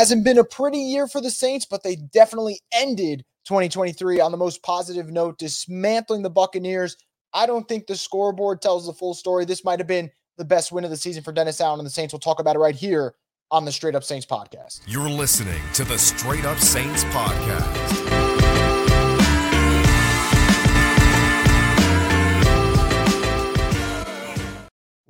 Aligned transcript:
Hasn't 0.00 0.24
been 0.24 0.38
a 0.38 0.44
pretty 0.44 0.78
year 0.78 1.06
for 1.06 1.20
the 1.20 1.30
Saints, 1.30 1.66
but 1.66 1.82
they 1.82 1.94
definitely 1.94 2.58
ended 2.72 3.22
2023 3.44 4.18
on 4.18 4.30
the 4.32 4.38
most 4.38 4.62
positive 4.62 5.10
note, 5.10 5.38
dismantling 5.38 6.22
the 6.22 6.30
Buccaneers. 6.30 6.96
I 7.34 7.44
don't 7.44 7.68
think 7.68 7.86
the 7.86 7.96
scoreboard 7.96 8.62
tells 8.62 8.86
the 8.86 8.94
full 8.94 9.12
story. 9.12 9.44
This 9.44 9.62
might 9.62 9.78
have 9.78 9.86
been 9.86 10.10
the 10.38 10.44
best 10.46 10.72
win 10.72 10.84
of 10.84 10.90
the 10.90 10.96
season 10.96 11.22
for 11.22 11.32
Dennis 11.32 11.60
Allen 11.60 11.80
and 11.80 11.86
the 11.86 11.90
Saints. 11.90 12.14
We'll 12.14 12.20
talk 12.20 12.40
about 12.40 12.56
it 12.56 12.60
right 12.60 12.74
here 12.74 13.12
on 13.50 13.66
the 13.66 13.72
Straight 13.72 13.94
Up 13.94 14.02
Saints 14.02 14.24
podcast. 14.24 14.80
You're 14.86 15.10
listening 15.10 15.60
to 15.74 15.84
the 15.84 15.98
Straight 15.98 16.46
Up 16.46 16.58
Saints 16.58 17.04
podcast. 17.04 18.29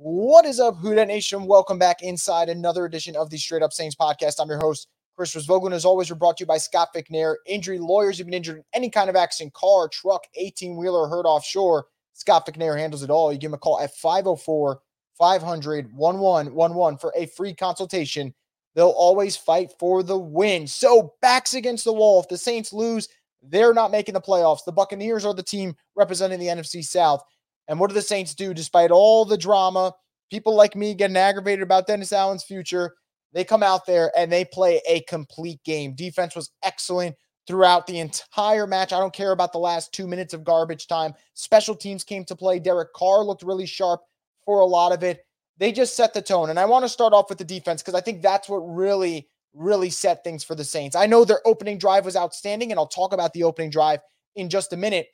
What 0.03 0.45
is 0.45 0.59
up, 0.59 0.77
Who 0.77 0.95
Dat 0.95 1.09
Nation? 1.09 1.45
Welcome 1.45 1.77
back 1.77 2.01
inside 2.01 2.49
another 2.49 2.85
edition 2.85 3.15
of 3.15 3.29
the 3.29 3.37
Straight 3.37 3.61
Up 3.61 3.71
Saints 3.71 3.95
podcast. 3.95 4.37
I'm 4.39 4.49
your 4.49 4.57
host, 4.57 4.87
Chris 5.15 5.35
Vogel. 5.35 5.75
As 5.75 5.85
always, 5.85 6.09
we're 6.09 6.15
brought 6.15 6.37
to 6.37 6.41
you 6.41 6.47
by 6.47 6.57
Scott 6.57 6.87
McNair, 6.95 7.35
injury 7.45 7.77
lawyers. 7.77 8.17
You've 8.17 8.25
been 8.25 8.33
injured 8.33 8.57
in 8.57 8.63
any 8.73 8.89
kind 8.89 9.11
of 9.11 9.15
accident, 9.15 9.53
car, 9.53 9.87
truck, 9.89 10.23
18 10.33 10.75
wheeler, 10.75 11.07
hurt 11.07 11.27
offshore. 11.27 11.85
Scott 12.13 12.47
McNair 12.47 12.79
handles 12.79 13.03
it 13.03 13.11
all. 13.11 13.31
You 13.31 13.37
give 13.37 13.49
him 13.49 13.53
a 13.53 13.59
call 13.59 13.79
at 13.79 13.93
504 13.93 14.79
500 15.19 15.93
1111 15.93 16.97
for 16.97 17.13
a 17.15 17.27
free 17.27 17.53
consultation. 17.53 18.33
They'll 18.73 18.87
always 18.87 19.37
fight 19.37 19.71
for 19.77 20.01
the 20.01 20.17
win. 20.17 20.65
So, 20.65 21.13
backs 21.21 21.53
against 21.53 21.85
the 21.85 21.93
wall. 21.93 22.21
If 22.21 22.27
the 22.27 22.39
Saints 22.39 22.73
lose, 22.73 23.07
they're 23.43 23.75
not 23.75 23.91
making 23.91 24.15
the 24.15 24.21
playoffs. 24.21 24.65
The 24.65 24.71
Buccaneers 24.71 25.25
are 25.25 25.35
the 25.35 25.43
team 25.43 25.75
representing 25.95 26.39
the 26.39 26.47
NFC 26.47 26.83
South. 26.83 27.23
And 27.71 27.79
what 27.79 27.89
do 27.89 27.93
the 27.93 28.01
Saints 28.01 28.35
do 28.35 28.53
despite 28.53 28.91
all 28.91 29.23
the 29.23 29.37
drama? 29.37 29.93
People 30.29 30.55
like 30.55 30.75
me 30.75 30.93
getting 30.93 31.15
aggravated 31.15 31.63
about 31.63 31.87
Dennis 31.87 32.11
Allen's 32.11 32.43
future. 32.43 32.95
They 33.31 33.45
come 33.45 33.63
out 33.63 33.85
there 33.85 34.11
and 34.17 34.29
they 34.29 34.43
play 34.43 34.81
a 34.89 34.99
complete 35.03 35.63
game. 35.63 35.95
Defense 35.95 36.35
was 36.35 36.51
excellent 36.63 37.15
throughout 37.47 37.87
the 37.87 37.99
entire 37.99 38.67
match. 38.67 38.91
I 38.91 38.99
don't 38.99 39.13
care 39.13 39.31
about 39.31 39.53
the 39.53 39.59
last 39.59 39.93
two 39.93 40.05
minutes 40.05 40.33
of 40.33 40.43
garbage 40.43 40.87
time. 40.87 41.13
Special 41.33 41.73
teams 41.73 42.03
came 42.03 42.25
to 42.25 42.35
play. 42.35 42.59
Derek 42.59 42.91
Carr 42.91 43.23
looked 43.23 43.41
really 43.41 43.65
sharp 43.65 44.01
for 44.43 44.59
a 44.59 44.65
lot 44.65 44.91
of 44.91 45.01
it. 45.01 45.25
They 45.57 45.71
just 45.71 45.95
set 45.95 46.13
the 46.13 46.21
tone. 46.21 46.49
And 46.49 46.59
I 46.59 46.65
want 46.65 46.83
to 46.83 46.89
start 46.89 47.13
off 47.13 47.29
with 47.29 47.37
the 47.37 47.45
defense 47.45 47.81
because 47.81 47.95
I 47.95 48.01
think 48.01 48.21
that's 48.21 48.49
what 48.49 48.57
really, 48.57 49.29
really 49.53 49.89
set 49.89 50.25
things 50.25 50.43
for 50.43 50.55
the 50.55 50.65
Saints. 50.65 50.97
I 50.97 51.05
know 51.05 51.23
their 51.23 51.47
opening 51.47 51.77
drive 51.77 52.03
was 52.03 52.17
outstanding, 52.17 52.71
and 52.71 52.79
I'll 52.79 52.85
talk 52.85 53.13
about 53.13 53.31
the 53.31 53.43
opening 53.43 53.69
drive 53.69 54.01
in 54.35 54.49
just 54.49 54.73
a 54.73 54.77
minute. 54.77 55.07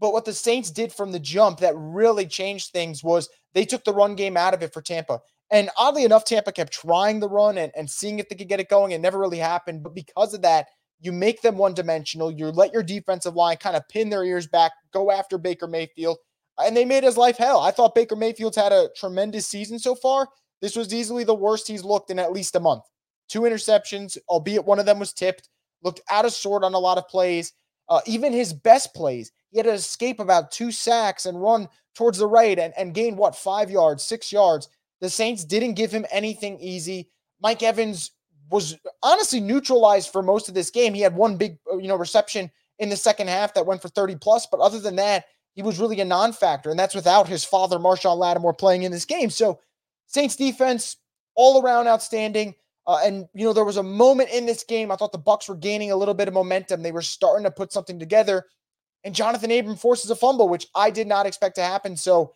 But 0.00 0.12
what 0.12 0.24
the 0.24 0.32
Saints 0.32 0.70
did 0.70 0.92
from 0.92 1.12
the 1.12 1.20
jump 1.20 1.60
that 1.60 1.74
really 1.76 2.26
changed 2.26 2.72
things 2.72 3.04
was 3.04 3.28
they 3.54 3.64
took 3.64 3.84
the 3.84 3.92
run 3.92 4.14
game 4.14 4.36
out 4.36 4.54
of 4.54 4.62
it 4.62 4.72
for 4.72 4.80
Tampa. 4.80 5.20
And 5.50 5.68
oddly 5.76 6.04
enough, 6.04 6.24
Tampa 6.24 6.52
kept 6.52 6.72
trying 6.72 7.20
the 7.20 7.28
run 7.28 7.58
and, 7.58 7.70
and 7.76 7.90
seeing 7.90 8.18
if 8.18 8.28
they 8.28 8.36
could 8.36 8.48
get 8.48 8.60
it 8.60 8.68
going. 8.68 8.92
It 8.92 9.00
never 9.00 9.18
really 9.18 9.38
happened. 9.38 9.82
But 9.82 9.94
because 9.94 10.32
of 10.32 10.42
that, 10.42 10.68
you 11.00 11.12
make 11.12 11.42
them 11.42 11.58
one 11.58 11.74
dimensional. 11.74 12.30
You 12.30 12.46
let 12.46 12.72
your 12.72 12.82
defensive 12.82 13.34
line 13.34 13.56
kind 13.56 13.76
of 13.76 13.88
pin 13.88 14.10
their 14.10 14.24
ears 14.24 14.46
back, 14.46 14.72
go 14.92 15.10
after 15.10 15.38
Baker 15.38 15.66
Mayfield. 15.66 16.18
And 16.58 16.76
they 16.76 16.84
made 16.84 17.04
his 17.04 17.16
life 17.16 17.36
hell. 17.36 17.60
I 17.60 17.70
thought 17.70 17.94
Baker 17.94 18.16
Mayfield's 18.16 18.56
had 18.56 18.72
a 18.72 18.90
tremendous 18.96 19.46
season 19.46 19.78
so 19.78 19.94
far. 19.94 20.28
This 20.60 20.76
was 20.76 20.92
easily 20.92 21.24
the 21.24 21.34
worst 21.34 21.66
he's 21.66 21.84
looked 21.84 22.10
in 22.10 22.18
at 22.18 22.32
least 22.32 22.54
a 22.54 22.60
month. 22.60 22.84
Two 23.28 23.42
interceptions, 23.42 24.18
albeit 24.28 24.64
one 24.64 24.78
of 24.78 24.86
them 24.86 24.98
was 24.98 25.12
tipped, 25.12 25.48
looked 25.82 26.00
out 26.10 26.26
of 26.26 26.32
sort 26.32 26.64
on 26.64 26.74
a 26.74 26.78
lot 26.78 26.98
of 26.98 27.08
plays. 27.08 27.52
Uh, 27.88 28.00
even 28.06 28.32
his 28.32 28.52
best 28.52 28.94
plays, 28.94 29.32
he 29.50 29.58
had 29.58 29.66
to 29.66 29.72
escape 29.72 30.20
about 30.20 30.50
two 30.50 30.70
sacks 30.70 31.26
and 31.26 31.40
run 31.40 31.68
towards 31.94 32.18
the 32.18 32.26
right 32.26 32.58
and, 32.58 32.72
and 32.76 32.94
gain 32.94 33.16
what, 33.16 33.36
five 33.36 33.70
yards, 33.70 34.02
six 34.02 34.32
yards. 34.32 34.68
The 35.00 35.10
Saints 35.10 35.44
didn't 35.44 35.74
give 35.74 35.90
him 35.90 36.06
anything 36.10 36.58
easy. 36.60 37.08
Mike 37.40 37.62
Evans 37.62 38.12
was 38.50 38.76
honestly 39.02 39.40
neutralized 39.40 40.10
for 40.10 40.22
most 40.22 40.48
of 40.48 40.54
this 40.54 40.70
game. 40.70 40.94
He 40.94 41.00
had 41.00 41.14
one 41.14 41.36
big, 41.36 41.58
uh, 41.72 41.78
you 41.78 41.88
know, 41.88 41.96
reception 41.96 42.50
in 42.78 42.88
the 42.88 42.96
second 42.96 43.28
half 43.28 43.54
that 43.54 43.66
went 43.66 43.82
for 43.82 43.88
30 43.88 44.16
plus, 44.16 44.46
but 44.46 44.60
other 44.60 44.80
than 44.80 44.96
that, 44.96 45.24
he 45.54 45.62
was 45.62 45.78
really 45.78 46.00
a 46.00 46.04
non-factor, 46.04 46.70
and 46.70 46.78
that's 46.78 46.94
without 46.94 47.28
his 47.28 47.44
father, 47.44 47.78
Marshon 47.78 48.16
Lattimore, 48.16 48.54
playing 48.54 48.84
in 48.84 48.92
this 48.92 49.04
game. 49.04 49.30
So, 49.30 49.60
Saints 50.06 50.36
defense 50.36 50.96
all 51.34 51.62
around 51.62 51.88
outstanding. 51.88 52.54
Uh, 52.86 53.00
and 53.04 53.28
you 53.34 53.44
know, 53.44 53.52
there 53.52 53.64
was 53.64 53.76
a 53.76 53.82
moment 53.82 54.30
in 54.30 54.46
this 54.46 54.64
game 54.64 54.90
I 54.90 54.96
thought 54.96 55.12
the 55.12 55.18
Bucks 55.18 55.48
were 55.48 55.56
gaining 55.56 55.90
a 55.90 55.96
little 55.96 56.14
bit 56.14 56.28
of 56.28 56.34
momentum. 56.34 56.82
They 56.82 56.92
were 56.92 57.02
starting 57.02 57.44
to 57.44 57.50
put 57.50 57.72
something 57.72 57.98
together, 57.98 58.46
and 59.04 59.14
Johnathan 59.14 59.58
Abram 59.58 59.76
forces 59.76 60.10
a 60.10 60.16
fumble, 60.16 60.48
which 60.48 60.66
I 60.74 60.90
did 60.90 61.06
not 61.06 61.26
expect 61.26 61.56
to 61.56 61.62
happen. 61.62 61.96
So, 61.96 62.34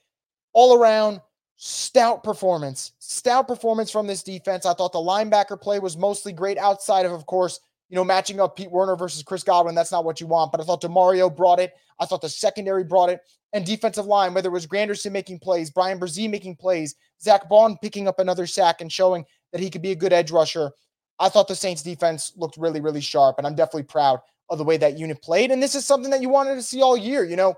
all 0.53 0.79
around, 0.79 1.21
stout 1.57 2.25
performance, 2.25 2.93
stout 2.99 3.47
performance 3.47 3.91
from 3.91 4.07
this 4.07 4.23
defense. 4.23 4.67
I 4.67 4.75
thought 4.75 4.93
the 4.93 4.99
linebacker 4.99 5.61
play 5.61 5.79
was 5.79 5.97
mostly 5.97 6.33
great 6.33 6.59
outside 6.59 7.07
of, 7.07 7.13
of 7.13 7.27
course, 7.27 7.61
you 7.89 7.97
know, 7.97 8.05
matching 8.05 8.41
up 8.41 8.57
Pete 8.57 8.71
Werner 8.71 8.97
versus 8.97 9.23
Chris 9.23 9.43
Godwin. 9.43 9.75
That's 9.75 9.93
not 9.93 10.05
what 10.05 10.21
you 10.21 10.27
want. 10.27 10.53
But 10.53 10.61
I 10.61 10.65
thought 10.65 10.83
Demario 10.83 11.35
brought 11.35 11.61
it. 11.61 11.75
I 12.01 12.07
thought 12.07 12.23
the 12.23 12.29
secondary 12.29 12.85
brought 12.85 13.11
it. 13.11 13.21
And 13.53 13.65
defensive 13.65 14.07
line, 14.07 14.35
whether 14.35 14.49
it 14.49 14.53
was 14.53 14.67
Granderson 14.67 15.13
making 15.13 15.39
plays, 15.39 15.71
Bryan 15.71 16.01
Bresee 16.01 16.29
making 16.29 16.57
plays, 16.57 16.97
Zack 17.23 17.49
Baun 17.49 17.79
picking 17.81 18.09
up 18.09 18.19
another 18.19 18.47
sack 18.47 18.81
and 18.81 18.91
showing 18.91 19.25
that 19.53 19.61
he 19.61 19.71
could 19.71 19.83
be 19.83 19.93
a 19.93 19.97
good 19.97 20.13
edge 20.13 20.33
rusher. 20.33 20.73
I 21.21 21.29
thought 21.29 21.47
the 21.47 21.55
Saints 21.55 21.83
defense 21.83 22.33
looked 22.37 22.57
really, 22.57 22.81
really 22.81 23.01
sharp. 23.01 23.39
And 23.39 23.47
I'm 23.47 23.55
definitely 23.55 23.85
proud 23.85 24.21
of 24.51 24.59
the 24.59 24.65
way 24.65 24.77
that 24.77 24.99
unit 24.99 25.23
played. 25.23 25.51
And 25.51 25.63
this 25.63 25.75
is 25.75 25.87
something 25.87 26.11
that 26.11 26.23
you 26.23 26.29
wanted 26.29 26.55
to 26.57 26.63
see 26.63 26.83
all 26.83 26.97
year. 26.97 27.25
You 27.25 27.37
know, 27.37 27.55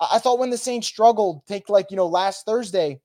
I 0.00 0.18
thought 0.18 0.38
when 0.38 0.50
the 0.50 0.56
Saints 0.56 0.86
struggled, 0.86 1.44
take 1.46 1.68
like, 1.68 1.90
you 1.90 1.96
know, 1.96 2.06
last 2.06 2.46
Thursday, 2.46 3.00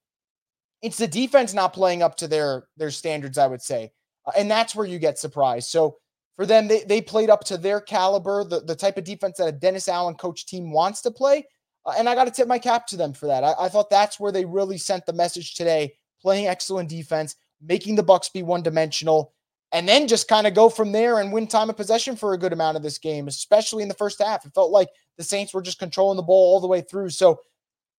it's 0.82 0.98
the 0.98 1.08
defense 1.08 1.54
not 1.54 1.74
playing 1.74 2.04
up 2.04 2.16
to 2.18 2.28
their 2.28 2.68
their 2.78 2.92
standards, 2.92 3.38
I 3.38 3.48
would 3.48 3.62
say. 3.62 3.92
Uh, 4.26 4.32
and 4.38 4.50
that's 4.50 4.76
where 4.76 4.86
you 4.88 5.00
get 5.00 5.20
surprised. 5.20 5.70
So 5.70 5.98
for 6.36 6.46
them, 6.46 6.68
they, 6.68 6.84
they 6.84 7.02
played 7.02 7.30
up 7.30 7.44
to 7.46 7.58
their 7.58 7.80
caliber, 7.80 8.44
the, 8.44 8.62
the 8.62 8.76
type 8.76 8.98
of 8.98 9.04
defense 9.04 9.38
that 9.38 9.48
a 9.48 9.52
Dennis 9.52 9.88
Allen 9.88 10.16
coach 10.16 10.46
team 10.46 10.72
wants 10.72 11.02
to 11.02 11.12
play. 11.12 11.46
Uh, 11.86 11.94
and 11.98 12.10
I 12.10 12.16
got 12.16 12.26
to 12.26 12.32
tip 12.32 12.48
my 12.48 12.60
cap 12.60 12.88
to 12.88 12.98
them 12.98 13.14
for 13.14 13.28
that. 13.28 13.44
I, 13.44 13.54
I 13.60 13.70
thought 13.70 13.90
that's 13.90 14.20
where 14.20 14.32
they 14.32 14.46
really 14.46 14.78
sent 14.78 15.06
the 15.06 15.14
message 15.14 15.56
today, 15.56 15.94
playing 16.22 16.48
excellent 16.48 16.90
defense, 16.90 17.36
making 17.62 17.96
the 17.96 18.04
Bucks 18.04 18.30
be 18.30 18.44
one 18.44 18.64
dimensional, 18.64 19.34
and 19.76 19.90
then 19.90 20.08
just 20.08 20.30
kind 20.30 20.48
of 20.48 20.54
go 20.54 20.70
from 20.70 20.94
there 20.94 21.20
and 21.20 21.34
win 21.34 21.48
time 21.48 21.70
of 21.70 21.76
possession 21.76 22.16
for 22.16 22.34
a 22.34 22.38
good 22.38 22.54
amount 22.54 22.78
of 22.78 22.82
this 22.82 22.98
game, 22.98 23.28
especially 23.28 23.84
in 23.84 23.90
the 23.90 23.94
first 23.94 24.22
half. 24.24 24.46
It 24.46 24.54
felt 24.56 24.72
like 24.72 24.88
the 25.18 25.24
Saints 25.24 25.54
were 25.54 25.62
just 25.62 25.80
controlling 25.80 26.16
the 26.16 26.24
ball 26.24 26.54
all 26.54 26.62
the 26.62 26.68
way 26.68 26.80
through. 26.80 27.10
So 27.10 27.42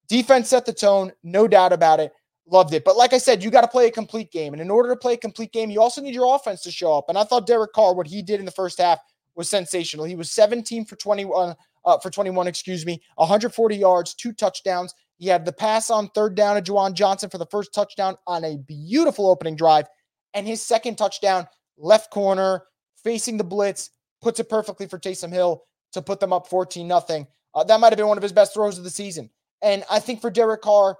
defense 0.08 0.48
set 0.48 0.64
the 0.64 0.72
tone, 0.72 1.12
no 1.22 1.46
doubt 1.46 1.74
about 1.74 2.00
it. 2.00 2.14
Loved 2.48 2.72
it. 2.72 2.82
But 2.82 2.96
like 2.96 3.12
I 3.12 3.18
said, 3.18 3.44
you 3.44 3.50
got 3.50 3.60
to 3.60 3.68
play 3.68 3.88
a 3.88 3.90
complete 3.90 4.32
game. 4.32 4.54
And 4.54 4.62
in 4.62 4.70
order 4.70 4.88
to 4.88 4.96
play 4.96 5.12
a 5.12 5.18
complete 5.18 5.52
game, 5.52 5.68
you 5.68 5.82
also 5.82 6.00
need 6.00 6.14
your 6.14 6.34
offense 6.34 6.62
to 6.62 6.70
show 6.70 6.96
up. 6.96 7.10
And 7.10 7.18
I 7.18 7.24
thought 7.24 7.46
Derek 7.46 7.74
Carr, 7.74 7.94
what 7.94 8.06
he 8.06 8.22
did 8.22 8.40
in 8.40 8.46
the 8.46 8.52
first 8.52 8.78
half 8.78 9.00
was 9.34 9.50
sensational. 9.50 10.06
He 10.06 10.16
was 10.16 10.30
17 10.30 10.86
for 10.86 10.96
21, 10.96 11.54
uh, 11.84 11.98
for 11.98 12.08
21, 12.08 12.46
excuse 12.46 12.86
me, 12.86 13.02
140 13.16 13.76
yards, 13.76 14.14
two 14.14 14.32
touchdowns. 14.32 14.94
He 15.18 15.28
had 15.28 15.44
the 15.44 15.52
pass 15.52 15.90
on 15.90 16.08
third 16.08 16.36
down 16.36 16.56
to 16.56 16.72
Juwan 16.72 16.94
Johnson 16.94 17.28
for 17.28 17.36
the 17.36 17.44
first 17.46 17.74
touchdown 17.74 18.16
on 18.26 18.44
a 18.44 18.56
beautiful 18.56 19.28
opening 19.28 19.56
drive. 19.56 19.88
And 20.32 20.46
his 20.46 20.62
second 20.62 20.96
touchdown, 20.96 21.46
left 21.78 22.10
corner, 22.10 22.64
facing 23.02 23.36
the 23.36 23.44
blitz, 23.44 23.90
puts 24.22 24.40
it 24.40 24.48
perfectly 24.48 24.86
for 24.86 24.98
Taysom 24.98 25.32
Hill 25.32 25.62
to 25.92 26.02
put 26.02 26.20
them 26.20 26.32
up 26.32 26.48
14 26.48 26.86
nothing. 26.86 27.26
Uh, 27.54 27.64
that 27.64 27.80
might 27.80 27.92
have 27.92 27.96
been 27.96 28.08
one 28.08 28.18
of 28.18 28.22
his 28.22 28.32
best 28.32 28.54
throws 28.54 28.78
of 28.78 28.84
the 28.84 28.90
season. 28.90 29.30
And 29.62 29.84
I 29.90 29.98
think 29.98 30.20
for 30.20 30.30
Derek 30.30 30.62
Carr, 30.62 30.98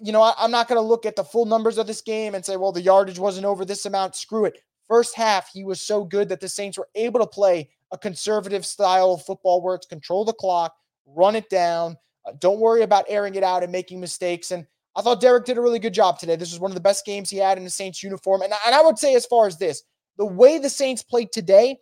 you 0.00 0.12
know, 0.12 0.22
I, 0.22 0.34
I'm 0.38 0.50
not 0.50 0.68
going 0.68 0.76
to 0.76 0.86
look 0.86 1.06
at 1.06 1.16
the 1.16 1.24
full 1.24 1.46
numbers 1.46 1.78
of 1.78 1.86
this 1.86 2.00
game 2.00 2.34
and 2.34 2.44
say, 2.44 2.56
well, 2.56 2.72
the 2.72 2.82
yardage 2.82 3.18
wasn't 3.18 3.46
over 3.46 3.64
this 3.64 3.86
amount. 3.86 4.16
Screw 4.16 4.44
it. 4.44 4.58
First 4.88 5.14
half, 5.14 5.48
he 5.52 5.62
was 5.62 5.80
so 5.80 6.04
good 6.04 6.28
that 6.28 6.40
the 6.40 6.48
Saints 6.48 6.76
were 6.76 6.88
able 6.96 7.20
to 7.20 7.26
play 7.26 7.70
a 7.92 7.98
conservative 7.98 8.66
style 8.66 9.12
of 9.12 9.24
football 9.24 9.62
where 9.62 9.74
it's 9.74 9.86
control 9.86 10.24
the 10.24 10.32
clock, 10.32 10.74
run 11.06 11.36
it 11.36 11.48
down, 11.48 11.96
uh, 12.26 12.32
don't 12.38 12.60
worry 12.60 12.82
about 12.82 13.04
airing 13.08 13.34
it 13.34 13.42
out 13.42 13.62
and 13.62 13.72
making 13.72 14.00
mistakes. 14.00 14.50
And 14.50 14.66
I 14.96 15.02
thought 15.02 15.20
Derek 15.20 15.44
did 15.44 15.56
a 15.56 15.60
really 15.60 15.78
good 15.78 15.94
job 15.94 16.18
today. 16.18 16.36
This 16.36 16.50
was 16.50 16.60
one 16.60 16.70
of 16.70 16.74
the 16.74 16.80
best 16.80 17.06
games 17.06 17.30
he 17.30 17.36
had 17.36 17.58
in 17.58 17.64
the 17.64 17.70
Saints 17.70 18.02
uniform. 18.02 18.42
And, 18.42 18.52
and 18.66 18.74
I 18.74 18.82
would 18.82 18.98
say, 18.98 19.14
as 19.14 19.26
far 19.26 19.46
as 19.46 19.56
this, 19.56 19.82
the 20.18 20.26
way 20.26 20.58
the 20.58 20.68
Saints 20.68 21.02
played 21.02 21.32
today, 21.32 21.78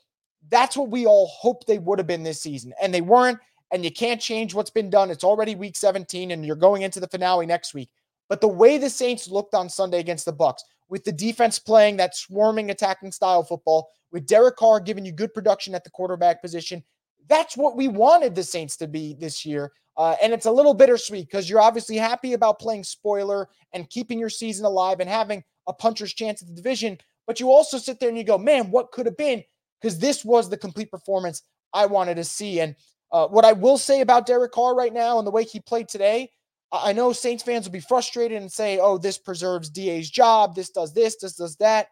that's 0.51 0.77
what 0.77 0.91
we 0.91 1.07
all 1.07 1.27
hoped 1.27 1.67
they 1.67 1.79
would 1.79 1.99
have 1.99 2.07
been 2.07 2.23
this 2.23 2.43
season. 2.43 2.73
And 2.81 2.93
they 2.93 3.01
weren't. 3.01 3.39
And 3.71 3.85
you 3.85 3.91
can't 3.91 4.21
change 4.21 4.55
what's 4.55 4.71
been 4.71 4.89
done. 4.89 5.11
It's 5.11 5.25
already 5.25 5.55
week 5.55 5.77
17, 5.77 6.31
and 6.31 6.45
you're 6.45 6.57
going 6.57 6.83
into 6.83 7.01
the 7.01 7.09
finale 7.09 7.45
next 7.45 7.75
week. 7.75 7.91
But 8.29 8.41
the 8.41 8.49
way 8.49 8.79
the 8.79 8.89
Saints 8.89 9.29
looked 9.29 9.55
on 9.55 9.69
Sunday 9.69 10.01
against 10.01 10.25
the 10.25 10.33
Bucks, 10.33 10.65
with 10.89 11.05
the 11.05 11.13
defense 11.13 11.59
playing 11.59 11.99
that 11.99 12.17
swarming 12.17 12.71
attacking 12.71 13.13
style 13.13 13.43
football, 13.43 13.91
with 14.11 14.27
Derek 14.27 14.57
Carr 14.57 14.81
giving 14.81 15.05
you 15.05 15.13
good 15.13 15.35
production 15.35 15.75
at 15.75 15.85
the 15.85 15.91
quarterback 15.91 16.41
position, 16.41 16.83
that's 17.29 17.57
what 17.57 17.77
we 17.77 17.89
wanted 17.89 18.35
the 18.35 18.43
Saints 18.43 18.77
to 18.79 18.87
be 18.87 19.15
this 19.15 19.45
year. 19.45 19.73
Uh, 19.99 20.15
and 20.23 20.33
it's 20.33 20.47
a 20.47 20.51
little 20.51 20.75
bittersweet 20.75 21.27
because 21.27 21.51
you're 21.51 21.61
obviously 21.61 21.97
happy 21.97 22.33
about 22.33 22.59
playing 22.59 22.85
spoiler 22.85 23.49
and 23.73 23.91
keeping 23.91 24.19
your 24.19 24.31
season 24.31 24.65
alive 24.65 25.01
and 25.01 25.11
having 25.11 25.43
a 25.67 25.73
puncher's 25.73 26.15
chance 26.15 26.41
at 26.41 26.49
the 26.49 26.55
division. 26.55 26.97
But 27.27 27.41
you 27.41 27.51
also 27.51 27.77
sit 27.77 28.01
there 28.01 28.09
and 28.09 28.17
you 28.17 28.25
go, 28.25 28.39
man, 28.39 28.71
what 28.71 28.93
could 28.93 29.07
have 29.07 29.17
been? 29.17 29.43
Because 29.83 29.99
this 29.99 30.25
was 30.25 30.49
the 30.49 30.57
complete 30.57 30.91
performance 30.91 31.43
I 31.75 31.87
wanted 31.87 32.15
to 32.15 32.25
see. 32.25 32.61
And 32.61 32.77
uh, 33.13 33.27
what 33.27 33.45
I 33.45 33.53
will 33.53 33.77
say 33.77 34.01
about 34.01 34.27
Derek 34.27 34.53
Carr 34.53 34.75
right 34.75 34.93
now 34.93 35.19
and 35.19 35.27
the 35.27 35.33
way 35.33 35.45
he 35.45 35.61
played 35.61 35.89
today 35.89 36.31
I 36.71 36.93
know 36.93 37.13
Saints 37.13 37.43
fans 37.43 37.65
will 37.65 37.73
be 37.73 37.81
frustrated 37.81 38.41
and 38.41 38.53
say, 38.53 38.79
oh, 38.79 38.99
this 38.99 39.17
preserves 39.17 39.71
DA's 39.71 40.11
job. 40.11 40.55
This 40.55 40.71
does 40.71 40.93
this, 40.93 41.17
this 41.17 41.35
does 41.35 41.57
that. 41.57 41.89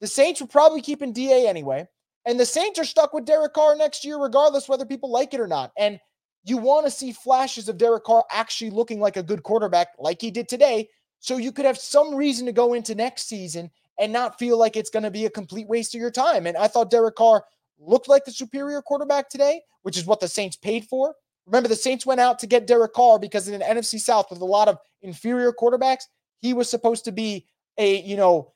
the 0.00 0.06
Saints 0.06 0.40
were 0.40 0.46
probably 0.46 0.80
keeping 0.80 1.12
DA 1.12 1.46
anyway. 1.46 1.86
And 2.24 2.40
the 2.40 2.46
Saints 2.46 2.78
are 2.78 2.84
stuck 2.84 3.12
with 3.12 3.24
Derek 3.24 3.52
Carr 3.52 3.76
next 3.76 4.04
year, 4.04 4.18
regardless 4.18 4.68
whether 4.68 4.84
people 4.84 5.10
like 5.10 5.34
it 5.34 5.40
or 5.40 5.46
not. 5.46 5.72
And 5.78 6.00
you 6.46 6.56
want 6.56 6.86
to 6.86 6.90
see 6.90 7.12
flashes 7.12 7.68
of 7.68 7.76
Derek 7.76 8.04
Carr 8.04 8.24
actually 8.30 8.70
looking 8.70 9.00
like 9.00 9.16
a 9.16 9.22
good 9.22 9.42
quarterback, 9.42 9.88
like 9.98 10.20
he 10.20 10.30
did 10.30 10.48
today. 10.48 10.88
So 11.18 11.38
you 11.38 11.50
could 11.50 11.64
have 11.64 11.76
some 11.76 12.14
reason 12.14 12.46
to 12.46 12.52
go 12.52 12.74
into 12.74 12.94
next 12.94 13.26
season 13.28 13.70
and 13.98 14.12
not 14.12 14.38
feel 14.38 14.56
like 14.58 14.76
it's 14.76 14.90
going 14.90 15.02
to 15.02 15.10
be 15.10 15.26
a 15.26 15.30
complete 15.30 15.66
waste 15.66 15.94
of 15.94 16.00
your 16.00 16.10
time. 16.10 16.46
And 16.46 16.56
I 16.56 16.68
thought 16.68 16.90
Derek 16.90 17.16
Carr 17.16 17.44
looked 17.78 18.08
like 18.08 18.24
the 18.24 18.30
superior 18.30 18.80
quarterback 18.80 19.28
today, 19.28 19.60
which 19.82 19.96
is 19.96 20.06
what 20.06 20.20
the 20.20 20.28
Saints 20.28 20.56
paid 20.56 20.84
for. 20.84 21.14
Remember, 21.46 21.68
the 21.68 21.76
Saints 21.76 22.06
went 22.06 22.20
out 22.20 22.38
to 22.40 22.46
get 22.46 22.66
Derek 22.66 22.92
Carr 22.92 23.18
because 23.18 23.48
in 23.48 23.60
an 23.60 23.76
NFC 23.76 23.98
South 23.98 24.30
with 24.30 24.40
a 24.40 24.44
lot 24.44 24.68
of 24.68 24.78
inferior 25.02 25.52
quarterbacks, 25.52 26.04
he 26.40 26.54
was 26.54 26.68
supposed 26.68 27.04
to 27.04 27.12
be 27.12 27.46
a, 27.78 28.02
you 28.02 28.16
know, 28.16 28.52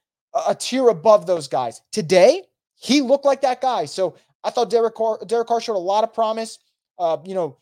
a, 0.46 0.54
tier 0.54 0.88
above 0.88 1.26
those 1.26 1.48
guys. 1.48 1.80
Today, 1.92 2.42
he 2.74 3.00
looked 3.00 3.24
like 3.24 3.40
that 3.42 3.60
guy. 3.60 3.84
So 3.84 4.16
I 4.44 4.50
thought 4.50 4.70
Derek 4.70 4.94
Carr, 4.94 5.18
Derek 5.26 5.48
Carr 5.48 5.60
showed 5.60 5.76
a 5.76 5.78
lot 5.78 6.04
of 6.04 6.12
promise. 6.12 6.58
Uh, 6.98 7.18
you 7.24 7.34
know, 7.34 7.58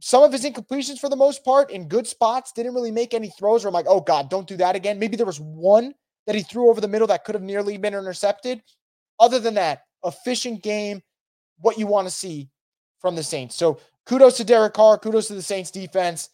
some 0.00 0.22
of 0.22 0.32
his 0.32 0.44
incompletions 0.44 0.98
for 0.98 1.08
the 1.08 1.16
most 1.16 1.44
part 1.44 1.70
in 1.70 1.88
good 1.88 2.06
spots 2.06 2.52
didn't 2.52 2.74
really 2.74 2.90
make 2.90 3.14
any 3.14 3.30
throws 3.30 3.64
where 3.64 3.68
I'm 3.68 3.74
like, 3.74 3.86
oh 3.88 4.00
God, 4.00 4.30
don't 4.30 4.46
do 4.46 4.56
that 4.56 4.76
again. 4.76 4.98
Maybe 4.98 5.16
there 5.16 5.26
was 5.26 5.40
one 5.40 5.94
that 6.26 6.34
he 6.34 6.42
threw 6.42 6.70
over 6.70 6.80
the 6.80 6.88
middle 6.88 7.06
that 7.08 7.24
could 7.24 7.34
have 7.34 7.42
nearly 7.42 7.78
been 7.78 7.94
intercepted. 7.94 8.62
Other 9.18 9.38
than 9.38 9.54
that, 9.54 9.82
efficient 10.04 10.62
game, 10.62 11.02
what 11.60 11.78
you 11.78 11.86
want 11.86 12.06
to 12.06 12.14
see 12.14 12.50
from 13.00 13.16
the 13.16 13.22
Saints. 13.22 13.56
So 13.56 13.80
kudos 14.06 14.36
to 14.36 14.44
Derek 14.44 14.74
Carr, 14.74 14.98
kudos 14.98 15.28
to 15.28 15.34
the 15.34 15.42
Saints 15.42 15.70
defense. 15.70 16.30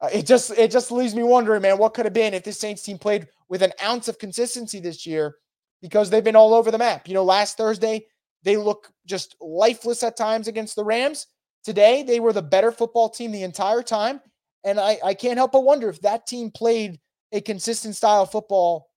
Uh, 0.00 0.10
it 0.12 0.26
just 0.26 0.50
it 0.52 0.70
just 0.70 0.92
leaves 0.92 1.14
me 1.14 1.22
wondering, 1.22 1.62
man, 1.62 1.78
what 1.78 1.94
could 1.94 2.06
have 2.06 2.14
been 2.14 2.34
if 2.34 2.44
this 2.44 2.60
Saints 2.60 2.82
team 2.82 2.98
played 2.98 3.26
with 3.48 3.62
an 3.62 3.72
ounce 3.82 4.06
of 4.08 4.18
consistency 4.18 4.78
this 4.80 5.06
year 5.06 5.36
because 5.82 6.10
they've 6.10 6.24
been 6.24 6.36
all 6.36 6.54
over 6.54 6.70
the 6.70 6.78
map. 6.78 7.08
You 7.08 7.14
know, 7.14 7.24
last 7.24 7.56
Thursday 7.56 8.06
they 8.44 8.56
look 8.56 8.92
just 9.06 9.34
lifeless 9.40 10.02
at 10.02 10.16
times 10.16 10.46
against 10.46 10.76
the 10.76 10.84
Rams. 10.84 11.26
Today 11.68 12.02
they 12.02 12.18
were 12.18 12.32
the 12.32 12.40
better 12.40 12.72
football 12.72 13.10
team 13.10 13.30
the 13.30 13.42
entire 13.42 13.82
time, 13.82 14.22
and 14.64 14.80
I 14.80 14.98
I 15.04 15.12
can't 15.12 15.36
help 15.36 15.52
but 15.52 15.64
wonder 15.64 15.90
if 15.90 16.00
that 16.00 16.26
team 16.26 16.50
played 16.50 16.98
a 17.30 17.42
consistent 17.42 17.94
style 17.94 18.22
of 18.22 18.32
football. 18.32 18.88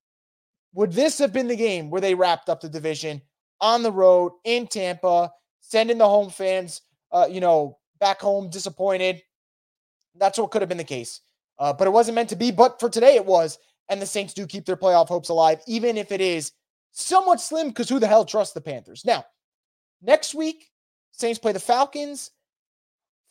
Would 0.72 0.90
this 0.90 1.18
have 1.18 1.34
been 1.34 1.48
the 1.48 1.54
game 1.54 1.90
where 1.90 2.00
they 2.00 2.14
wrapped 2.14 2.48
up 2.48 2.62
the 2.62 2.70
division 2.70 3.20
on 3.60 3.82
the 3.82 3.92
road 3.92 4.32
in 4.44 4.66
Tampa, 4.66 5.30
sending 5.60 5.98
the 5.98 6.08
home 6.08 6.30
fans, 6.30 6.80
uh, 7.10 7.26
you 7.30 7.40
know, 7.40 7.76
back 8.00 8.22
home 8.22 8.48
disappointed? 8.48 9.20
That's 10.14 10.38
what 10.38 10.50
could 10.50 10.62
have 10.62 10.70
been 10.70 10.78
the 10.78 10.84
case. 10.84 11.20
Uh, 11.58 11.74
but 11.74 11.86
it 11.86 11.90
wasn't 11.90 12.14
meant 12.14 12.30
to 12.30 12.36
be. 12.36 12.50
But 12.50 12.80
for 12.80 12.88
today, 12.88 13.16
it 13.16 13.26
was. 13.26 13.58
And 13.90 14.00
the 14.00 14.06
Saints 14.06 14.32
do 14.32 14.46
keep 14.46 14.64
their 14.64 14.78
playoff 14.78 15.08
hopes 15.08 15.28
alive, 15.28 15.60
even 15.66 15.98
if 15.98 16.10
it 16.10 16.22
is 16.22 16.52
somewhat 16.92 17.38
slim, 17.38 17.68
because 17.68 17.90
who 17.90 17.98
the 17.98 18.06
hell 18.06 18.24
trusts 18.24 18.54
the 18.54 18.62
Panthers? 18.62 19.04
Now, 19.04 19.26
next 20.00 20.34
week, 20.34 20.70
Saints 21.10 21.38
play 21.38 21.52
the 21.52 21.60
Falcons. 21.60 22.30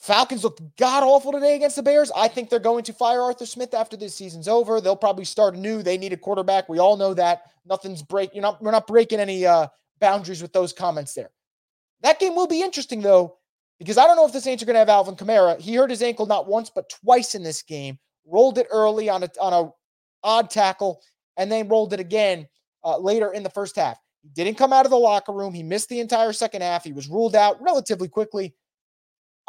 Falcons 0.01 0.43
looked 0.43 0.61
god 0.77 1.03
awful 1.03 1.31
today 1.31 1.55
against 1.55 1.75
the 1.75 1.83
Bears. 1.83 2.11
I 2.15 2.27
think 2.27 2.49
they're 2.49 2.59
going 2.59 2.83
to 2.85 2.93
fire 2.93 3.21
Arthur 3.21 3.45
Smith 3.45 3.75
after 3.75 3.95
this 3.95 4.15
season's 4.15 4.47
over. 4.47 4.81
They'll 4.81 4.95
probably 4.95 5.25
start 5.25 5.53
anew. 5.53 5.83
They 5.83 5.97
need 5.97 6.11
a 6.11 6.17
quarterback. 6.17 6.67
We 6.67 6.79
all 6.79 6.97
know 6.97 7.13
that. 7.13 7.51
Nothing's 7.67 8.01
break. 8.01 8.33
You're 8.33 8.41
not. 8.41 8.59
We're 8.63 8.71
not 8.71 8.87
breaking 8.87 9.19
any 9.19 9.45
uh, 9.45 9.67
boundaries 9.99 10.41
with 10.41 10.53
those 10.53 10.73
comments 10.73 11.13
there. 11.13 11.29
That 12.01 12.19
game 12.19 12.35
will 12.35 12.47
be 12.47 12.63
interesting 12.63 13.01
though 13.01 13.37
because 13.77 13.99
I 13.99 14.07
don't 14.07 14.15
know 14.15 14.25
if 14.25 14.33
the 14.33 14.41
Saints 14.41 14.63
are 14.63 14.65
going 14.65 14.73
to 14.73 14.79
have 14.79 14.89
Alvin 14.89 15.15
Kamara. 15.15 15.59
He 15.59 15.75
hurt 15.75 15.91
his 15.91 16.01
ankle 16.01 16.25
not 16.25 16.47
once 16.47 16.71
but 16.73 16.89
twice 16.89 17.35
in 17.35 17.43
this 17.43 17.61
game. 17.61 17.99
Rolled 18.25 18.57
it 18.57 18.67
early 18.71 19.07
on 19.07 19.21
a 19.21 19.29
on 19.39 19.53
a 19.53 19.71
odd 20.23 20.49
tackle, 20.49 21.03
and 21.37 21.51
then 21.51 21.67
rolled 21.67 21.93
it 21.93 21.99
again 21.99 22.47
uh, 22.83 22.97
later 22.97 23.33
in 23.33 23.43
the 23.43 23.49
first 23.51 23.75
half. 23.75 23.99
He 24.23 24.29
didn't 24.29 24.57
come 24.57 24.73
out 24.73 24.85
of 24.85 24.91
the 24.91 24.97
locker 24.97 25.31
room. 25.31 25.53
He 25.53 25.61
missed 25.61 25.89
the 25.89 25.99
entire 25.99 26.33
second 26.33 26.63
half. 26.63 26.83
He 26.83 26.93
was 26.93 27.07
ruled 27.07 27.35
out 27.35 27.61
relatively 27.61 28.07
quickly. 28.07 28.55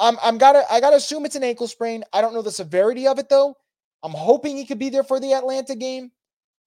I'm 0.03 0.19
I'm 0.23 0.37
gotta 0.37 0.65
I 0.71 0.81
gotta 0.81 0.97
assume 0.97 1.25
it's 1.25 1.37
an 1.37 1.45
ankle 1.45 1.69
sprain. 1.69 2.03
I 2.13 2.21
don't 2.21 2.35
know 2.35 2.43
the 2.43 2.51
severity 2.51 3.07
of 3.07 3.19
it 3.19 3.29
though. 3.29 3.57
I'm 4.03 4.13
hoping 4.13 4.57
he 4.57 4.67
could 4.67 4.81
be 4.81 4.91
there 4.91 5.05
for 5.05 5.21
the 5.21 5.33
Atlanta 5.33 5.77
game. 5.77 6.11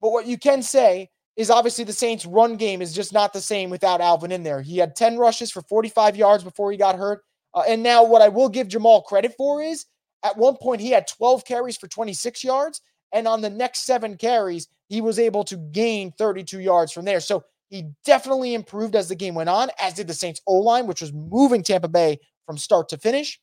But 0.01 0.11
what 0.11 0.25
you 0.25 0.37
can 0.37 0.63
say 0.63 1.09
is 1.35 1.49
obviously 1.49 1.83
the 1.83 1.91
Saints' 1.91 2.25
run 2.25 2.55
game 2.55 2.81
is 2.81 2.93
just 2.93 3.11
not 3.11 3.33
the 3.33 3.41
same 3.41 3.69
without 3.69 3.99
Alvin 3.99 4.31
in 4.31 4.43
there. 4.43 4.61
He 4.61 4.77
had 4.77 4.95
10 4.95 5.17
rushes 5.17 5.51
for 5.51 5.61
45 5.63 6.15
yards 6.15 6.45
before 6.45 6.71
he 6.71 6.77
got 6.77 6.95
hurt. 6.95 7.23
Uh, 7.53 7.63
and 7.67 7.83
now, 7.83 8.05
what 8.05 8.21
I 8.21 8.29
will 8.29 8.47
give 8.47 8.69
Jamaal 8.69 9.03
credit 9.03 9.33
for 9.37 9.61
is 9.61 9.85
at 10.23 10.37
one 10.37 10.55
point 10.55 10.79
he 10.79 10.91
had 10.91 11.07
12 11.07 11.43
carries 11.43 11.75
for 11.75 11.87
26 11.89 12.41
yards. 12.43 12.81
And 13.11 13.27
on 13.27 13.41
the 13.41 13.49
next 13.49 13.85
seven 13.85 14.15
carries, 14.15 14.69
he 14.87 15.01
was 15.01 15.19
able 15.19 15.43
to 15.45 15.57
gain 15.57 16.13
32 16.17 16.59
yards 16.59 16.93
from 16.93 17.03
there. 17.03 17.19
So 17.19 17.43
he 17.69 17.89
definitely 18.05 18.53
improved 18.53 18.95
as 18.95 19.09
the 19.09 19.15
game 19.15 19.35
went 19.35 19.49
on, 19.49 19.69
as 19.79 19.93
did 19.93 20.07
the 20.07 20.13
Saints 20.13 20.41
O 20.47 20.55
line, 20.55 20.87
which 20.87 21.01
was 21.01 21.11
moving 21.11 21.63
Tampa 21.63 21.89
Bay 21.89 22.19
from 22.45 22.57
start 22.57 22.89
to 22.89 22.97
finish. 22.97 23.39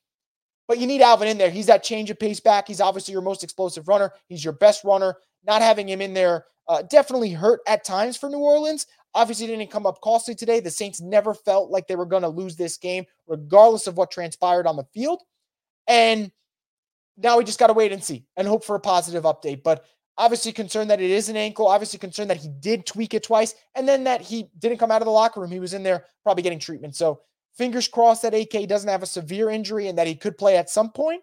But 0.68 0.78
you 0.78 0.86
need 0.86 1.02
Alvin 1.02 1.28
in 1.28 1.38
there. 1.38 1.50
He's 1.50 1.66
that 1.66 1.82
change 1.82 2.10
of 2.10 2.18
pace 2.18 2.40
back. 2.40 2.68
He's 2.68 2.80
obviously 2.80 3.12
your 3.12 3.22
most 3.22 3.42
explosive 3.42 3.88
runner. 3.88 4.12
He's 4.28 4.44
your 4.44 4.54
best 4.54 4.84
runner. 4.84 5.16
Not 5.44 5.60
having 5.60 5.88
him 5.88 6.00
in 6.00 6.14
there 6.14 6.46
uh, 6.68 6.82
definitely 6.82 7.32
hurt 7.32 7.60
at 7.66 7.84
times 7.84 8.16
for 8.16 8.28
New 8.28 8.38
Orleans. 8.38 8.86
Obviously, 9.14 9.46
didn't 9.46 9.70
come 9.70 9.86
up 9.86 10.00
costly 10.00 10.34
today. 10.34 10.60
The 10.60 10.70
Saints 10.70 11.00
never 11.00 11.34
felt 11.34 11.70
like 11.70 11.86
they 11.86 11.96
were 11.96 12.06
going 12.06 12.22
to 12.22 12.28
lose 12.28 12.56
this 12.56 12.78
game, 12.78 13.04
regardless 13.26 13.86
of 13.86 13.96
what 13.96 14.10
transpired 14.10 14.66
on 14.66 14.76
the 14.76 14.86
field. 14.94 15.20
And 15.86 16.32
now 17.18 17.36
we 17.36 17.44
just 17.44 17.58
got 17.58 17.66
to 17.66 17.74
wait 17.74 17.92
and 17.92 18.02
see 18.02 18.24
and 18.36 18.48
hope 18.48 18.64
for 18.64 18.74
a 18.74 18.80
positive 18.80 19.24
update. 19.24 19.62
But 19.62 19.84
obviously, 20.16 20.52
concerned 20.52 20.90
that 20.90 21.00
it 21.00 21.10
is 21.10 21.28
an 21.28 21.36
ankle. 21.36 21.66
Obviously, 21.66 21.98
concerned 21.98 22.30
that 22.30 22.38
he 22.38 22.48
did 22.60 22.86
tweak 22.86 23.12
it 23.12 23.22
twice 23.22 23.54
and 23.74 23.86
then 23.86 24.04
that 24.04 24.22
he 24.22 24.48
didn't 24.58 24.78
come 24.78 24.90
out 24.90 25.02
of 25.02 25.06
the 25.06 25.12
locker 25.12 25.40
room. 25.40 25.50
He 25.50 25.60
was 25.60 25.74
in 25.74 25.82
there 25.82 26.06
probably 26.22 26.42
getting 26.42 26.58
treatment. 26.58 26.96
So, 26.96 27.20
fingers 27.56 27.88
crossed 27.88 28.22
that 28.22 28.34
AK 28.34 28.68
doesn't 28.68 28.88
have 28.88 29.02
a 29.02 29.06
severe 29.06 29.50
injury 29.50 29.88
and 29.88 29.98
that 29.98 30.06
he 30.06 30.14
could 30.14 30.38
play 30.38 30.56
at 30.56 30.70
some 30.70 30.90
point. 30.90 31.22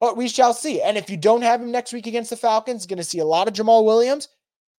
But 0.00 0.16
we 0.16 0.28
shall 0.28 0.54
see. 0.54 0.80
And 0.80 0.96
if 0.96 1.10
you 1.10 1.16
don't 1.16 1.42
have 1.42 1.60
him 1.60 1.72
next 1.72 1.92
week 1.92 2.06
against 2.06 2.30
the 2.30 2.36
Falcons, 2.36 2.86
going 2.86 2.98
to 2.98 3.04
see 3.04 3.18
a 3.18 3.24
lot 3.24 3.48
of 3.48 3.54
Jamaal 3.54 3.84
Williams. 3.84 4.28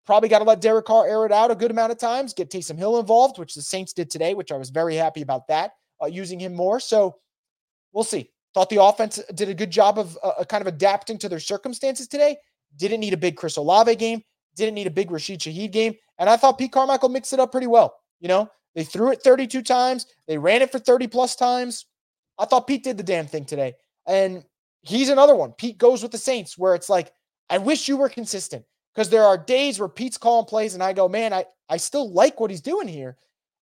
Probably 0.06 0.30
got 0.30 0.40
to 0.40 0.46
let 0.46 0.62
Derek 0.62 0.86
Carr 0.86 1.08
air 1.08 1.26
it 1.26 1.32
out 1.32 1.52
a 1.52 1.56
good 1.56 1.72
amount 1.72 1.92
of 1.92 2.00
times, 2.00 2.34
get 2.34 2.50
Taysom 2.50 2.78
Hill 2.78 3.00
involved, 3.00 3.38
which 3.38 3.54
the 3.54 3.62
Saints 3.62 3.94
did 3.94 4.10
today, 4.10 4.34
which 4.34 4.52
I 4.52 4.58
was 4.58 4.72
very 4.72 4.96
happy 4.96 5.22
about 5.22 5.48
that, 5.50 5.74
uh, 6.02 6.08
using 6.08 6.40
him 6.40 6.56
more. 6.56 6.80
So 6.80 7.18
we'll 7.92 8.04
see. 8.04 8.32
Thought 8.56 8.70
the 8.70 8.82
offense 8.82 9.22
did 9.36 9.50
a 9.50 9.54
good 9.54 9.70
job 9.70 10.00
of 10.00 10.18
uh, 10.24 10.30
uh, 10.40 10.44
kind 10.46 10.62
of 10.62 10.68
adapting 10.68 11.20
to 11.20 11.30
their 11.30 11.40
circumstances 11.40 12.08
today. 12.08 12.38
Didn't 12.78 13.02
need 13.02 13.14
a 13.14 13.18
big 13.18 13.36
Chris 13.36 13.58
Olave 13.58 13.96
game. 13.98 14.24
Didn't 14.56 14.74
need 14.74 14.88
a 14.88 14.92
big 14.92 15.12
Rashid 15.12 15.42
Shaheed 15.42 15.72
game. 15.72 15.94
And 16.18 16.30
I 16.30 16.38
thought 16.38 16.58
Pete 16.58 16.72
Carmichael 16.72 17.10
mixed 17.10 17.34
it 17.34 17.40
up 17.40 17.52
pretty 17.52 17.68
well. 17.68 17.96
You 18.20 18.30
know, 18.30 18.50
they 18.76 18.84
threw 18.84 19.12
it 19.12 19.22
32 19.24 19.62
times. 19.62 20.06
They 20.28 20.38
ran 20.38 20.62
it 20.62 20.72
for 20.72 20.80
30 20.80 21.08
plus 21.08 21.36
times. 21.36 21.86
I 22.38 22.46
thought 22.46 22.68
Pete 22.68 22.84
did 22.84 22.98
the 22.98 23.04
damn 23.04 23.28
thing 23.28 23.46
today. 23.46 23.74
And 24.08 24.44
he's 24.82 25.10
another 25.10 25.36
one. 25.36 25.52
Pete 25.54 25.78
goes 25.78 26.02
with 26.02 26.12
the 26.12 26.18
Saints 26.18 26.58
where 26.58 26.76
it's 26.76 26.90
like, 26.90 27.12
I 27.50 27.58
wish 27.58 27.88
you 27.88 27.98
were 27.98 28.10
consistent 28.10 28.64
because 28.94 29.10
there 29.10 29.24
are 29.24 29.38
days 29.38 29.80
where 29.80 29.90
Pete's 29.90 30.18
calling 30.18 30.46
plays 30.46 30.74
and 30.74 30.84
I 30.84 30.94
go, 30.94 31.10
man, 31.10 31.34
I, 31.34 31.46
I 31.68 31.78
still 31.78 32.12
like 32.12 32.40
what 32.40 32.52
he's 32.52 32.62
doing 32.62 32.88
here. 32.88 33.18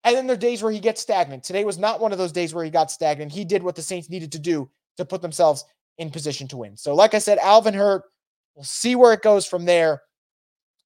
And 0.04 0.16
then 0.16 0.28
there 0.28 0.36
are 0.36 0.40
days 0.40 0.62
where 0.62 0.72
he 0.72 0.80
gets 0.80 1.02
stagnant. 1.02 1.44
Today 1.44 1.64
was 1.64 1.78
not 1.78 2.02
one 2.02 2.12
of 2.12 2.18
those 2.18 2.32
days 2.32 2.54
where 2.54 2.66
he 2.66 2.70
got 2.70 2.92
stagnant. 2.92 3.32
He 3.32 3.46
did 3.46 3.64
what 3.64 3.76
the 3.76 3.82
Saints 3.82 4.10
needed 4.10 4.32
to 4.34 4.40
do 4.40 4.70
to 4.98 5.06
put 5.06 5.22
themselves 5.22 5.64
in 5.98 6.12
position 6.12 6.48
to 6.50 6.58
win. 6.58 6.76
So, 6.76 6.94
like 6.94 7.14
I 7.14 7.20
said, 7.20 7.38
Alvin 7.38 7.74
Hurt, 7.74 8.04
we'll 8.56 8.66
see 8.66 8.96
where 8.96 9.14
it 9.14 9.22
goes 9.22 9.46
from 9.46 9.66
there. 9.66 10.02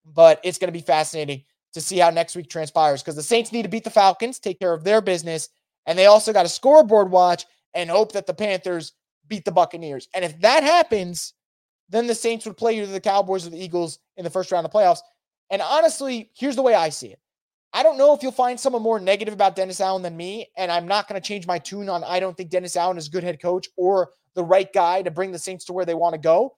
But 0.05 0.39
it's 0.43 0.57
going 0.57 0.67
to 0.67 0.79
be 0.79 0.86
fascinating 0.86 1.43
to 1.77 1.81
see 1.81 2.00
how 2.00 2.10
next 2.10 2.36
week 2.36 2.50
transpires 2.50 3.01
because 3.01 3.15
the 3.15 3.24
Saints 3.24 3.51
need 3.51 3.63
to 3.63 3.69
beat 3.69 3.84
the 3.84 3.89
Falcons, 3.89 4.39
take 4.39 4.60
care 4.60 4.74
of 4.74 4.84
their 4.84 5.00
business, 5.00 5.50
and 5.86 5.98
they 5.98 6.07
also 6.07 6.34
got 6.34 6.46
a 6.46 6.50
scoreboard 6.50 7.12
watch 7.12 7.46
and 7.74 7.89
hope 7.89 8.12
that 8.13 8.25
the 8.25 8.34
Panthers 8.34 8.93
beat 9.27 9.46
the 9.46 9.51
Buccaneers. 9.51 10.07
And 10.13 10.25
if 10.25 10.39
that 10.41 10.63
happens, 10.63 11.34
then 11.89 12.07
the 12.07 12.15
Saints 12.15 12.46
would 12.46 12.57
play 12.57 12.77
either 12.77 12.91
the 12.91 13.00
Cowboys 13.00 13.46
or 13.46 13.51
the 13.51 13.63
Eagles 13.63 14.00
in 14.17 14.24
the 14.24 14.29
first 14.29 14.51
round 14.51 14.65
of 14.65 14.72
playoffs. 14.72 15.00
And 15.50 15.62
honestly, 15.62 16.31
here's 16.36 16.55
the 16.55 16.62
way 16.62 16.74
I 16.74 16.89
see 16.89 17.07
it. 17.07 17.19
I 17.74 17.84
don't 17.84 17.98
know 17.98 18.13
if 18.13 18.24
you'll 18.24 18.31
find 18.31 18.60
someone 18.60 18.81
more 18.81 19.00
negative 19.00 19.34
about 19.34 19.55
Dennis 19.55 19.79
Allen 19.79 20.01
than 20.01 20.17
me, 20.17 20.48
and 20.57 20.72
I'm 20.72 20.88
not 20.88 21.07
going 21.07 21.22
to 21.22 21.25
change 21.25 21.46
my 21.46 21.60
tune 21.60 21.89
on 21.89 22.03
I 22.03 22.19
don't 22.19 22.36
think 22.36 22.50
Dennis 22.50 22.75
Allen 22.75 22.98
is 22.98 23.07
a 23.07 23.12
good 23.12 23.24
head 23.24 23.41
coach 23.41 23.67
or 23.77 24.10
the 24.36 24.43
right 24.43 24.72
guy 24.74 25.01
to 25.03 25.12
bring 25.12 25.31
the 25.31 25.39
Saints 25.39 25.65
to 25.65 25.74
where 25.74 25.86
they 25.86 25.93
want 25.93 26.13
to 26.13 26.19
go. 26.19 26.55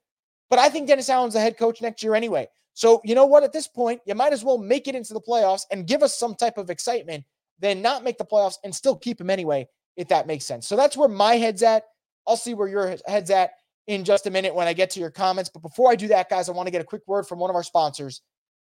But 0.50 0.60
I 0.60 0.70
think 0.70 0.88
Dennis 0.88 1.10
Allen's 1.10 1.36
a 1.36 1.40
head 1.40 1.58
coach 1.58 1.82
next 1.82 2.04
year 2.04 2.16
anyway. 2.16 2.48
So, 2.74 3.02
you 3.04 3.16
know 3.16 3.26
what? 3.26 3.44
At 3.44 3.54
this 3.54 3.68
point, 3.68 4.02
you 4.06 4.16
might 4.16 4.34
as 4.34 4.44
well 4.44 4.58
make 4.58 4.88
it 4.88 4.96
into 4.96 5.14
the 5.14 5.22
playoffs 5.22 5.64
and 5.72 5.88
give 5.88 6.04
us 6.04 6.18
some 6.18 6.36
type 6.36 6.58
of 6.58 6.70
excitement 6.70 7.26
than 7.60 7.82
not 7.82 8.04
make 8.04 8.18
the 8.18 8.26
playoffs 8.26 8.56
and 8.64 8.74
still 8.74 8.96
keep 8.96 9.20
him 9.20 9.30
anyway, 9.30 9.68
if 9.98 10.08
that 10.08 10.28
makes 10.28 10.46
sense. 10.46 10.68
So 10.68 10.76
that's 10.76 10.96
where 10.96 11.10
my 11.10 11.36
head's 11.36 11.64
at. 11.64 11.84
I'll 12.28 12.38
see 12.38 12.54
where 12.54 12.68
your 12.68 12.96
head's 13.08 13.32
at 13.32 13.52
in 13.88 14.04
just 14.04 14.28
a 14.28 14.32
minute 14.32 14.54
when 14.54 14.68
I 14.68 14.74
get 14.74 14.92
to 14.92 15.00
your 15.00 15.10
comments. 15.10 15.50
But 15.50 15.62
before 15.62 15.92
I 15.92 15.96
do 15.96 16.08
that, 16.10 16.30
guys, 16.30 16.48
I 16.48 16.52
want 16.52 16.68
to 16.68 16.72
get 16.72 16.82
a 16.82 16.86
quick 16.86 17.02
word 17.08 17.28
from 17.28 17.40
one 17.40 17.50
of 17.50 17.56
our 17.56 17.64
sponsors, 17.64 18.22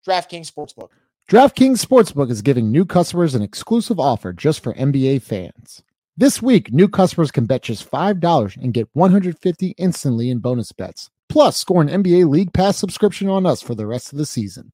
DraftKings 0.07 0.51
Sportsbook. 0.51 0.89
DraftKings 1.29 1.85
Sportsbook 1.85 2.31
is 2.31 2.43
giving 2.43 2.73
new 2.73 2.85
customers 2.85 3.35
an 3.35 3.43
exclusive 3.43 4.01
offer 4.01 4.33
just 4.33 4.63
for 4.63 4.73
NBA 4.75 5.23
fans. 5.23 5.83
This 6.17 6.43
week, 6.43 6.73
new 6.73 6.89
customers 6.89 7.31
can 7.31 7.47
bet 7.47 7.63
just 7.63 7.89
$5 7.89 8.57
and 8.57 8.75
get 8.75 8.89
150 8.95 9.75
instantly 9.79 10.31
in 10.31 10.39
bonus 10.39 10.73
bets. 10.73 11.11
Plus, 11.31 11.57
score 11.57 11.81
an 11.81 11.89
NBA 11.89 12.29
League 12.29 12.53
Pass 12.53 12.77
subscription 12.77 13.29
on 13.29 13.47
us 13.47 13.63
for 13.63 13.77
the 13.77 13.87
rest 13.87 14.13
of 14.13 14.19
the 14.19 14.27
season. 14.27 14.73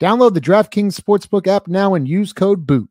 Download 0.00 0.32
the 0.32 0.40
DraftKings 0.40 0.98
Sportsbook 0.98 1.48
app 1.48 1.66
now 1.66 1.94
and 1.94 2.06
use 2.06 2.32
code 2.32 2.68
BOOT. 2.68 2.88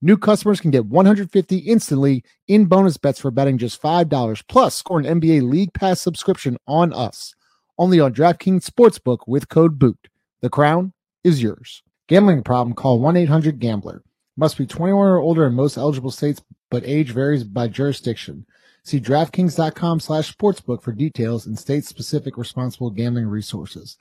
New 0.00 0.16
customers 0.16 0.58
can 0.58 0.70
get 0.70 0.86
150 0.86 1.58
instantly 1.58 2.24
in 2.48 2.64
bonus 2.64 2.96
bets 2.96 3.20
for 3.20 3.30
betting 3.30 3.58
just 3.58 3.80
$5 3.80 4.42
plus 4.48 4.74
score 4.74 4.98
an 4.98 5.20
NBA 5.20 5.50
League 5.50 5.74
Pass 5.74 6.00
subscription 6.00 6.56
on 6.66 6.94
us. 6.94 7.34
Only 7.76 8.00
on 8.00 8.14
DraftKings 8.14 8.64
Sportsbook 8.64 9.18
with 9.26 9.50
code 9.50 9.78
BOOT. 9.78 10.08
The 10.40 10.48
crown 10.48 10.94
is 11.24 11.42
yours. 11.42 11.82
Gambling 12.08 12.42
problem? 12.42 12.74
Call 12.74 13.00
1-800-GAMBLER. 13.00 14.02
Must 14.38 14.56
be 14.56 14.66
21 14.66 15.06
or 15.06 15.18
older 15.18 15.46
in 15.46 15.52
most 15.52 15.76
eligible 15.76 16.10
states, 16.10 16.40
but 16.70 16.86
age 16.86 17.10
varies 17.10 17.44
by 17.44 17.68
jurisdiction. 17.68 18.46
See 18.84 19.00
DraftKings.com 19.00 20.00
slash 20.00 20.36
sportsbook 20.36 20.82
for 20.82 20.92
details 20.92 21.46
and 21.46 21.58
state-specific 21.58 22.36
responsible 22.36 22.90
gambling 22.90 23.26
resources. 23.26 23.96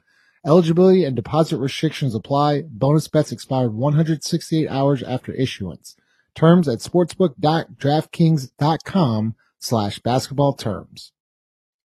Eligibility 0.45 1.05
and 1.05 1.15
deposit 1.15 1.57
restrictions 1.57 2.13
apply. 2.13 2.63
Bonus 2.63 3.07
bets 3.07 3.31
expired 3.31 3.73
168 3.73 4.67
hours 4.67 5.01
after 5.01 5.31
issuance. 5.31 5.95
Terms 6.35 6.67
at 6.67 6.79
sportsbook.draftkings.com 6.79 9.35
slash 9.59 9.99
basketball 9.99 10.53
terms. 10.53 11.13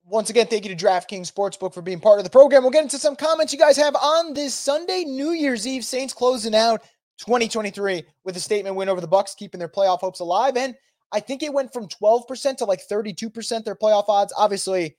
Once 0.05 0.29
again, 0.29 0.47
thank 0.47 0.63
you 0.63 0.73
to 0.73 0.85
DraftKings 0.85 1.29
Sportsbook 1.29 1.73
for 1.73 1.81
being 1.81 1.99
part 1.99 2.19
of 2.19 2.23
the 2.23 2.29
program. 2.29 2.61
We'll 2.61 2.71
get 2.71 2.83
into 2.83 2.99
some 2.99 3.15
comments 3.15 3.51
you 3.51 3.59
guys 3.59 3.75
have 3.75 3.95
on 3.95 4.33
this 4.33 4.53
Sunday, 4.53 5.03
New 5.03 5.31
Year's 5.31 5.65
Eve. 5.65 5.83
Saints 5.83 6.13
closing 6.13 6.53
out 6.55 6.83
2023 7.17 8.03
with 8.23 8.37
a 8.37 8.39
statement 8.39 8.75
win 8.75 8.87
over 8.87 9.01
the 9.01 9.07
Bucks, 9.07 9.33
keeping 9.33 9.57
their 9.57 9.67
playoff 9.67 9.99
hopes 9.99 10.19
alive. 10.19 10.57
And 10.57 10.75
I 11.11 11.19
think 11.19 11.43
it 11.43 11.53
went 11.53 11.71
from 11.73 11.87
12% 11.87 12.57
to 12.57 12.65
like 12.65 12.81
32% 12.87 13.63
their 13.63 13.75
playoff 13.75 14.05
odds. 14.07 14.33
Obviously, 14.37 14.97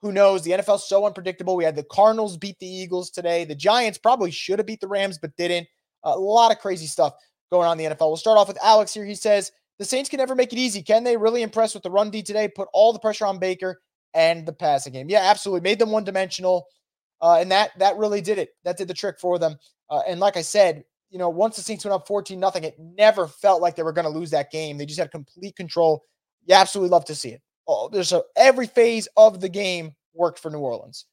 who 0.00 0.12
knows? 0.12 0.42
The 0.42 0.50
NFL's 0.52 0.88
so 0.88 1.06
unpredictable. 1.06 1.56
We 1.56 1.64
had 1.64 1.76
the 1.76 1.84
Cardinals 1.84 2.36
beat 2.36 2.58
the 2.58 2.66
Eagles 2.66 3.10
today. 3.10 3.44
The 3.44 3.54
Giants 3.54 3.98
probably 3.98 4.30
should 4.30 4.58
have 4.58 4.66
beat 4.66 4.80
the 4.80 4.88
Rams, 4.88 5.18
but 5.18 5.36
didn't. 5.36 5.68
A 6.02 6.18
lot 6.18 6.50
of 6.50 6.58
crazy 6.58 6.86
stuff 6.86 7.14
going 7.52 7.68
on 7.68 7.78
in 7.78 7.84
the 7.84 7.94
NFL. 7.94 8.08
We'll 8.08 8.16
start 8.16 8.38
off 8.38 8.48
with 8.48 8.58
Alex 8.62 8.92
here. 8.92 9.04
He 9.04 9.14
says, 9.14 9.52
The 9.78 9.84
Saints 9.84 10.10
can 10.10 10.18
never 10.18 10.34
make 10.34 10.52
it 10.52 10.58
easy. 10.58 10.82
Can 10.82 11.04
they 11.04 11.16
really 11.16 11.42
impress 11.42 11.74
with 11.74 11.84
the 11.84 11.90
run 11.90 12.10
D 12.10 12.22
today? 12.22 12.48
Put 12.48 12.68
all 12.72 12.92
the 12.92 12.98
pressure 12.98 13.26
on 13.26 13.38
Baker 13.38 13.80
and 14.14 14.44
the 14.44 14.52
passing 14.52 14.92
game. 14.92 15.08
Yeah, 15.08 15.20
absolutely. 15.22 15.60
Made 15.60 15.78
them 15.78 15.92
one 15.92 16.04
dimensional. 16.04 16.66
Uh, 17.20 17.38
and 17.40 17.52
that 17.52 17.70
that 17.78 17.96
really 17.96 18.20
did 18.20 18.38
it. 18.38 18.50
That 18.64 18.76
did 18.76 18.88
the 18.88 18.94
trick 18.94 19.20
for 19.20 19.38
them. 19.38 19.56
Uh, 19.88 20.00
and 20.08 20.18
like 20.18 20.36
I 20.36 20.42
said, 20.42 20.82
you 21.12 21.18
know, 21.18 21.28
once 21.28 21.56
the 21.56 21.62
Saints 21.62 21.84
went 21.84 21.94
up 21.94 22.06
14 22.06 22.40
nothing, 22.40 22.64
it 22.64 22.74
never 22.78 23.28
felt 23.28 23.60
like 23.60 23.76
they 23.76 23.82
were 23.82 23.92
going 23.92 24.10
to 24.10 24.18
lose 24.18 24.30
that 24.30 24.50
game. 24.50 24.78
They 24.78 24.86
just 24.86 24.98
had 24.98 25.10
complete 25.10 25.54
control. 25.54 26.04
You 26.46 26.54
absolutely 26.54 26.88
love 26.88 27.04
to 27.04 27.14
see 27.14 27.28
it. 27.28 27.42
Oh, 27.68 27.90
there's 27.92 28.12
a, 28.12 28.22
every 28.34 28.66
phase 28.66 29.06
of 29.18 29.40
the 29.40 29.48
game 29.48 29.92
worked 30.14 30.38
for 30.38 30.50
New 30.50 30.58
Orleans. 30.58 31.04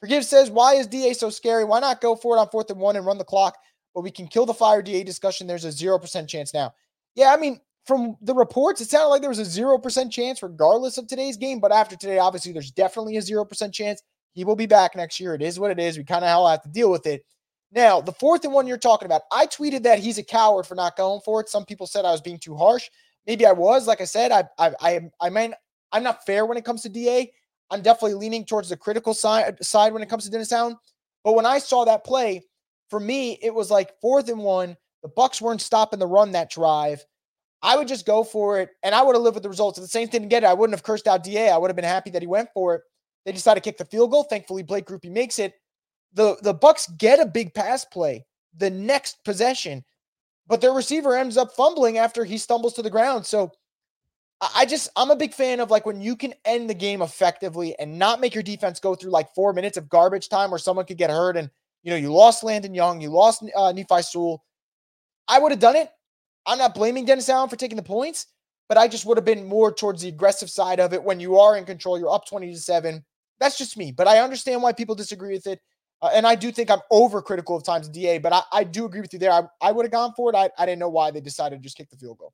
Forgive 0.00 0.24
says, 0.24 0.50
why 0.50 0.74
is 0.74 0.88
DA 0.88 1.14
so 1.14 1.30
scary? 1.30 1.64
Why 1.64 1.78
not 1.78 2.00
go 2.00 2.16
for 2.16 2.36
it 2.36 2.40
on 2.40 2.48
fourth 2.48 2.70
and 2.70 2.80
one 2.80 2.96
and 2.96 3.06
run 3.06 3.18
the 3.18 3.24
clock? 3.24 3.56
But 3.94 4.02
we 4.02 4.10
can 4.10 4.26
kill 4.26 4.46
the 4.46 4.52
fire 4.52 4.82
DA 4.82 5.04
discussion. 5.04 5.46
There's 5.46 5.64
a 5.64 5.68
0% 5.68 6.28
chance 6.28 6.52
now. 6.52 6.74
Yeah, 7.14 7.32
I 7.32 7.36
mean, 7.36 7.60
from 7.86 8.16
the 8.20 8.34
reports, 8.34 8.80
it 8.80 8.90
sounded 8.90 9.08
like 9.08 9.20
there 9.20 9.30
was 9.30 9.38
a 9.38 9.60
0% 9.60 10.10
chance 10.10 10.42
regardless 10.42 10.98
of 10.98 11.06
today's 11.06 11.36
game. 11.36 11.60
But 11.60 11.72
after 11.72 11.96
today, 11.96 12.18
obviously, 12.18 12.52
there's 12.52 12.72
definitely 12.72 13.16
a 13.16 13.22
0% 13.22 13.72
chance 13.72 14.02
he 14.32 14.44
will 14.44 14.56
be 14.56 14.66
back 14.66 14.96
next 14.96 15.20
year. 15.20 15.34
It 15.34 15.40
is 15.40 15.58
what 15.58 15.70
it 15.70 15.78
is. 15.78 15.96
We 15.96 16.04
kind 16.04 16.24
of 16.24 16.30
all 16.30 16.48
have 16.48 16.62
to 16.62 16.68
deal 16.68 16.90
with 16.90 17.06
it. 17.06 17.24
Now, 17.76 18.00
the 18.00 18.12
fourth 18.12 18.42
and 18.44 18.54
one 18.54 18.66
you're 18.66 18.78
talking 18.78 19.04
about, 19.04 19.22
I 19.30 19.46
tweeted 19.46 19.82
that 19.82 19.98
he's 19.98 20.16
a 20.16 20.22
coward 20.22 20.66
for 20.66 20.74
not 20.74 20.96
going 20.96 21.20
for 21.20 21.42
it. 21.42 21.50
Some 21.50 21.66
people 21.66 21.86
said 21.86 22.06
I 22.06 22.10
was 22.10 22.22
being 22.22 22.38
too 22.38 22.56
harsh. 22.56 22.88
Maybe 23.26 23.44
I 23.44 23.52
was. 23.52 23.86
Like 23.86 24.00
I 24.00 24.04
said, 24.04 24.32
I 24.32 24.44
I 24.58 24.72
I, 24.80 25.00
I 25.20 25.30
mean, 25.30 25.54
I'm 25.92 26.02
not 26.02 26.24
fair 26.24 26.46
when 26.46 26.56
it 26.56 26.64
comes 26.64 26.82
to 26.82 26.88
DA. 26.88 27.30
I'm 27.70 27.82
definitely 27.82 28.14
leaning 28.14 28.46
towards 28.46 28.70
the 28.70 28.78
critical 28.78 29.12
side 29.12 29.62
side 29.62 29.92
when 29.92 30.02
it 30.02 30.08
comes 30.08 30.24
to 30.24 30.30
Dennis 30.30 30.52
Allen. 30.52 30.76
But 31.22 31.34
when 31.34 31.44
I 31.44 31.58
saw 31.58 31.84
that 31.84 32.04
play, 32.04 32.42
for 32.88 32.98
me, 32.98 33.38
it 33.42 33.54
was 33.54 33.70
like 33.70 34.00
fourth 34.00 34.30
and 34.30 34.38
one. 34.38 34.76
The 35.02 35.08
Bucks 35.08 35.42
weren't 35.42 35.60
stopping 35.60 35.98
the 35.98 36.06
run 36.06 36.32
that 36.32 36.50
drive. 36.50 37.04
I 37.62 37.76
would 37.76 37.88
just 37.88 38.06
go 38.06 38.24
for 38.24 38.58
it, 38.58 38.70
and 38.84 38.94
I 38.94 39.02
would 39.02 39.16
have 39.16 39.22
lived 39.22 39.34
with 39.34 39.42
the 39.42 39.50
results. 39.50 39.76
If 39.76 39.82
the 39.82 39.88
Saints 39.88 40.12
didn't 40.12 40.28
get 40.28 40.44
it, 40.44 40.46
I 40.46 40.54
wouldn't 40.54 40.76
have 40.76 40.82
cursed 40.82 41.08
out 41.08 41.24
Da. 41.24 41.50
I 41.50 41.58
would 41.58 41.68
have 41.68 41.76
been 41.76 41.84
happy 41.84 42.10
that 42.10 42.22
he 42.22 42.28
went 42.28 42.48
for 42.54 42.76
it. 42.76 42.82
They 43.26 43.32
decided 43.32 43.62
to 43.62 43.68
kick 43.68 43.76
the 43.76 43.84
field 43.84 44.12
goal. 44.12 44.22
Thankfully, 44.22 44.62
Blake 44.62 44.86
Grupe 44.86 45.10
makes 45.10 45.38
it. 45.38 45.54
The 46.14 46.36
the 46.42 46.54
Bucks 46.54 46.88
get 46.98 47.20
a 47.20 47.26
big 47.26 47.54
pass 47.54 47.84
play 47.84 48.24
the 48.56 48.70
next 48.70 49.22
possession, 49.24 49.84
but 50.46 50.60
their 50.60 50.72
receiver 50.72 51.16
ends 51.16 51.36
up 51.36 51.52
fumbling 51.52 51.98
after 51.98 52.24
he 52.24 52.38
stumbles 52.38 52.74
to 52.74 52.82
the 52.82 52.90
ground. 52.90 53.26
So 53.26 53.52
I 54.54 54.66
just 54.66 54.90
I'm 54.96 55.10
a 55.10 55.16
big 55.16 55.32
fan 55.32 55.60
of 55.60 55.70
like 55.70 55.86
when 55.86 56.00
you 56.00 56.16
can 56.16 56.34
end 56.44 56.68
the 56.68 56.74
game 56.74 57.02
effectively 57.02 57.74
and 57.78 57.98
not 57.98 58.20
make 58.20 58.34
your 58.34 58.42
defense 58.42 58.80
go 58.80 58.94
through 58.94 59.10
like 59.10 59.34
four 59.34 59.52
minutes 59.52 59.76
of 59.76 59.88
garbage 59.88 60.28
time 60.28 60.50
where 60.50 60.58
someone 60.58 60.84
could 60.84 60.98
get 60.98 61.10
hurt 61.10 61.36
and 61.36 61.50
you 61.82 61.90
know 61.90 61.96
you 61.96 62.12
lost 62.12 62.44
Landon 62.44 62.74
Young, 62.74 63.00
you 63.00 63.08
lost 63.08 63.42
uh, 63.56 63.72
Nephi 63.72 64.02
Sewell. 64.02 64.44
I 65.28 65.38
would 65.38 65.52
have 65.52 65.60
done 65.60 65.76
it. 65.76 65.90
I'm 66.46 66.58
not 66.58 66.74
blaming 66.74 67.04
Dennis 67.04 67.28
Allen 67.28 67.48
for 67.48 67.56
taking 67.56 67.76
the 67.76 67.82
points, 67.82 68.26
but 68.68 68.78
I 68.78 68.88
just 68.88 69.06
would 69.06 69.16
have 69.16 69.24
been 69.24 69.46
more 69.46 69.72
towards 69.72 70.02
the 70.02 70.08
aggressive 70.08 70.50
side 70.50 70.80
of 70.80 70.92
it 70.92 71.02
when 71.02 71.18
you 71.18 71.38
are 71.38 71.56
in 71.56 71.64
control. 71.64 71.98
You're 71.98 72.12
up 72.12 72.26
20 72.26 72.52
to 72.52 72.58
seven. 72.58 73.04
That's 73.40 73.58
just 73.58 73.76
me, 73.76 73.90
but 73.90 74.06
I 74.06 74.20
understand 74.20 74.62
why 74.62 74.72
people 74.72 74.94
disagree 74.94 75.32
with 75.32 75.46
it. 75.46 75.60
Uh, 76.02 76.10
and 76.12 76.26
I 76.26 76.34
do 76.34 76.52
think 76.52 76.70
I'm 76.70 76.80
overcritical 76.92 77.56
of 77.56 77.64
times 77.64 77.88
DA, 77.88 78.18
but 78.18 78.32
I, 78.32 78.42
I 78.52 78.64
do 78.64 78.84
agree 78.84 79.00
with 79.00 79.12
you 79.12 79.18
there. 79.18 79.32
I, 79.32 79.42
I 79.60 79.72
would 79.72 79.84
have 79.84 79.92
gone 79.92 80.12
for 80.14 80.30
it. 80.30 80.36
I, 80.36 80.50
I 80.58 80.66
didn't 80.66 80.78
know 80.78 80.90
why 80.90 81.10
they 81.10 81.20
decided 81.20 81.56
to 81.56 81.62
just 81.62 81.76
kick 81.76 81.88
the 81.90 81.96
field 81.96 82.18
goal. 82.18 82.32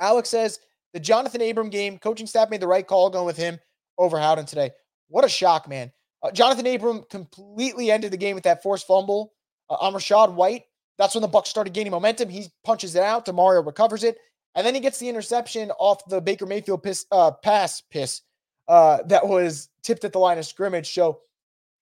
Alex 0.00 0.28
says, 0.28 0.58
the 0.92 1.00
Johnathan 1.00 1.48
Abram 1.50 1.70
game, 1.70 1.98
coaching 1.98 2.26
staff 2.26 2.50
made 2.50 2.60
the 2.60 2.66
right 2.66 2.86
call 2.86 3.08
going 3.08 3.24
with 3.24 3.36
him 3.36 3.58
over 3.98 4.18
Howden 4.18 4.44
today. 4.44 4.70
What 5.08 5.24
a 5.24 5.28
shock, 5.28 5.68
man. 5.68 5.90
Uh, 6.22 6.30
Johnathan 6.30 6.74
Abram 6.74 7.04
completely 7.10 7.90
ended 7.90 8.10
the 8.10 8.16
game 8.16 8.34
with 8.34 8.44
that 8.44 8.62
forced 8.62 8.86
fumble 8.86 9.32
uh, 9.70 9.74
on 9.74 9.94
Rachaad 9.94 10.34
White. 10.34 10.64
That's 10.98 11.14
when 11.14 11.22
the 11.22 11.28
Bucks 11.28 11.48
started 11.48 11.72
gaining 11.72 11.92
momentum. 11.92 12.28
He 12.28 12.46
punches 12.64 12.94
it 12.94 13.02
out. 13.02 13.26
Demario 13.26 13.64
recovers 13.64 14.04
it, 14.04 14.18
and 14.54 14.66
then 14.66 14.74
he 14.74 14.80
gets 14.80 14.98
the 14.98 15.08
interception 15.08 15.70
off 15.78 16.04
the 16.08 16.20
Baker 16.20 16.46
Mayfield 16.46 16.82
piss, 16.82 17.06
uh, 17.10 17.30
pass 17.30 17.80
piss 17.90 18.20
uh, 18.68 18.98
that 19.06 19.26
was 19.26 19.68
tipped 19.82 20.04
at 20.04 20.12
the 20.12 20.18
line 20.18 20.38
of 20.38 20.46
scrimmage. 20.46 20.92
So 20.92 21.20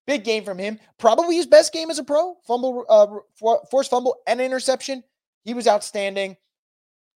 big 0.06 0.24
game 0.24 0.44
from 0.44 0.58
him. 0.58 0.78
Probably 0.98 1.36
his 1.36 1.46
best 1.46 1.72
game 1.72 1.90
as 1.90 1.98
a 1.98 2.04
pro. 2.04 2.36
Fumble, 2.46 2.84
uh, 2.88 3.06
forced 3.70 3.90
fumble, 3.90 4.16
and 4.26 4.40
interception. 4.40 5.02
He 5.44 5.54
was 5.54 5.66
outstanding. 5.66 6.36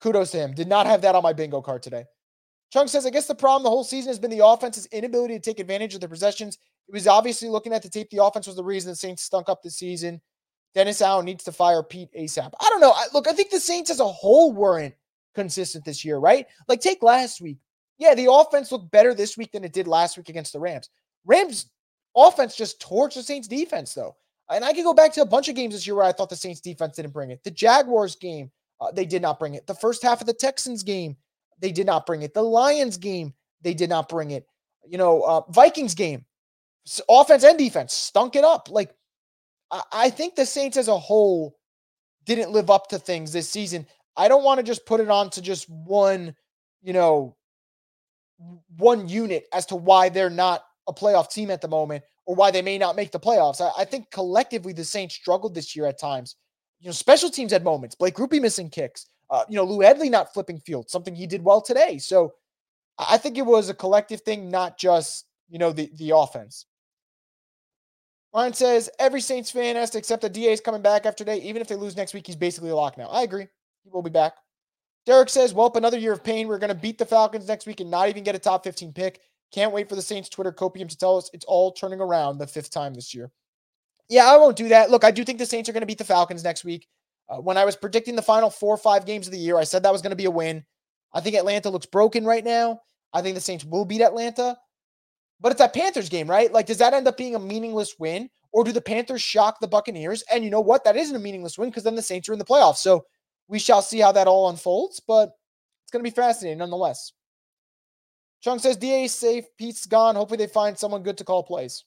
Kudos 0.02 0.32
to 0.32 0.38
him. 0.38 0.54
Did 0.54 0.68
not 0.68 0.86
have 0.86 1.02
that 1.02 1.16
on 1.16 1.24
my 1.24 1.34
bingo 1.34 1.62
card 1.62 1.82
today. 1.82 2.06
Chung 2.72 2.88
says, 2.88 3.06
I 3.06 3.10
guess 3.10 3.28
the 3.28 3.36
problem 3.36 3.64
the 3.64 3.70
whole 3.70 3.84
season 3.84 4.10
has 4.10 4.20
been 4.20 4.32
the 4.32 4.46
offense's 4.46 4.88
inability 4.88 5.36
to 5.36 5.40
take 5.40 5.60
advantage 5.60 5.94
of 5.94 6.02
the 6.02 6.10
possessions. 6.10 6.58
It 6.88 6.94
was 6.94 7.08
obviously 7.08 7.48
looking 7.48 7.72
at 7.72 7.84
the 7.84 7.90
tape. 7.90 8.10
The 8.10 8.24
offense 8.24 8.48
was 8.48 8.56
the 8.56 8.64
reason 8.64 8.92
the 8.92 8.96
Saints 8.96 9.24
stunk 9.24 9.48
up 9.48 9.62
the 9.62 9.70
season. 9.70 10.20
Dennis 10.74 11.02
Allen 11.02 11.26
needs 11.26 11.44
to 11.44 11.52
fire 11.52 11.84
Pete 11.84 12.10
ASAP. 12.18 12.52
I 12.60 12.70
don't 12.70 12.82
know. 12.82 12.92
I, 12.92 13.06
look, 13.14 13.28
I 13.28 13.34
think 13.34 13.52
the 13.52 13.60
Saints 13.60 13.92
as 13.92 14.00
a 14.00 14.08
whole 14.08 14.52
weren't 14.52 14.96
consistent 15.36 15.86
this 15.86 16.04
year, 16.04 16.18
right? 16.18 16.48
Like, 16.68 16.82
take 16.82 17.04
last 17.04 17.42
week. 17.42 17.60
Yeah, 18.00 18.16
the 18.16 18.32
offense 18.32 18.72
looked 18.72 18.92
better 18.92 19.14
this 19.14 19.38
week 19.38 19.52
than 19.52 19.64
it 19.64 19.72
did 19.72 19.88
last 19.88 20.18
week 20.18 20.30
against 20.30 20.52
the 20.52 20.60
Rams. 20.60 20.90
Rams 21.26 21.68
offense 22.16 22.56
just 22.56 22.82
torched 22.82 23.16
the 23.16 23.24
Saints 23.24 23.48
defense, 23.48 23.94
though. 23.94 24.16
And 24.50 24.64
I 24.64 24.74
could 24.74 24.84
go 24.84 24.94
back 24.94 25.14
to 25.14 25.22
a 25.22 25.26
bunch 25.26 25.50
of 25.50 25.56
games 25.56 25.74
this 25.74 25.88
year 25.88 25.96
where 25.96 26.06
I 26.06 26.12
thought 26.12 26.30
the 26.30 26.36
Saints 26.36 26.62
defense 26.62 26.96
didn't 26.96 27.14
bring 27.14 27.32
it. 27.32 27.44
The 27.44 27.52
Jaguars 27.52 28.16
game, 28.16 28.52
uh, 28.82 28.92
they 28.92 29.06
did 29.06 29.22
not 29.22 29.40
bring 29.40 29.56
it. 29.56 29.66
The 29.68 29.74
first 29.74 30.04
half 30.04 30.22
of 30.22 30.28
the 30.28 30.34
Texans 30.34 30.84
game, 30.84 31.16
they 31.60 31.72
did 31.72 31.86
not 31.86 32.06
bring 32.06 32.22
it. 32.22 32.34
The 32.34 32.42
Lions 32.42 32.98
game, 32.98 33.34
they 33.62 33.74
did 33.74 33.90
not 33.90 34.10
bring 34.10 34.32
it. 34.32 34.46
You 34.86 34.98
know, 34.98 35.22
uh, 35.22 35.42
Vikings 35.50 35.96
game, 35.96 36.26
offense 37.10 37.44
and 37.44 37.58
defense 37.58 37.94
stunk 37.94 38.36
it 38.36 38.44
up. 38.44 38.70
Like, 38.70 38.94
I, 39.72 39.82
I 39.92 40.10
think 40.10 40.36
the 40.36 40.46
Saints 40.46 40.78
as 40.78 40.90
a 40.90 40.98
whole 40.98 41.58
didn't 42.26 42.52
live 42.52 42.70
up 42.70 42.88
to 42.90 43.00
things 43.00 43.32
this 43.32 43.50
season. 43.50 43.88
I 44.16 44.28
don't 44.28 44.44
want 44.44 44.60
to 44.60 44.64
just 44.64 44.86
put 44.86 45.00
it 45.00 45.10
on 45.10 45.30
to 45.32 45.42
just 45.42 45.70
one, 45.70 46.36
you 46.82 46.94
know, 46.94 47.36
one 48.78 49.08
unit 49.08 49.48
as 49.54 49.66
to 49.68 49.76
why 49.76 50.10
they're 50.10 50.30
not 50.30 50.64
a 50.88 50.94
playoff 50.94 51.32
team 51.32 51.50
at 51.52 51.62
the 51.62 51.68
moment 51.68 52.04
or 52.26 52.36
why 52.36 52.52
they 52.52 52.62
may 52.62 52.78
not 52.78 52.96
make 52.96 53.12
the 53.12 53.20
playoffs. 53.20 53.62
I, 53.62 53.82
I 53.82 53.86
think 53.86 54.12
collectively 54.12 54.74
the 54.74 54.84
Saints 54.84 55.16
struggled 55.16 55.56
this 55.56 55.76
year 55.76 55.86
at 55.86 56.00
times. 56.00 56.36
You 56.80 56.88
know, 56.88 56.94
special 56.94 57.30
teams 57.30 57.52
had 57.52 57.64
moments. 57.64 57.96
Blake 57.96 58.16
Grupe 58.16 58.42
missing 58.42 58.70
kicks. 58.70 59.08
Uh, 59.30 59.44
you 59.50 59.56
know, 59.56 59.64
Lou 59.64 59.82
Hedley 59.82 60.10
not 60.10 60.34
flipping 60.34 60.60
field, 60.60 60.90
something 60.90 61.16
he 61.16 61.26
did 61.26 61.44
well 61.44 61.62
today. 61.62 61.98
So 61.98 62.34
I 62.98 63.18
think 63.18 63.38
it 63.38 63.46
was 63.46 63.70
a 63.70 63.74
collective 63.74 64.22
thing, 64.22 64.50
not 64.50 64.78
just 64.78 65.26
you 65.50 65.60
know 65.60 65.72
the 65.72 65.90
the 65.96 66.12
offense. 66.12 66.66
Ryan 68.34 68.54
says 68.54 68.90
every 69.00 69.22
Saints 69.22 69.52
fan 69.52 69.76
has 69.76 69.92
to 69.92 69.98
accept 69.98 70.24
that 70.24 70.34
Da 70.34 70.52
is 70.52 70.60
coming 70.60 70.82
back 70.82 71.06
after 71.06 71.24
today. 71.24 71.38
Even 71.44 71.62
if 71.62 71.68
they 71.68 71.76
lose 71.76 71.96
next 71.96 72.14
week, 72.14 72.26
he's 72.26 72.36
basically 72.36 72.72
a 72.72 72.76
lock 72.76 72.98
now. 72.98 73.08
I 73.08 73.24
agree. 73.24 73.48
He 73.84 73.90
will 73.92 74.02
be 74.02 74.10
back. 74.10 74.34
Derek 75.06 75.30
says, 75.30 75.54
"Well, 75.54 75.72
another 75.76 75.98
year 75.98 76.14
of 76.14 76.24
pain. 76.24 76.48
We're 76.48 76.60
going 76.60 76.70
to 76.70 76.76
beat 76.76 76.98
the 76.98 77.06
Falcons 77.06 77.48
next 77.48 77.66
week 77.66 77.80
and 77.80 77.92
not 77.92 78.10
even 78.10 78.24
get 78.24 78.36
a 78.36 78.40
top 78.40 78.64
15 78.64 78.94
pick. 78.94 79.22
Can't 79.54 79.74
wait 79.74 79.88
for 79.88 79.96
the 79.96 80.02
Saints 80.02 80.30
Twitter 80.30 80.52
copium 80.52 80.90
to 80.90 80.98
tell 80.98 81.18
us 81.18 81.30
it's 81.34 81.46
all 81.46 81.72
turning 81.72 82.02
around 82.02 82.38
the 82.38 82.48
fifth 82.48 82.72
time 82.72 82.94
this 82.94 83.14
year." 83.14 83.32
Yeah, 84.10 84.26
I 84.26 84.38
won't 84.38 84.58
do 84.58 84.68
that. 84.70 84.92
Look, 84.92 85.04
I 85.04 85.12
do 85.12 85.24
think 85.24 85.40
the 85.40 85.46
Saints 85.46 85.70
are 85.70 85.74
going 85.74 85.82
to 85.82 85.88
beat 85.88 85.98
the 85.98 86.04
Falcons 86.04 86.44
next 86.44 86.64
week. 86.64 86.88
Uh, 87.30 87.38
when 87.38 87.58
I 87.58 87.66
was 87.66 87.76
predicting 87.76 88.16
the 88.16 88.22
final 88.22 88.50
four 88.50 88.74
or 88.74 88.78
five 88.78 89.06
games 89.06 89.28
of 89.28 89.34
the 89.34 89.40
year, 89.40 89.58
I 89.58 89.64
said 89.64 89.84
that 89.84 89.94
was 89.94 90.02
going 90.02 90.12
to 90.12 90.16
be 90.18 90.26
a 90.26 90.32
win. 90.32 90.66
I 91.14 91.22
think 91.22 91.36
Atlanta 91.36 91.70
looks 91.70 91.86
broken 91.86 92.26
right 92.26 92.44
now. 92.44 92.82
I 93.14 93.22
think 93.22 93.36
the 93.36 93.42
Saints 93.42 93.64
will 93.64 93.86
beat 93.86 94.02
Atlanta. 94.02 94.58
But 95.40 95.52
it's 95.52 95.60
that 95.60 95.74
Panthers 95.74 96.10
game, 96.10 96.30
right? 96.30 96.52
Like, 96.52 96.66
does 96.66 96.78
that 96.78 96.94
end 96.94 97.08
up 97.08 97.18
being 97.18 97.36
a 97.36 97.40
meaningless 97.40 97.96
win? 98.00 98.30
Or 98.52 98.64
do 98.64 98.72
the 98.72 98.82
Panthers 98.82 99.22
shock 99.22 99.60
the 99.60 99.68
Buccaneers? 99.68 100.24
And 100.32 100.44
you 100.44 100.50
know 100.50 100.62
what? 100.62 100.84
That 100.84 100.96
isn't 100.96 101.16
a 101.16 101.20
meaningless 101.20 101.58
win 101.58 101.70
because 101.70 101.84
then 101.84 101.96
the 101.96 102.02
Saints 102.02 102.30
are 102.30 102.34
in 102.34 102.40
the 102.40 102.46
playoffs. 102.46 102.78
So 102.78 103.06
we 103.48 103.60
shall 103.60 103.82
see 103.82 104.00
how 104.00 104.12
that 104.12 104.28
all 104.28 104.50
unfolds, 104.50 105.00
but 105.00 105.32
it's 105.84 105.92
going 105.92 106.04
to 106.04 106.10
be 106.10 106.16
fascinating 106.16 106.60
nonetheless. 106.60 107.14
Chung 108.44 108.60
says 108.60 108.76
DA 108.76 109.06
is 109.06 109.16
safe. 109.16 109.46
Pete's 109.58 109.86
gone. 109.86 110.16
Hopefully 110.16 110.38
they 110.38 110.48
find 110.48 110.78
someone 110.78 111.02
good 111.02 111.18
to 111.18 111.24
call 111.24 111.44
plays. 111.44 111.86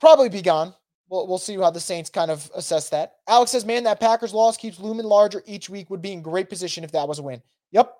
Probably 0.00 0.28
be 0.28 0.42
gone. 0.42 0.74
We'll, 1.08 1.28
we'll 1.28 1.38
see 1.38 1.56
how 1.56 1.70
the 1.70 1.80
Saints 1.80 2.10
kind 2.10 2.30
of 2.30 2.50
assess 2.54 2.88
that. 2.90 3.14
Alex 3.28 3.52
says, 3.52 3.64
man, 3.64 3.84
that 3.84 4.00
Packers 4.00 4.34
loss 4.34 4.56
keeps 4.56 4.80
looming 4.80 5.06
larger 5.06 5.42
each 5.46 5.70
week. 5.70 5.88
Would 5.90 6.02
be 6.02 6.12
in 6.12 6.22
great 6.22 6.48
position 6.48 6.82
if 6.82 6.92
that 6.92 7.06
was 7.06 7.20
a 7.20 7.22
win. 7.22 7.42
Yep. 7.70 7.94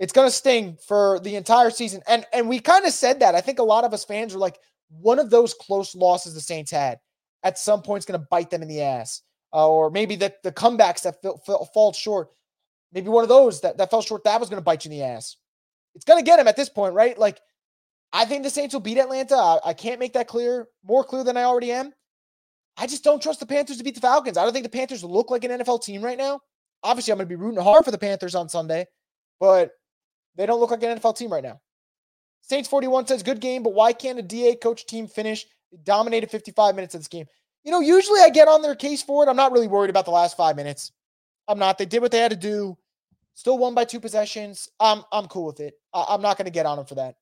It's 0.00 0.12
going 0.12 0.28
to 0.28 0.34
sting 0.34 0.78
for 0.86 1.20
the 1.20 1.36
entire 1.36 1.70
season. 1.70 2.02
And 2.08 2.24
and 2.32 2.48
we 2.48 2.60
kind 2.60 2.84
of 2.84 2.92
said 2.92 3.20
that. 3.20 3.34
I 3.34 3.40
think 3.40 3.58
a 3.58 3.64
lot 3.64 3.84
of 3.84 3.92
us 3.92 4.04
fans 4.04 4.32
were 4.32 4.40
like, 4.40 4.58
one 4.88 5.18
of 5.18 5.30
those 5.30 5.54
close 5.54 5.94
losses 5.94 6.34
the 6.34 6.40
Saints 6.40 6.70
had 6.70 6.98
at 7.42 7.58
some 7.58 7.82
point 7.82 8.00
is 8.00 8.06
going 8.06 8.20
to 8.20 8.26
bite 8.30 8.50
them 8.50 8.62
in 8.62 8.68
the 8.68 8.82
ass. 8.82 9.22
Uh, 9.52 9.68
or 9.68 9.90
maybe 9.90 10.16
the, 10.16 10.34
the 10.42 10.50
comebacks 10.50 11.02
that 11.02 11.22
fall, 11.44 11.70
fall 11.72 11.92
short. 11.92 12.30
Maybe 12.92 13.08
one 13.08 13.22
of 13.22 13.28
those 13.28 13.60
that, 13.60 13.76
that 13.78 13.90
fell 13.90 14.02
short, 14.02 14.24
that 14.24 14.40
was 14.40 14.48
going 14.48 14.60
to 14.60 14.64
bite 14.64 14.84
you 14.84 14.90
in 14.90 14.98
the 14.98 15.04
ass. 15.04 15.36
It's 15.94 16.04
going 16.04 16.22
to 16.22 16.24
get 16.24 16.38
him 16.38 16.48
at 16.48 16.56
this 16.56 16.68
point, 16.68 16.94
right? 16.94 17.18
Like, 17.18 17.40
I 18.12 18.24
think 18.24 18.42
the 18.44 18.50
Saints 18.50 18.74
will 18.74 18.80
beat 18.80 18.98
Atlanta. 18.98 19.36
I, 19.36 19.58
I, 19.66 19.72
can't 19.74 19.98
make 19.98 20.12
that 20.12 20.28
clear, 20.28 20.68
more 20.84 21.04
clear 21.04 21.24
than 21.24 21.36
I 21.36 21.44
already 21.44 21.72
am. 21.72 21.92
I 22.76 22.86
just 22.86 23.04
don't 23.04 23.22
trust 23.22 23.40
the 23.40 23.46
Panthers 23.46 23.78
to 23.78 23.84
beat 23.84 23.94
the 23.94 24.00
Falcons. 24.00 24.36
I 24.36 24.44
don't 24.44 24.52
think 24.52 24.64
the 24.64 24.68
Panthers 24.70 25.04
look 25.04 25.30
like 25.30 25.44
an 25.44 25.50
NFL 25.50 25.82
team 25.82 26.02
right 26.02 26.18
now. 26.18 26.40
Obviously, 26.82 27.12
I'm 27.12 27.18
going 27.18 27.28
to 27.28 27.36
be 27.36 27.40
rooting 27.40 27.62
hard 27.62 27.84
for 27.84 27.90
the 27.90 27.98
Panthers 27.98 28.34
on 28.34 28.48
Sunday, 28.48 28.86
but 29.40 29.70
they 30.36 30.46
don't 30.46 30.60
look 30.60 30.70
like 30.70 30.82
an 30.82 30.98
NFL 30.98 31.16
team 31.16 31.32
right 31.32 31.42
now. 31.42 31.60
Saints 32.42 32.68
41 32.68 33.06
says, 33.06 33.22
good 33.22 33.40
game, 33.40 33.62
but 33.62 33.72
why 33.72 33.92
can't 33.92 34.18
a 34.18 34.22
DA 34.22 34.54
coach 34.56 34.86
team 34.86 35.06
finish? 35.06 35.46
They 35.72 35.78
dominated 35.82 36.30
55 36.30 36.74
minutes 36.74 36.94
of 36.94 37.00
this 37.00 37.08
game. 37.08 37.26
You 37.64 37.72
know, 37.72 37.80
usually 37.80 38.20
I 38.20 38.28
get 38.28 38.48
on 38.48 38.60
their 38.60 38.74
case 38.74 39.02
for 39.02 39.24
it. 39.24 39.30
I'm 39.30 39.36
not 39.36 39.52
really 39.52 39.68
worried 39.68 39.90
about 39.90 40.04
the 40.04 40.10
last 40.10 40.36
five 40.36 40.54
minutes. 40.54 40.92
I'm 41.48 41.58
not. 41.58 41.78
They 41.78 41.86
did 41.86 42.02
what 42.02 42.10
they 42.12 42.18
had 42.18 42.30
to 42.30 42.36
do. 42.36 42.76
Still 43.34 43.58
won 43.58 43.74
by 43.74 43.84
two 43.84 44.00
possessions. 44.00 44.68
I'm 44.78 45.02
I'm 45.10 45.26
cool 45.26 45.46
with 45.46 45.60
it. 45.60 45.74
I, 45.94 46.14
am 46.14 46.22
not 46.22 46.36
going 46.36 46.46
to 46.46 46.50
get 46.50 46.66
on 46.66 46.76
them 46.76 46.86
for 46.86 46.96
that. 46.96 47.16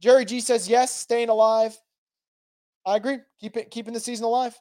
Jerry 0.00 0.24
G 0.24 0.40
says 0.40 0.68
yes, 0.68 0.94
staying 0.94 1.28
alive. 1.28 1.78
I 2.84 2.96
agree. 2.96 3.18
Keep 3.40 3.56
it 3.56 3.70
keeping 3.70 3.94
the 3.94 4.00
season 4.00 4.24
alive. 4.24 4.54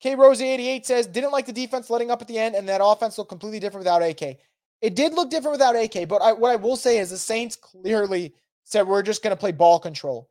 K 0.00 0.14
Rosie 0.14 0.48
88 0.48 0.86
says 0.86 1.06
didn't 1.06 1.32
like 1.32 1.46
the 1.46 1.52
defense 1.52 1.88
letting 1.88 2.10
up 2.10 2.20
at 2.20 2.28
the 2.28 2.38
end, 2.38 2.54
and 2.54 2.68
that 2.68 2.80
offense 2.82 3.18
looked 3.18 3.30
completely 3.30 3.60
different 3.60 3.84
without 3.84 4.02
AK. 4.02 4.38
It 4.82 4.94
did 4.94 5.14
look 5.14 5.30
different 5.30 5.52
without 5.52 5.76
AK, 5.76 6.08
but 6.08 6.20
I, 6.20 6.32
what 6.32 6.50
I 6.50 6.56
will 6.56 6.76
say 6.76 6.98
is 6.98 7.10
the 7.10 7.16
Saints 7.16 7.56
clearly 7.56 8.34
said 8.64 8.86
we're 8.86 9.02
just 9.02 9.22
going 9.22 9.34
to 9.34 9.40
play 9.40 9.52
ball 9.52 9.78
control, 9.78 10.28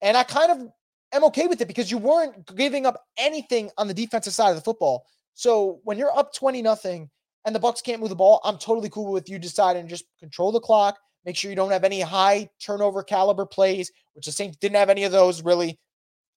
and 0.00 0.16
I 0.16 0.22
kind 0.22 0.52
of 0.52 0.68
am 1.12 1.24
okay 1.24 1.46
with 1.46 1.60
it 1.60 1.68
because 1.68 1.90
you 1.90 1.98
weren't 1.98 2.54
giving 2.56 2.86
up 2.86 3.04
anything 3.18 3.70
on 3.76 3.88
the 3.88 3.94
defensive 3.94 4.32
side 4.32 4.50
of 4.50 4.56
the 4.56 4.62
football. 4.62 5.06
So 5.34 5.80
when 5.84 5.98
you're 5.98 6.16
up 6.16 6.34
20 6.34 6.62
nothing 6.62 7.10
and 7.44 7.54
the 7.54 7.60
Bucks 7.60 7.80
can't 7.80 8.00
move 8.00 8.10
the 8.10 8.16
ball, 8.16 8.40
I'm 8.44 8.58
totally 8.58 8.88
cool 8.90 9.12
with 9.12 9.28
you 9.28 9.38
deciding 9.38 9.88
just 9.88 10.04
control 10.18 10.52
the 10.52 10.60
clock, 10.60 10.98
make 11.24 11.36
sure 11.36 11.50
you 11.50 11.56
don't 11.56 11.72
have 11.72 11.84
any 11.84 12.00
high 12.00 12.48
turnover 12.64 13.02
caliber 13.02 13.46
plays, 13.46 13.90
which 14.14 14.26
the 14.26 14.32
Saints 14.32 14.56
didn't 14.58 14.76
have 14.76 14.90
any 14.90 15.04
of 15.04 15.12
those 15.12 15.42
really. 15.42 15.78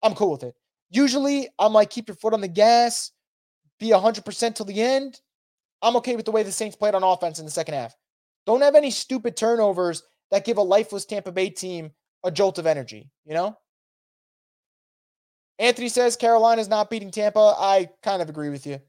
I'm 0.03 0.15
cool 0.15 0.31
with 0.31 0.43
it. 0.43 0.55
Usually, 0.89 1.47
I'm 1.59 1.73
like 1.73 1.89
keep 1.89 2.07
your 2.07 2.15
foot 2.15 2.33
on 2.33 2.41
the 2.41 2.47
gas, 2.47 3.11
be 3.79 3.89
100% 3.89 4.55
till 4.55 4.65
the 4.65 4.81
end. 4.81 5.19
I'm 5.81 5.95
okay 5.97 6.15
with 6.15 6.25
the 6.25 6.31
way 6.31 6.43
the 6.43 6.51
Saints 6.51 6.75
played 6.75 6.95
on 6.95 7.03
offense 7.03 7.39
in 7.39 7.45
the 7.45 7.51
second 7.51 7.75
half. 7.75 7.95
Don't 8.45 8.61
have 8.61 8.75
any 8.75 8.91
stupid 8.91 9.35
turnovers 9.35 10.03
that 10.31 10.45
give 10.45 10.57
a 10.57 10.61
lifeless 10.61 11.05
Tampa 11.05 11.31
Bay 11.31 11.49
team 11.49 11.91
a 12.23 12.31
jolt 12.31 12.57
of 12.57 12.65
energy, 12.65 13.09
you 13.25 13.33
know? 13.33 13.57
Anthony 15.57 15.89
says 15.89 16.17
Carolina's 16.17 16.67
not 16.67 16.89
beating 16.89 17.11
Tampa. 17.11 17.55
I 17.57 17.89
kind 18.03 18.21
of 18.21 18.29
agree 18.29 18.49
with 18.49 18.65
you. 18.67 18.79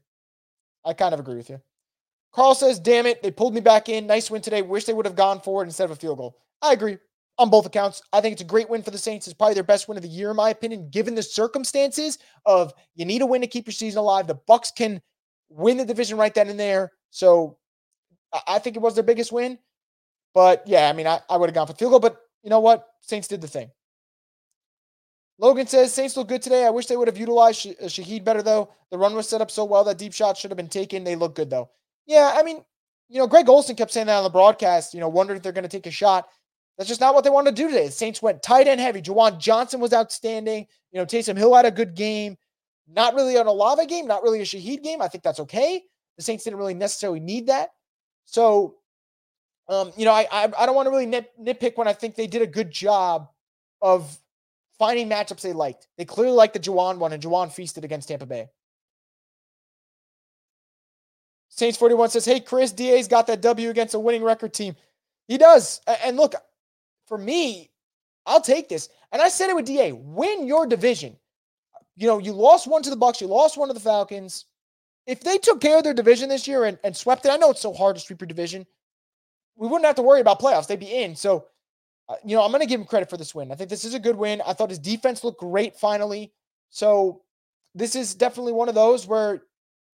I 0.83 0.93
kind 0.93 1.13
of 1.13 1.19
agree 1.19 1.35
with 1.35 1.49
you. 1.49 1.61
Carl 2.37 2.53
says, 2.53 2.79
damn 2.79 3.07
it, 3.07 3.23
they 3.23 3.31
pulled 3.31 3.55
me 3.55 3.61
back 3.61 3.89
in. 3.89 4.05
Nice 4.05 4.29
win 4.29 4.43
today. 4.43 4.61
Wish 4.61 4.85
they 4.85 4.93
would 4.93 5.07
have 5.07 5.15
gone 5.15 5.41
for 5.41 5.63
it 5.63 5.65
instead 5.65 5.85
of 5.85 5.91
a 5.91 5.95
field 5.95 6.19
goal. 6.19 6.37
I 6.61 6.71
agree 6.71 6.99
on 7.39 7.49
both 7.49 7.65
accounts. 7.65 8.03
I 8.13 8.21
think 8.21 8.33
it's 8.33 8.43
a 8.43 8.45
great 8.45 8.69
win 8.69 8.83
for 8.83 8.91
the 8.91 8.97
Saints. 8.99 9.25
It's 9.25 9.33
probably 9.33 9.55
their 9.55 9.63
best 9.63 9.87
win 9.87 9.97
of 9.97 10.03
the 10.03 10.07
year, 10.07 10.29
in 10.29 10.35
my 10.35 10.51
opinion, 10.51 10.87
given 10.91 11.15
the 11.15 11.23
circumstances 11.23 12.19
of 12.45 12.75
you 12.93 13.05
need 13.05 13.23
a 13.23 13.25
win 13.25 13.41
to 13.41 13.47
keep 13.47 13.65
your 13.65 13.73
season 13.73 13.97
alive. 13.97 14.27
The 14.27 14.35
Bucks 14.35 14.69
can 14.69 15.01
win 15.49 15.77
the 15.77 15.85
division 15.85 16.19
right 16.19 16.31
then 16.31 16.47
and 16.47 16.59
there. 16.59 16.91
So 17.09 17.57
I 18.47 18.59
think 18.59 18.75
it 18.75 18.83
was 18.83 18.93
their 18.93 19.03
biggest 19.03 19.31
win. 19.31 19.57
But 20.35 20.61
yeah, 20.67 20.89
I 20.89 20.93
mean, 20.93 21.07
I, 21.07 21.19
I 21.31 21.37
would 21.37 21.49
have 21.49 21.55
gone 21.55 21.65
for 21.65 21.73
field 21.73 21.89
goal, 21.89 21.99
but 21.99 22.21
you 22.43 22.51
know 22.51 22.59
what? 22.59 22.85
Saints 23.01 23.27
did 23.27 23.41
the 23.41 23.47
thing. 23.47 23.71
Logan 25.39 25.65
says 25.65 25.91
Saints 25.91 26.15
look 26.15 26.27
good 26.27 26.43
today. 26.43 26.67
I 26.67 26.69
wish 26.69 26.85
they 26.85 26.97
would 26.97 27.07
have 27.07 27.17
utilized 27.17 27.65
uh, 27.65 27.85
Shaheed 27.85 28.23
better 28.23 28.43
though. 28.43 28.69
The 28.91 28.97
run 28.99 29.15
was 29.15 29.27
set 29.27 29.41
up 29.41 29.49
so 29.49 29.65
well 29.65 29.83
that 29.85 29.97
deep 29.97 30.13
shot 30.13 30.37
should 30.37 30.51
have 30.51 30.57
been 30.57 30.67
taken. 30.67 31.03
They 31.03 31.15
look 31.15 31.33
good 31.33 31.49
though. 31.49 31.71
Yeah, 32.07 32.33
I 32.33 32.41
mean, 32.43 32.63
you 33.09 33.19
know, 33.19 33.27
Greg 33.27 33.47
Olsen 33.47 33.75
kept 33.75 33.91
saying 33.91 34.07
that 34.07 34.17
on 34.17 34.23
the 34.23 34.29
broadcast. 34.29 34.93
You 34.93 34.99
know, 34.99 35.09
wondering 35.09 35.37
if 35.37 35.43
they're 35.43 35.51
going 35.51 35.63
to 35.63 35.69
take 35.69 35.85
a 35.85 35.91
shot. 35.91 36.27
That's 36.77 36.87
just 36.87 37.01
not 37.01 37.13
what 37.13 37.23
they 37.23 37.29
wanted 37.29 37.55
to 37.55 37.61
do 37.61 37.69
today. 37.69 37.87
The 37.87 37.91
Saints 37.91 38.21
went 38.21 38.43
tight 38.43 38.67
end 38.67 38.79
heavy. 38.79 39.01
Juwan 39.01 39.39
Johnson 39.39 39.79
was 39.79 39.93
outstanding. 39.93 40.67
You 40.91 40.99
know, 40.99 41.05
Taysom 41.05 41.37
Hill 41.37 41.53
had 41.53 41.65
a 41.65 41.71
good 41.71 41.95
game. 41.95 42.37
Not 42.87 43.15
really 43.15 43.35
an 43.35 43.47
Olave 43.47 43.85
game, 43.87 44.07
not 44.07 44.23
really 44.23 44.39
a 44.39 44.43
Shaheed 44.43 44.83
game. 44.83 45.01
I 45.01 45.07
think 45.07 45.23
that's 45.23 45.41
okay. 45.41 45.83
The 46.17 46.23
Saints 46.23 46.43
didn't 46.43 46.59
really 46.59 46.73
necessarily 46.73 47.19
need 47.19 47.47
that. 47.47 47.69
So, 48.25 48.75
um, 49.67 49.91
you 49.97 50.05
know, 50.05 50.13
I 50.13 50.27
I, 50.31 50.43
I 50.57 50.65
don't 50.65 50.75
want 50.75 50.85
to 50.85 50.91
really 50.91 51.05
nit, 51.05 51.31
nitpick 51.41 51.77
when 51.77 51.87
I 51.87 51.93
think 51.93 52.15
they 52.15 52.27
did 52.27 52.41
a 52.41 52.47
good 52.47 52.71
job 52.71 53.29
of 53.81 54.17
finding 54.79 55.09
matchups 55.09 55.41
they 55.41 55.53
liked. 55.53 55.87
They 55.97 56.05
clearly 56.05 56.33
liked 56.33 56.53
the 56.53 56.59
Juwan 56.59 56.97
one, 56.97 57.11
and 57.11 57.21
Juwan 57.21 57.51
feasted 57.51 57.83
against 57.83 58.07
Tampa 58.07 58.25
Bay. 58.25 58.47
Saints 61.57 61.77
41 61.77 62.09
says, 62.09 62.25
Hey, 62.25 62.39
Chris, 62.39 62.71
DA's 62.71 63.07
got 63.07 63.27
that 63.27 63.41
W 63.41 63.69
against 63.69 63.95
a 63.95 63.99
winning 63.99 64.23
record 64.23 64.53
team. 64.53 64.75
He 65.27 65.37
does. 65.37 65.81
And 66.05 66.15
look, 66.15 66.33
for 67.07 67.17
me, 67.17 67.71
I'll 68.25 68.41
take 68.41 68.69
this. 68.69 68.89
And 69.11 69.21
I 69.21 69.29
said 69.29 69.49
it 69.49 69.55
with 69.55 69.65
DA 69.65 69.91
win 69.91 70.45
your 70.47 70.67
division. 70.67 71.17
You 71.95 72.07
know, 72.07 72.19
you 72.19 72.31
lost 72.31 72.67
one 72.67 72.83
to 72.83 72.89
the 72.89 72.95
Bucks, 72.95 73.21
you 73.21 73.27
lost 73.27 73.57
one 73.57 73.69
to 73.69 73.73
the 73.73 73.79
Falcons. 73.79 74.45
If 75.07 75.21
they 75.21 75.37
took 75.37 75.61
care 75.61 75.77
of 75.77 75.83
their 75.83 75.93
division 75.93 76.29
this 76.29 76.47
year 76.47 76.65
and, 76.65 76.77
and 76.83 76.95
swept 76.95 77.25
it, 77.25 77.31
I 77.31 77.37
know 77.37 77.49
it's 77.49 77.61
so 77.61 77.73
hard 77.73 77.95
to 77.95 78.01
sweep 78.01 78.21
your 78.21 78.27
division. 78.27 78.65
We 79.55 79.67
wouldn't 79.67 79.85
have 79.85 79.95
to 79.95 80.01
worry 80.01 80.21
about 80.21 80.41
playoffs. 80.41 80.67
They'd 80.67 80.79
be 80.79 80.93
in. 80.93 81.15
So 81.15 81.47
uh, 82.09 82.15
you 82.23 82.35
know, 82.35 82.43
I'm 82.43 82.51
going 82.51 82.61
to 82.61 82.67
give 82.67 82.79
him 82.79 82.85
credit 82.85 83.09
for 83.09 83.17
this 83.17 83.35
win. 83.35 83.51
I 83.51 83.55
think 83.55 83.69
this 83.69 83.83
is 83.83 83.93
a 83.93 83.99
good 83.99 84.15
win. 84.15 84.41
I 84.45 84.53
thought 84.53 84.69
his 84.69 84.79
defense 84.79 85.23
looked 85.23 85.39
great 85.39 85.75
finally. 85.75 86.31
So 86.69 87.21
this 87.75 87.95
is 87.95 88.15
definitely 88.15 88.53
one 88.53 88.69
of 88.69 88.75
those 88.75 89.07
where 89.07 89.43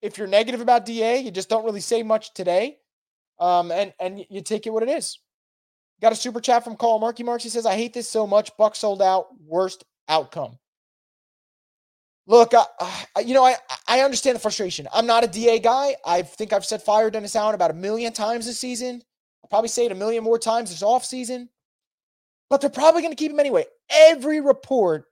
if 0.03 0.17
you're 0.17 0.27
negative 0.27 0.61
about 0.61 0.85
DA, 0.85 1.19
you 1.19 1.31
just 1.31 1.49
don't 1.49 1.65
really 1.65 1.81
say 1.81 2.03
much 2.03 2.33
today. 2.33 2.77
Um, 3.39 3.71
and 3.71 3.93
and 3.99 4.25
you 4.29 4.41
take 4.41 4.67
it 4.67 4.69
what 4.71 4.83
it 4.83 4.89
is. 4.89 5.19
Got 6.01 6.11
a 6.11 6.15
super 6.15 6.39
chat 6.39 6.63
from 6.63 6.75
Carl 6.75 6.99
Marky 6.99 7.23
Marks. 7.23 7.43
He 7.43 7.49
says, 7.49 7.65
I 7.65 7.75
hate 7.75 7.93
this 7.93 8.09
so 8.09 8.27
much. 8.27 8.55
Buck 8.57 8.75
sold 8.75 9.01
out. 9.01 9.27
Worst 9.45 9.83
outcome. 10.07 10.59
Look, 12.27 12.53
I, 12.53 12.65
I, 13.15 13.19
you 13.21 13.33
know, 13.33 13.43
I, 13.43 13.55
I 13.87 14.01
understand 14.01 14.35
the 14.35 14.39
frustration. 14.39 14.87
I'm 14.93 15.05
not 15.05 15.23
a 15.23 15.27
DA 15.27 15.59
guy. 15.59 15.95
I 16.05 16.21
think 16.21 16.53
I've 16.53 16.65
said 16.65 16.81
fire 16.81 17.09
Dennis 17.09 17.35
Allen 17.35 17.55
about 17.55 17.71
a 17.71 17.73
million 17.73 18.13
times 18.13 18.45
this 18.45 18.59
season. 18.59 19.01
I'll 19.43 19.49
probably 19.49 19.67
say 19.69 19.85
it 19.85 19.91
a 19.91 19.95
million 19.95 20.23
more 20.23 20.39
times 20.39 20.69
this 20.69 20.83
offseason 20.83 21.47
but 22.53 22.61
they're 22.61 22.69
probably 22.69 23.01
going 23.01 23.11
to 23.11 23.17
keep 23.17 23.31
him 23.31 23.39
anyway. 23.39 23.65
Every 23.89 24.39
report 24.39 25.05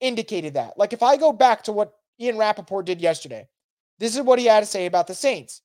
indicated 0.00 0.54
that. 0.54 0.76
Like 0.76 0.92
if 0.92 1.04
I 1.04 1.16
go 1.16 1.32
back 1.32 1.62
to 1.64 1.72
what 1.72 1.92
Ian 2.20 2.36
Rapoport 2.36 2.84
did 2.84 3.00
yesterday, 3.00 3.46
this 4.00 4.16
is 4.16 4.22
what 4.22 4.38
he 4.38 4.46
had 4.46 4.60
to 4.60 4.66
say 4.66 4.86
about 4.86 5.06
the 5.06 5.14
Saints. 5.14 5.62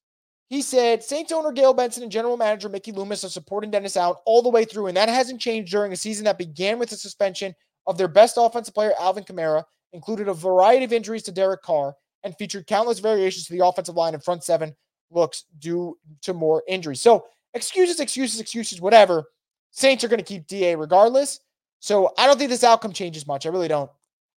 He 0.48 0.62
said 0.62 1.04
Saints 1.04 1.32
owner 1.32 1.52
Gayle 1.52 1.74
Benson 1.74 2.04
and 2.04 2.12
general 2.12 2.38
manager 2.38 2.70
Mickey 2.70 2.92
Loomis 2.92 3.24
are 3.24 3.30
supporting 3.30 3.72
Dennis 3.72 3.98
Allen 3.98 4.18
all 4.26 4.44
the 4.44 4.50
way 4.50 4.64
through, 4.64 4.88
and 4.88 4.98
that 4.98 5.10
hasn't 5.10 5.42
changed 5.42 5.72
during 5.72 5.92
a 5.92 5.96
season 5.96 6.26
that 6.26 6.38
began 6.38 6.78
with 6.78 6.90
the 6.90 6.98
suspension 6.98 7.56
of 7.88 7.98
their 7.98 8.08
best 8.08 8.36
offensive 8.38 8.74
player, 8.74 8.94
Alvin 9.00 9.24
Kamara, 9.24 9.64
included 9.94 10.28
a 10.28 10.34
variety 10.34 10.86
of 10.86 10.94
injuries 10.94 11.24
to 11.24 11.32
Derek 11.32 11.64
Carr, 11.64 11.96
and 12.24 12.36
featured 12.38 12.68
countless 12.68 13.00
variations 13.00 13.48
to 13.48 13.54
the 13.54 13.66
offensive 13.66 13.96
line 13.96 14.14
and 14.14 14.24
front 14.24 14.44
seven 14.44 14.76
looks 15.12 15.46
due 15.60 15.98
to 16.24 16.34
more 16.34 16.64
injuries. 16.68 17.02
So 17.02 17.26
excuses, 17.54 18.00
excuses, 18.00 18.40
excuses, 18.40 18.82
whatever. 18.82 19.26
Saints 19.72 20.04
are 20.04 20.08
going 20.08 20.20
to 20.20 20.26
keep 20.26 20.48
DA 20.48 20.76
regardless. 20.76 21.40
So 21.80 22.14
I 22.18 22.26
don't 22.26 22.38
think 22.38 22.50
this 22.50 22.64
outcome 22.64 22.94
changes 22.94 23.28
much. 23.28 23.46
I 23.46 23.50
really 23.50 23.68
don't. 23.68 23.90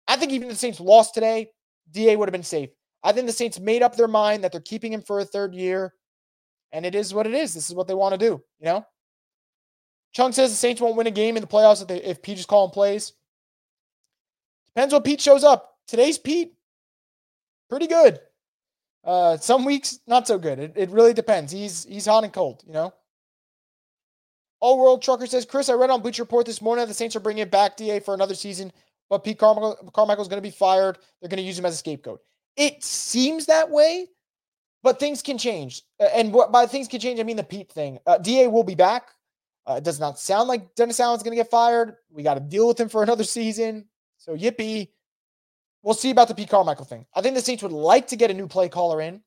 I 0.08 0.18
think 0.18 0.32
even 0.32 0.50
if 0.50 0.56
the 0.56 0.60
Saints 0.60 0.80
lost 0.80 1.14
today, 1.14 1.52
DA 1.92 2.16
would 2.16 2.28
have 2.28 2.34
been 2.34 2.44
safe. 2.44 2.70
I 3.04 3.12
think 3.12 3.28
the 3.28 3.34
Saints 3.34 3.60
made 3.60 3.84
up 3.84 3.96
their 3.96 4.08
mind 4.08 4.44
that 4.44 4.52
they're 4.52 4.62
keeping 4.62 4.94
him 4.94 5.02
for 5.02 5.20
a 5.20 5.26
third 5.26 5.54
year. 5.54 5.94
And 6.72 6.86
it 6.86 6.96
is 6.96 7.14
what 7.14 7.28
it 7.28 7.34
is. 7.34 7.54
This 7.54 7.70
is 7.70 7.76
what 7.76 7.88
they 7.88 7.94
want 7.94 8.14
to 8.14 8.18
do, 8.18 8.44
you 8.60 8.66
know? 8.66 8.86
Chung 10.14 10.32
says 10.32 10.50
the 10.50 10.56
Saints 10.56 10.82
won't 10.82 10.98
win 10.98 11.08
a 11.08 11.12
game 11.12 11.38
in 11.38 11.42
the 11.42 11.48
playoffs 11.48 11.82
if, 11.82 11.88
they, 11.88 12.02
if 12.04 12.22
Pete 12.22 12.40
is 12.40 12.46
calling 12.46 12.72
plays. 12.72 13.14
Depends 14.76 14.94
what 14.94 15.06
Pete 15.06 15.22
shows 15.22 15.44
up. 15.44 15.76
Today's 15.88 16.18
Pete, 16.18 16.54
pretty 17.70 17.88
good. 17.88 18.20
Uh, 19.04 19.38
some 19.38 19.64
weeks 19.64 20.00
not 20.06 20.28
so 20.28 20.38
good. 20.38 20.60
It, 20.60 20.74
it 20.76 20.90
really 20.90 21.14
depends. 21.14 21.52
He's 21.52 21.86
he's 21.86 22.06
hot 22.06 22.26
and 22.26 22.34
cold, 22.34 22.62
you 22.68 22.74
know. 22.74 22.94
All 24.60 24.80
World 24.80 25.02
Trucker 25.02 25.28
says, 25.28 25.46
Chris, 25.46 25.70
I 25.70 25.74
read 25.74 25.90
on 25.90 26.02
Bleacher 26.02 26.24
Report 26.24 26.46
this 26.46 26.62
morning 26.62 26.82
that 26.82 26.88
the 26.88 26.94
Saints 26.94 27.16
are 27.16 27.22
bringing 27.22 27.48
back 27.48 27.78
DA 27.78 28.00
for 28.00 28.14
another 28.14 28.36
season. 28.36 28.72
but 29.10 29.24
Pete 29.24 29.38
Carmichael, 29.38 29.92
Carmichael's 29.94 30.28
going 30.28 30.42
to 30.42 30.48
be 30.48 30.52
fired. 30.52 30.98
They're 31.22 31.30
going 31.30 31.38
to 31.38 31.44
use 31.44 31.58
him 31.58 31.66
as 31.66 31.76
a 31.76 31.78
scapegoat. 31.78 32.22
It 32.58 32.84
seems 32.84 33.46
that 33.46 33.70
way, 33.70 34.08
but 34.84 35.00
things 35.00 35.22
can 35.22 35.38
change. 35.38 35.84
And 36.00 36.36
by 36.52 36.66
things 36.66 36.88
can 36.88 37.00
change, 37.00 37.20
I 37.20 37.24
mean 37.24 37.38
the 37.38 37.44
Pete 37.44 37.72
thing. 37.72 38.00
Uh, 38.06 38.18
Da 38.18 38.48
will 38.48 38.64
be 38.64 38.76
back. 38.76 39.10
Uh, 39.68 39.76
it 39.76 39.84
does 39.84 40.00
not 40.00 40.18
sound 40.18 40.48
like 40.48 40.76
Dennis 40.76 41.00
Allen's 41.00 41.24
going 41.24 41.36
to 41.38 41.44
get 41.44 41.52
fired. 41.52 41.96
We 42.10 42.24
got 42.24 42.36
to 42.36 42.40
deal 42.40 42.68
with 42.68 42.80
him 42.80 42.90
for 42.90 43.04
another 43.04 43.24
season. 43.24 43.86
So 44.18 44.36
yippee. 44.36 44.90
We'll 45.84 45.94
see 45.94 46.10
about 46.10 46.28
the 46.28 46.36
Pete 46.36 46.50
Carmichael 46.50 46.86
thing. 46.86 47.06
I 47.14 47.22
think 47.22 47.36
the 47.36 47.42
Saints 47.42 47.64
would 47.64 47.72
like 47.72 48.08
to 48.08 48.16
get 48.16 48.32
a 48.32 48.34
new 48.34 48.48
play 48.48 48.68
caller 48.68 49.02
in, 49.02 49.22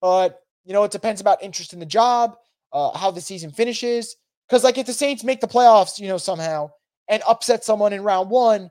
but 0.00 0.40
you 0.64 0.72
know 0.72 0.84
it 0.84 0.92
depends 0.92 1.20
about 1.20 1.42
interest 1.42 1.72
in 1.72 1.80
the 1.80 1.86
job, 1.86 2.36
uh, 2.72 2.96
how 2.96 3.10
the 3.10 3.20
season 3.20 3.50
finishes. 3.50 4.16
Because 4.48 4.62
like 4.62 4.78
if 4.78 4.86
the 4.86 4.92
Saints 4.92 5.24
make 5.24 5.40
the 5.40 5.48
playoffs, 5.48 5.98
you 5.98 6.08
know 6.08 6.16
somehow 6.16 6.70
and 7.08 7.22
upset 7.26 7.64
someone 7.64 7.92
in 7.92 8.02
round 8.02 8.30
one, 8.30 8.70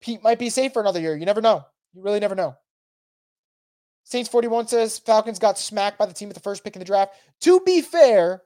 Pete 0.00 0.22
might 0.22 0.38
be 0.38 0.48
safe 0.50 0.72
for 0.72 0.80
another 0.80 1.00
year. 1.00 1.16
You 1.16 1.26
never 1.26 1.40
know. 1.40 1.64
You 1.94 2.02
really 2.02 2.20
never 2.20 2.34
know. 2.34 2.56
Saints 4.06 4.30
41 4.30 4.68
says 4.68 5.00
Falcons 5.00 5.40
got 5.40 5.58
smacked 5.58 5.98
by 5.98 6.06
the 6.06 6.14
team 6.14 6.28
at 6.28 6.34
the 6.36 6.40
first 6.40 6.62
pick 6.62 6.76
in 6.76 6.78
the 6.78 6.84
draft. 6.84 7.14
To 7.40 7.58
be 7.66 7.82
fair, 7.82 8.42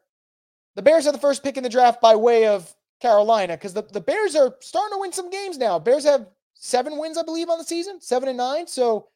the 0.75 0.81
Bears 0.81 1.05
had 1.05 1.13
the 1.13 1.19
first 1.19 1.45
pick 1.45 1.59
in 1.59 1.63
the 1.63 1.69
draft 1.69 2.01
by 2.01 2.17
way 2.17 2.47
of 2.47 2.75
Carolina 3.03 3.59
because 3.59 3.75
the, 3.75 3.83
the 3.83 4.01
Bears 4.01 4.35
are 4.35 4.57
starting 4.61 4.97
to 4.97 5.01
win 5.01 5.13
some 5.13 5.29
games 5.29 5.59
now. 5.59 5.79
Bears 5.79 6.05
have 6.05 6.27
seven 6.55 6.97
wins, 6.97 7.19
I 7.19 7.25
believe, 7.25 7.51
on 7.51 7.59
the 7.59 7.65
season, 7.65 8.01
seven 8.01 8.31
and 8.31 8.39
nine. 8.39 8.67
So, 8.69 9.09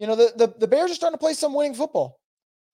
you 0.00 0.08
know, 0.08 0.16
the, 0.16 0.32
the, 0.36 0.54
the 0.58 0.66
Bears 0.66 0.90
are 0.90 0.94
starting 0.94 1.14
to 1.14 1.22
play 1.22 1.34
some 1.34 1.54
winning 1.54 1.74
football. 1.74 2.18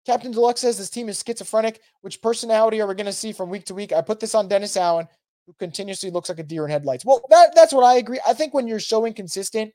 Captain 0.07 0.33
Deluxe 0.33 0.62
says 0.62 0.79
this 0.79 0.88
team 0.88 1.11
is 1.11 1.23
schizophrenic. 1.23 1.83
Which 2.01 2.23
personality 2.23 2.81
are 2.81 2.87
we 2.87 2.95
going 2.95 3.05
to 3.05 3.12
see 3.12 3.33
from 3.33 3.51
week 3.51 3.66
to 3.66 3.75
week? 3.75 3.93
I 3.93 4.01
put 4.01 4.21
this 4.21 4.35
on 4.35 4.49
Dennis 4.49 4.79
Allen, 4.79 5.07
who 5.47 5.53
continuously 5.59 6.11
looks 6.11 6.31
like 6.31 6.38
a 6.38 6.43
deer 6.43 6.64
in 6.64 6.71
headlights. 6.71 7.05
Well, 7.05 7.21
that, 7.29 7.55
that's 7.55 7.75
what 7.75 7.85
I 7.85 7.97
agree. 7.97 8.21
I 8.27 8.33
think 8.33 8.55
when 8.55 8.66
you're 8.66 8.81
so 8.81 9.05
inconsistent, 9.05 9.75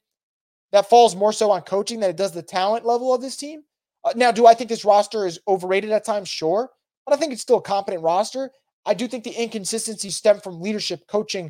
that 0.75 0.89
falls 0.89 1.15
more 1.15 1.31
so 1.31 1.51
on 1.51 1.61
coaching 1.61 1.99
than 1.99 2.09
it 2.09 2.17
does 2.17 2.33
the 2.33 2.41
talent 2.41 2.85
level 2.85 3.13
of 3.13 3.21
this 3.21 3.37
team. 3.37 3.63
Uh, 4.03 4.11
now, 4.15 4.31
do 4.31 4.45
I 4.45 4.53
think 4.53 4.69
this 4.69 4.85
roster 4.85 5.25
is 5.25 5.39
overrated 5.47 5.91
at 5.91 6.03
times? 6.03 6.27
Sure. 6.27 6.69
But 7.05 7.13
I 7.13 7.17
think 7.17 7.31
it's 7.31 7.41
still 7.41 7.57
a 7.57 7.61
competent 7.61 8.03
roster. 8.03 8.51
I 8.85 8.93
do 8.93 9.07
think 9.07 9.23
the 9.23 9.31
inconsistency 9.31 10.09
stem 10.09 10.39
from 10.41 10.61
leadership, 10.61 11.07
coaching. 11.07 11.45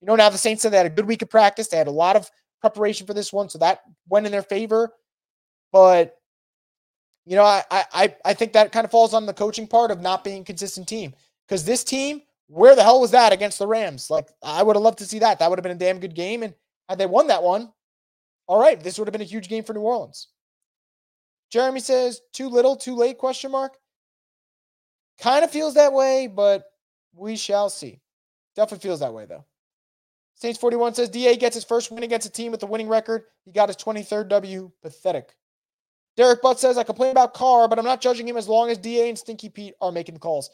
You 0.00 0.06
know, 0.06 0.14
now 0.14 0.28
the 0.28 0.38
Saints 0.38 0.62
said 0.62 0.72
they 0.72 0.76
had 0.76 0.86
a 0.86 0.90
good 0.90 1.06
week 1.06 1.22
of 1.22 1.30
practice. 1.30 1.68
They 1.68 1.78
had 1.78 1.86
a 1.86 1.90
lot 1.90 2.16
of 2.16 2.30
preparation 2.60 3.06
for 3.06 3.14
this 3.14 3.32
one, 3.32 3.48
so 3.48 3.58
that 3.58 3.80
went 4.08 4.26
in 4.26 4.32
their 4.32 4.42
favor. 4.42 4.92
But 5.72 6.16
you 7.24 7.34
know, 7.34 7.44
I 7.44 7.64
I 7.70 8.14
I 8.24 8.34
think 8.34 8.52
that 8.52 8.72
kind 8.72 8.84
of 8.84 8.90
falls 8.90 9.14
on 9.14 9.26
the 9.26 9.32
coaching 9.32 9.66
part 9.66 9.90
of 9.90 10.00
not 10.00 10.22
being 10.22 10.44
consistent 10.44 10.86
team. 10.86 11.14
Because 11.48 11.64
this 11.64 11.82
team, 11.82 12.22
where 12.48 12.76
the 12.76 12.82
hell 12.82 13.00
was 13.00 13.12
that 13.12 13.32
against 13.32 13.58
the 13.58 13.66
Rams? 13.66 14.10
Like, 14.10 14.28
I 14.42 14.62
would 14.62 14.76
have 14.76 14.82
loved 14.82 14.98
to 14.98 15.06
see 15.06 15.20
that. 15.20 15.38
That 15.38 15.48
would 15.48 15.58
have 15.58 15.64
been 15.64 15.72
a 15.72 15.76
damn 15.76 16.00
good 16.00 16.14
game. 16.14 16.42
And 16.42 16.54
had 16.88 16.98
they 16.98 17.06
won 17.06 17.28
that 17.28 17.42
one, 17.42 17.72
all 18.46 18.60
right, 18.60 18.80
this 18.80 18.98
would 18.98 19.08
have 19.08 19.12
been 19.12 19.20
a 19.20 19.24
huge 19.24 19.48
game 19.48 19.64
for 19.64 19.74
New 19.74 19.80
Orleans. 19.80 20.28
Jeremy 21.50 21.80
says, 21.80 22.20
too 22.32 22.48
little, 22.48 22.76
too 22.76 22.94
late, 22.94 23.18
question 23.18 23.50
mark. 23.50 23.76
Kind 25.20 25.44
of 25.44 25.50
feels 25.50 25.74
that 25.74 25.92
way, 25.92 26.26
but 26.26 26.64
we 27.14 27.36
shall 27.36 27.70
see. 27.70 28.00
Definitely 28.54 28.86
feels 28.88 29.00
that 29.00 29.14
way, 29.14 29.26
though. 29.26 29.44
Saints 30.34 30.58
41 30.58 30.94
says 30.94 31.08
DA 31.08 31.36
gets 31.36 31.54
his 31.54 31.64
first 31.64 31.90
win 31.90 32.02
against 32.02 32.26
a 32.26 32.30
team 32.30 32.52
with 32.52 32.62
a 32.62 32.66
winning 32.66 32.88
record. 32.88 33.24
He 33.44 33.52
got 33.52 33.68
his 33.68 33.76
23rd 33.76 34.28
W. 34.28 34.70
Pathetic. 34.82 35.34
Derek 36.16 36.42
Butt 36.42 36.60
says, 36.60 36.78
I 36.78 36.82
complain 36.82 37.10
about 37.10 37.34
Carr, 37.34 37.68
but 37.68 37.78
I'm 37.78 37.84
not 37.84 38.00
judging 38.00 38.28
him 38.28 38.36
as 38.36 38.48
long 38.48 38.70
as 38.70 38.78
DA 38.78 39.08
and 39.08 39.18
Stinky 39.18 39.48
Pete 39.48 39.74
are 39.80 39.92
making 39.92 40.14
the 40.14 40.20
calls. 40.20 40.50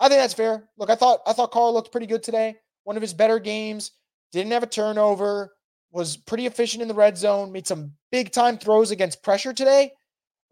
I 0.00 0.08
think 0.08 0.20
that's 0.20 0.34
fair. 0.34 0.68
Look, 0.76 0.90
I 0.90 0.96
thought 0.96 1.20
I 1.26 1.32
thought 1.32 1.52
Carr 1.52 1.70
looked 1.70 1.92
pretty 1.92 2.06
good 2.06 2.22
today. 2.22 2.56
One 2.84 2.96
of 2.96 3.02
his 3.02 3.14
better 3.14 3.38
games. 3.38 3.92
Didn't 4.32 4.52
have 4.52 4.62
a 4.64 4.66
turnover. 4.66 5.52
Was 5.92 6.16
pretty 6.16 6.46
efficient 6.46 6.82
in 6.82 6.88
the 6.88 6.94
red 6.94 7.16
zone. 7.16 7.52
Made 7.52 7.66
some 7.66 7.92
big 8.10 8.32
time 8.32 8.58
throws 8.58 8.90
against 8.90 9.22
pressure 9.22 9.52
today 9.52 9.92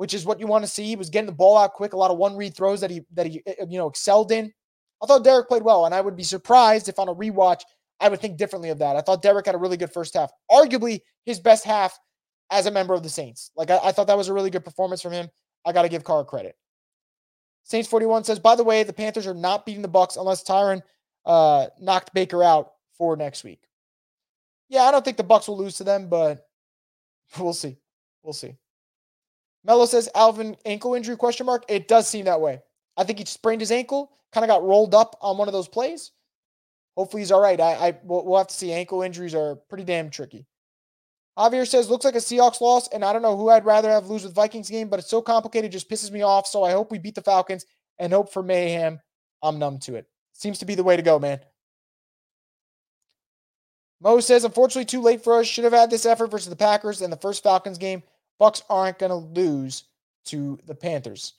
which 0.01 0.15
is 0.15 0.25
what 0.25 0.41
you 0.41 0.47
want 0.47 0.65
to 0.65 0.71
see. 0.71 0.87
He 0.87 0.97
was 0.97 1.11
getting 1.11 1.27
the 1.27 1.33
ball 1.33 1.59
out 1.59 1.75
quick, 1.75 1.93
a 1.93 1.97
lot 1.99 2.11
of 2.11 2.17
one 2.17 2.35
read 2.35 2.57
throws 2.57 2.81
that 2.81 2.91
he 2.91 3.03
that 3.13 3.27
he 3.27 3.43
eh, 3.47 3.67
you 3.69 3.77
know 3.77 3.87
excelled 3.87 4.33
in. 4.33 4.51
I 5.03 5.05
thought 5.05 5.25
Derek 5.25 5.47
played 5.47 5.63
well, 5.63 5.85
and 5.85 5.95
I 5.95 6.01
would 6.01 6.17
be 6.17 6.23
surprised 6.23 6.89
if 6.89 6.99
on 6.99 7.11
a 7.11 7.15
rewatch 7.15 7.61
I 8.01 8.09
would 8.09 8.19
think 8.19 8.39
differently 8.39 8.71
of 8.71 8.79
that. 8.79 8.97
I 8.97 9.03
thought 9.03 9.21
Derek 9.21 9.45
had 9.45 9.55
a 9.55 9.59
really 9.59 9.77
good 9.77 9.93
first 9.93 10.15
half, 10.15 10.31
arguably 10.51 11.01
his 11.27 11.39
best 11.39 11.67
half 11.67 11.99
as 12.51 12.65
a 12.65 12.71
member 12.71 12.95
of 12.95 13.03
the 13.03 13.11
Saints. 13.11 13.51
Like 13.57 13.69
I, 13.69 13.79
I 13.85 13.93
thought 13.93 14.07
that 14.07 14.17
was 14.17 14.29
a 14.29 14.33
really 14.33 14.49
good 14.49 14.65
performance 14.65 15.03
from 15.03 15.13
him. 15.13 15.29
I 15.67 15.73
got 15.73 15.83
to 15.83 15.91
give 15.91 16.03
Carr 16.03 16.25
credit. 16.25 16.57
Saints 17.65 17.87
41 17.87 18.25
says, 18.25 18.39
by 18.39 18.57
the 18.57 18.65
way, 18.65 18.85
the 18.85 18.95
Panthers 18.95 19.27
are 19.27 19.35
not 19.35 19.67
beating 19.67 19.83
the 19.83 19.89
Bucks 19.89 20.17
unless 20.17 20.43
Tyron 20.43 20.81
uh, 21.27 21.67
knocked 21.79 22.15
Baker 22.15 22.43
out 22.43 22.71
for 22.97 23.19
next 23.19 23.45
week. 23.45 23.61
Yeah, 24.71 24.85
I 24.85 24.93
don't 24.93 25.05
think 25.05 25.17
the 25.17 25.25
Bucks 25.25 25.49
will 25.49 25.59
lose 25.59 25.77
to 25.77 25.85
them, 25.85 26.09
but 26.09 26.47
we'll 27.39 27.53
see. 27.53 27.77
We'll 28.23 28.33
see. 28.33 28.57
Mello 29.65 29.85
says 29.85 30.09
Alvin 30.15 30.57
ankle 30.65 30.95
injury 30.95 31.17
question 31.17 31.45
mark. 31.45 31.65
It 31.69 31.89
does 31.89 32.09
seem 32.09 32.25
that 32.25 32.41
way. 32.41 32.63
I 32.97 33.05
think 33.05 33.19
he 33.19 33.25
sprained 33.25 33.61
his 33.61 33.73
ankle, 33.73 34.13
kind 34.33 34.45
of 34.45 34.49
got 34.49 34.65
rolled 34.65 34.95
up 34.95 35.19
on 35.21 35.37
one 35.37 35.49
of 35.49 35.53
those 35.53 35.69
plays. 35.69 36.13
Hopefully 36.97 37.23
he's 37.23 37.33
all 37.33 37.43
right. 37.43 37.61
I, 37.61 37.89
I 37.89 37.99
we'll, 38.05 38.37
have 38.39 38.49
to 38.49 38.55
see. 38.55 38.73
Ankle 38.73 39.03
injuries 39.03 39.35
are 39.35 39.57
pretty 39.57 39.85
damn 39.85 40.09
tricky. 40.11 40.47
Javier 41.39 41.67
says 41.67 41.89
looks 41.89 42.05
like 42.05 42.15
a 42.15 42.19
Seahawks 42.19 42.61
loss, 42.61 42.89
and 42.89 43.05
I 43.05 43.13
don't 43.13 43.23
know 43.23 43.37
who 43.37 43.49
I'd 43.49 43.65
rather 43.65 43.91
have 43.91 44.09
lose 44.09 44.25
with 44.25 44.35
Vikings 44.35 44.69
game, 44.69 44.89
but 44.89 44.99
it's 44.99 45.09
so 45.09 45.23
complicated, 45.23 45.73
just 45.73 45.89
pisses 45.89 46.11
me 46.11 46.23
off. 46.23 46.47
So 46.47 46.63
I 46.63 46.73
hope 46.73 46.91
we 46.91 46.99
beat 46.99 47.15
the 47.15 47.23
Falcons 47.23 47.65
and 47.99 48.13
hope 48.13 48.33
for 48.33 48.43
mayhem. 48.43 49.01
I'm 49.43 49.59
numb 49.59 49.79
to 49.81 49.95
it. 49.95 50.07
Seems 50.33 50.59
to 50.59 50.67
be 50.67 50.75
the 50.75 50.85
way 50.85 50.97
to 50.97 51.03
go, 51.03 51.19
man. 51.19 51.41
Mo 54.01 54.21
says, 54.21 54.45
unfortunately, 54.45 54.87
too 54.87 55.03
late 55.03 55.23
for 55.23 55.39
us. 55.39 55.47
Should 55.47 55.65
have 55.65 55.73
had 55.73 55.91
this 55.91 56.07
effort 56.07 56.31
versus 56.31 56.49
the 56.49 56.57
Packers 56.57 57.03
and 57.03 57.13
the 57.13 57.19
first 57.19 57.43
Falcons 57.43 57.79
game. 57.79 58.03
Bucks 58.39 58.63
aren't 58.71 58.99
going 58.99 59.11
to 59.11 59.41
lose 59.41 59.85
to 60.27 60.59
the 60.67 60.75
Panthers. 60.75 61.35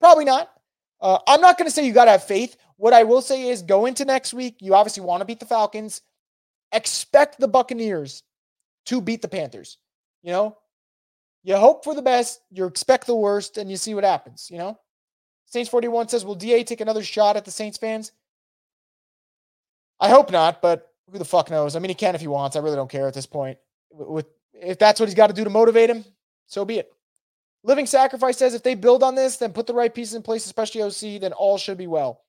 Probably 0.00 0.24
not. 0.24 0.52
Uh, 1.00 1.18
I'm 1.26 1.40
not 1.40 1.58
going 1.58 1.68
to 1.68 1.74
say 1.74 1.84
you 1.84 1.92
got 1.92 2.04
to 2.04 2.12
have 2.12 2.24
faith. 2.24 2.56
What 2.76 2.92
I 2.92 3.02
will 3.02 3.22
say 3.22 3.48
is 3.48 3.62
go 3.62 3.86
into 3.86 4.04
next 4.04 4.32
week. 4.32 4.56
You 4.60 4.74
obviously 4.74 5.02
want 5.02 5.20
to 5.20 5.24
beat 5.24 5.40
the 5.40 5.46
Falcons. 5.46 6.02
Expect 6.72 7.40
the 7.40 7.48
Buccaneers 7.48 8.22
to 8.86 9.00
beat 9.00 9.22
the 9.22 9.28
Panthers. 9.28 9.78
You 10.22 10.32
know, 10.32 10.58
you 11.42 11.56
hope 11.56 11.84
for 11.84 11.94
the 11.94 12.02
best, 12.02 12.40
you 12.50 12.66
expect 12.66 13.06
the 13.06 13.14
worst, 13.14 13.56
and 13.56 13.70
you 13.70 13.76
see 13.76 13.94
what 13.94 14.04
happens. 14.04 14.48
You 14.50 14.58
know, 14.58 14.78
Saints 15.46 15.70
41 15.70 16.08
says, 16.08 16.24
Will 16.24 16.34
DA 16.34 16.62
take 16.62 16.80
another 16.80 17.02
shot 17.02 17.36
at 17.36 17.44
the 17.44 17.50
Saints 17.50 17.78
fans? 17.78 18.12
I 20.00 20.08
hope 20.08 20.30
not, 20.30 20.62
but 20.62 20.92
who 21.10 21.18
the 21.18 21.24
fuck 21.24 21.50
knows? 21.50 21.76
I 21.76 21.78
mean, 21.78 21.88
he 21.88 21.94
can 21.94 22.14
if 22.14 22.20
he 22.20 22.28
wants. 22.28 22.56
I 22.56 22.60
really 22.60 22.76
don't 22.76 22.90
care 22.90 23.06
at 23.06 23.14
this 23.14 23.26
point. 23.26 23.58
With 23.90 24.26
if 24.52 24.78
that's 24.78 25.00
what 25.00 25.08
he's 25.08 25.14
got 25.14 25.28
to 25.28 25.32
do 25.32 25.44
to 25.44 25.50
motivate 25.50 25.90
him, 25.90 26.04
so 26.46 26.64
be 26.64 26.78
it. 26.78 26.92
Living 27.64 27.86
Sacrifice 27.86 28.38
says 28.38 28.54
if 28.54 28.62
they 28.62 28.74
build 28.74 29.02
on 29.02 29.14
this, 29.14 29.36
then 29.36 29.52
put 29.52 29.66
the 29.66 29.74
right 29.74 29.94
pieces 29.94 30.14
in 30.14 30.22
place, 30.22 30.46
especially 30.46 30.82
OC, 30.82 31.20
then 31.20 31.32
all 31.32 31.58
should 31.58 31.78
be 31.78 31.86
well. 31.86 32.22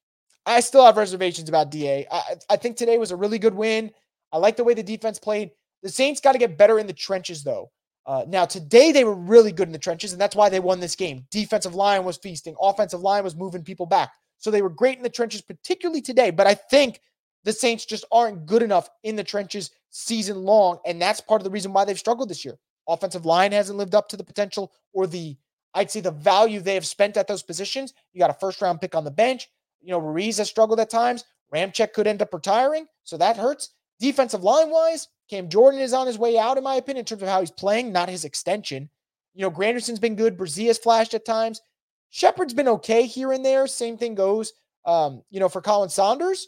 I 0.45 0.59
still 0.61 0.85
have 0.85 0.97
reservations 0.97 1.49
about 1.49 1.69
DA. 1.69 2.07
I, 2.11 2.35
I 2.49 2.55
think 2.55 2.77
today 2.77 2.97
was 2.97 3.11
a 3.11 3.15
really 3.15 3.39
good 3.39 3.53
win. 3.53 3.91
I 4.31 4.37
like 4.37 4.57
the 4.57 4.63
way 4.63 4.73
the 4.73 4.83
defense 4.83 5.19
played. 5.19 5.51
The 5.83 5.89
Saints 5.89 6.19
got 6.19 6.33
to 6.33 6.39
get 6.39 6.57
better 6.57 6.79
in 6.79 6.87
the 6.87 6.93
trenches, 6.93 7.43
though. 7.43 7.71
Uh, 8.05 8.25
now, 8.27 8.45
today 8.45 8.91
they 8.91 9.03
were 9.03 9.13
really 9.13 9.51
good 9.51 9.67
in 9.67 9.71
the 9.71 9.79
trenches, 9.79 10.11
and 10.11 10.21
that's 10.21 10.35
why 10.35 10.49
they 10.49 10.59
won 10.59 10.79
this 10.79 10.95
game. 10.95 11.25
Defensive 11.29 11.75
line 11.75 12.03
was 12.03 12.17
feasting, 12.17 12.55
offensive 12.59 13.01
line 13.01 13.23
was 13.23 13.35
moving 13.35 13.63
people 13.63 13.85
back. 13.85 14.11
So 14.39 14.49
they 14.49 14.61
were 14.61 14.69
great 14.69 14.97
in 14.97 15.03
the 15.03 15.09
trenches, 15.09 15.41
particularly 15.41 16.01
today. 16.01 16.31
But 16.31 16.47
I 16.47 16.55
think 16.55 17.01
the 17.43 17.53
Saints 17.53 17.85
just 17.85 18.05
aren't 18.11 18.45
good 18.45 18.61
enough 18.61 18.89
in 19.03 19.15
the 19.15 19.23
trenches 19.23 19.71
season 19.89 20.43
long. 20.43 20.79
And 20.85 21.01
that's 21.01 21.21
part 21.21 21.41
of 21.41 21.43
the 21.45 21.51
reason 21.51 21.73
why 21.73 21.85
they've 21.85 21.97
struggled 21.97 22.29
this 22.29 22.45
year. 22.45 22.57
Offensive 22.87 23.25
line 23.25 23.51
hasn't 23.51 23.77
lived 23.77 23.95
up 23.95 24.09
to 24.09 24.17
the 24.17 24.23
potential 24.23 24.71
or 24.93 25.07
the, 25.07 25.37
I'd 25.73 25.91
say, 25.91 26.01
the 26.01 26.11
value 26.11 26.59
they 26.59 26.73
have 26.73 26.85
spent 26.85 27.17
at 27.17 27.27
those 27.27 27.43
positions. 27.43 27.93
You 28.13 28.19
got 28.19 28.29
a 28.29 28.39
first 28.39 28.61
round 28.61 28.81
pick 28.81 28.95
on 28.95 29.03
the 29.03 29.11
bench. 29.11 29.47
You 29.81 29.91
know, 29.91 29.99
Ruiz 29.99 30.37
has 30.37 30.49
struggled 30.49 30.79
at 30.79 30.89
times. 30.89 31.23
Ramczyk 31.53 31.93
could 31.93 32.07
end 32.07 32.21
up 32.21 32.33
retiring. 32.33 32.87
So 33.03 33.17
that 33.17 33.37
hurts. 33.37 33.69
Defensive 33.99 34.43
line 34.43 34.69
wise, 34.69 35.07
Cam 35.29 35.49
Jordan 35.49 35.81
is 35.81 35.93
on 35.93 36.07
his 36.07 36.17
way 36.17 36.37
out, 36.37 36.57
in 36.57 36.63
my 36.63 36.75
opinion, 36.75 37.01
in 37.01 37.05
terms 37.05 37.21
of 37.21 37.27
how 37.27 37.41
he's 37.41 37.51
playing, 37.51 37.91
not 37.91 38.07
his 38.07 38.23
extension. 38.23 38.89
You 39.35 39.43
know, 39.43 39.49
Granderson's 39.49 39.99
been 39.99 40.15
good. 40.15 40.39
Has 40.39 40.77
flashed 40.77 41.13
at 41.13 41.25
times. 41.25 41.61
Shepherd's 42.09 42.53
been 42.53 42.67
okay 42.67 43.05
here 43.05 43.31
and 43.31 43.45
there. 43.45 43.67
Same 43.67 43.97
thing 43.97 44.15
goes, 44.15 44.53
um, 44.85 45.21
you 45.29 45.39
know, 45.39 45.49
for 45.49 45.61
Khalen 45.61 45.91
Saunders. 45.91 46.47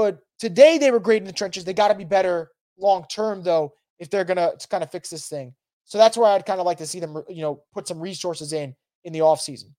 But 0.00 0.20
today 0.38 0.78
they 0.78 0.90
were 0.90 0.98
great 0.98 1.20
in 1.20 1.26
the 1.26 1.32
trenches. 1.32 1.62
They 1.62 1.74
got 1.74 1.88
to 1.88 1.94
be 1.94 2.04
better 2.04 2.52
long 2.78 3.04
term, 3.10 3.42
though, 3.42 3.74
if 3.98 4.08
they're 4.08 4.24
to 4.24 4.56
kind 4.70 4.82
of 4.82 4.90
fix 4.90 5.10
this 5.10 5.28
thing. 5.28 5.54
So 5.84 5.98
that's 5.98 6.16
where 6.16 6.30
I'd 6.30 6.46
kind 6.46 6.58
of 6.58 6.64
like 6.64 6.78
to 6.78 6.86
see 6.86 7.00
them, 7.00 7.22
you 7.28 7.42
know, 7.42 7.62
put 7.74 7.86
some 7.86 8.00
resources 8.00 8.54
in 8.54 8.74
in 9.04 9.12
the 9.12 9.18
offseason. 9.18 9.74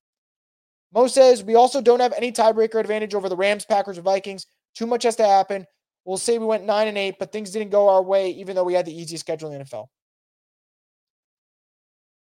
Mo 0.94 1.08
says 1.08 1.44
we 1.44 1.56
also 1.56 1.82
don't 1.82 2.02
have 2.02 2.14
any 2.14 2.32
tiebreaker 2.32 2.80
advantage 2.80 3.16
over 3.16 3.30
the 3.30 3.36
Rams, 3.36 3.66
Packers, 3.66 3.98
or 3.98 4.04
Vikings. 4.04 4.46
Too 4.76 4.86
much 4.86 5.02
has 5.04 5.16
to 5.16 5.26
happen. 5.26 5.66
We'll 6.06 6.20
say 6.20 6.38
we 6.38 6.46
went 6.46 6.64
nine 6.64 6.88
and 6.88 7.00
eight, 7.00 7.16
but 7.18 7.32
things 7.32 7.50
didn't 7.50 7.72
go 7.72 7.90
our 7.90 8.04
way, 8.04 8.30
even 8.30 8.56
though 8.56 8.64
we 8.64 8.76
had 8.76 8.86
the 8.86 8.96
easiest 8.96 9.26
schedule 9.26 9.52
in 9.52 9.58
the 9.58 9.66
NFL. 9.66 9.88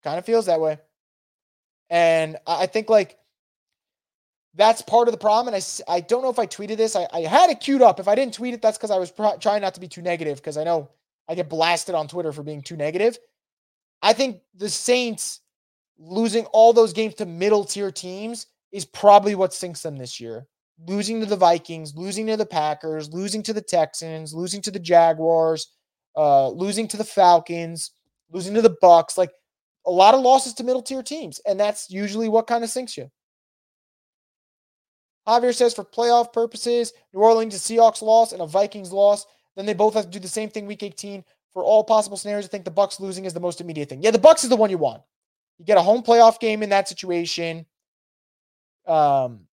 Kind 0.03 0.17
of 0.17 0.25
feels 0.25 0.47
that 0.47 0.59
way. 0.59 0.79
And 1.91 2.37
I 2.47 2.65
think 2.65 2.89
like 2.89 3.19
that's 4.55 4.81
part 4.81 5.07
of 5.07 5.11
the 5.11 5.17
problem. 5.17 5.53
And 5.53 5.63
I, 5.87 5.93
I 5.95 5.99
don't 5.99 6.21
know 6.21 6.29
if 6.29 6.39
I 6.39 6.47
tweeted 6.47 6.77
this. 6.77 6.95
I, 6.95 7.07
I 7.13 7.21
had 7.21 7.49
it 7.49 7.59
queued 7.59 7.81
up. 7.81 7.99
If 7.99 8.07
I 8.07 8.15
didn't 8.15 8.33
tweet 8.33 8.53
it, 8.53 8.61
that's 8.61 8.77
because 8.77 8.91
I 8.91 8.97
was 8.97 9.11
trying 9.41 9.61
not 9.61 9.73
to 9.73 9.79
be 9.79 9.87
too 9.87 10.01
negative 10.01 10.37
because 10.37 10.57
I 10.57 10.63
know 10.63 10.89
I 11.27 11.35
get 11.35 11.49
blasted 11.49 11.95
on 11.95 12.07
Twitter 12.07 12.31
for 12.31 12.43
being 12.43 12.61
too 12.61 12.77
negative. 12.77 13.17
I 14.01 14.13
think 14.13 14.41
the 14.55 14.69
Saints 14.69 15.41
losing 15.97 16.45
all 16.47 16.73
those 16.73 16.93
games 16.93 17.15
to 17.15 17.25
middle 17.25 17.65
tier 17.65 17.91
teams 17.91 18.47
is 18.71 18.85
probably 18.85 19.35
what 19.35 19.53
sinks 19.53 19.81
them 19.81 19.97
this 19.97 20.19
year. 20.19 20.47
Losing 20.87 21.21
to 21.21 21.25
the 21.25 21.37
Vikings, 21.37 21.95
losing 21.95 22.27
to 22.27 22.37
the 22.37 22.45
Packers, 22.45 23.13
losing 23.13 23.41
to 23.43 23.53
the 23.53 23.61
Texans, 23.61 24.33
losing 24.33 24.61
to 24.61 24.71
the 24.71 24.79
Jaguars, 24.79 25.71
uh, 26.17 26.49
losing 26.49 26.87
to 26.89 26.97
the 26.97 27.03
Falcons, 27.03 27.91
losing 28.31 28.53
to 28.53 28.61
the 28.61 28.75
Bucks, 28.81 29.17
like 29.17 29.31
a 29.85 29.91
lot 29.91 30.13
of 30.13 30.21
losses 30.21 30.53
to 30.55 30.63
middle 30.63 30.81
tier 30.81 31.03
teams, 31.03 31.39
and 31.47 31.59
that's 31.59 31.89
usually 31.89 32.27
what 32.27 32.47
kind 32.47 32.63
of 32.63 32.69
sinks 32.69 32.97
you. 32.97 33.09
Javier 35.27 35.53
says 35.53 35.73
for 35.73 35.83
playoff 35.83 36.31
purposes, 36.31 36.93
New 37.13 37.21
Orleans, 37.21 37.55
Seahawks 37.55 38.01
loss 38.01 38.31
and 38.31 38.41
a 38.41 38.45
Vikings 38.45 38.91
loss, 38.91 39.25
then 39.55 39.65
they 39.65 39.73
both 39.73 39.93
have 39.93 40.05
to 40.05 40.11
do 40.11 40.19
the 40.19 40.27
same 40.27 40.49
thing 40.49 40.65
week 40.65 40.83
18. 40.83 41.23
For 41.53 41.63
all 41.63 41.83
possible 41.83 42.17
scenarios, 42.17 42.45
I 42.45 42.49
think 42.49 42.65
the 42.65 42.71
Bucks 42.71 42.99
losing 42.99 43.23
is 43.23 43.33
the 43.33 43.39
most 43.39 43.61
immediate 43.61 43.87
thing. 43.87 44.03
Yeah, 44.03 44.11
the 44.11 44.19
Bucks 44.19 44.43
is 44.43 44.49
the 44.49 44.57
one 44.57 44.69
you 44.69 44.77
want. 44.77 45.01
You 45.57 45.63
get 45.65 45.77
a 45.77 45.81
home 45.81 46.03
playoff 46.03 46.39
game 46.39 46.61
in 46.63 46.69
that 46.69 46.89
situation. 46.89 47.65
Um, 48.85 49.47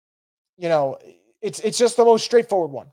you 0.57 0.69
know, 0.69 0.97
it's 1.41 1.59
it's 1.59 1.77
just 1.77 1.97
the 1.97 2.05
most 2.05 2.23
straightforward 2.23 2.71
one. 2.71 2.87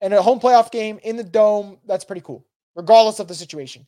And 0.00 0.14
a 0.14 0.22
home 0.22 0.38
playoff 0.38 0.70
game 0.70 1.00
in 1.02 1.16
the 1.16 1.24
dome, 1.24 1.78
that's 1.84 2.04
pretty 2.04 2.20
cool, 2.20 2.46
regardless 2.76 3.18
of 3.18 3.26
the 3.26 3.34
situation. 3.34 3.86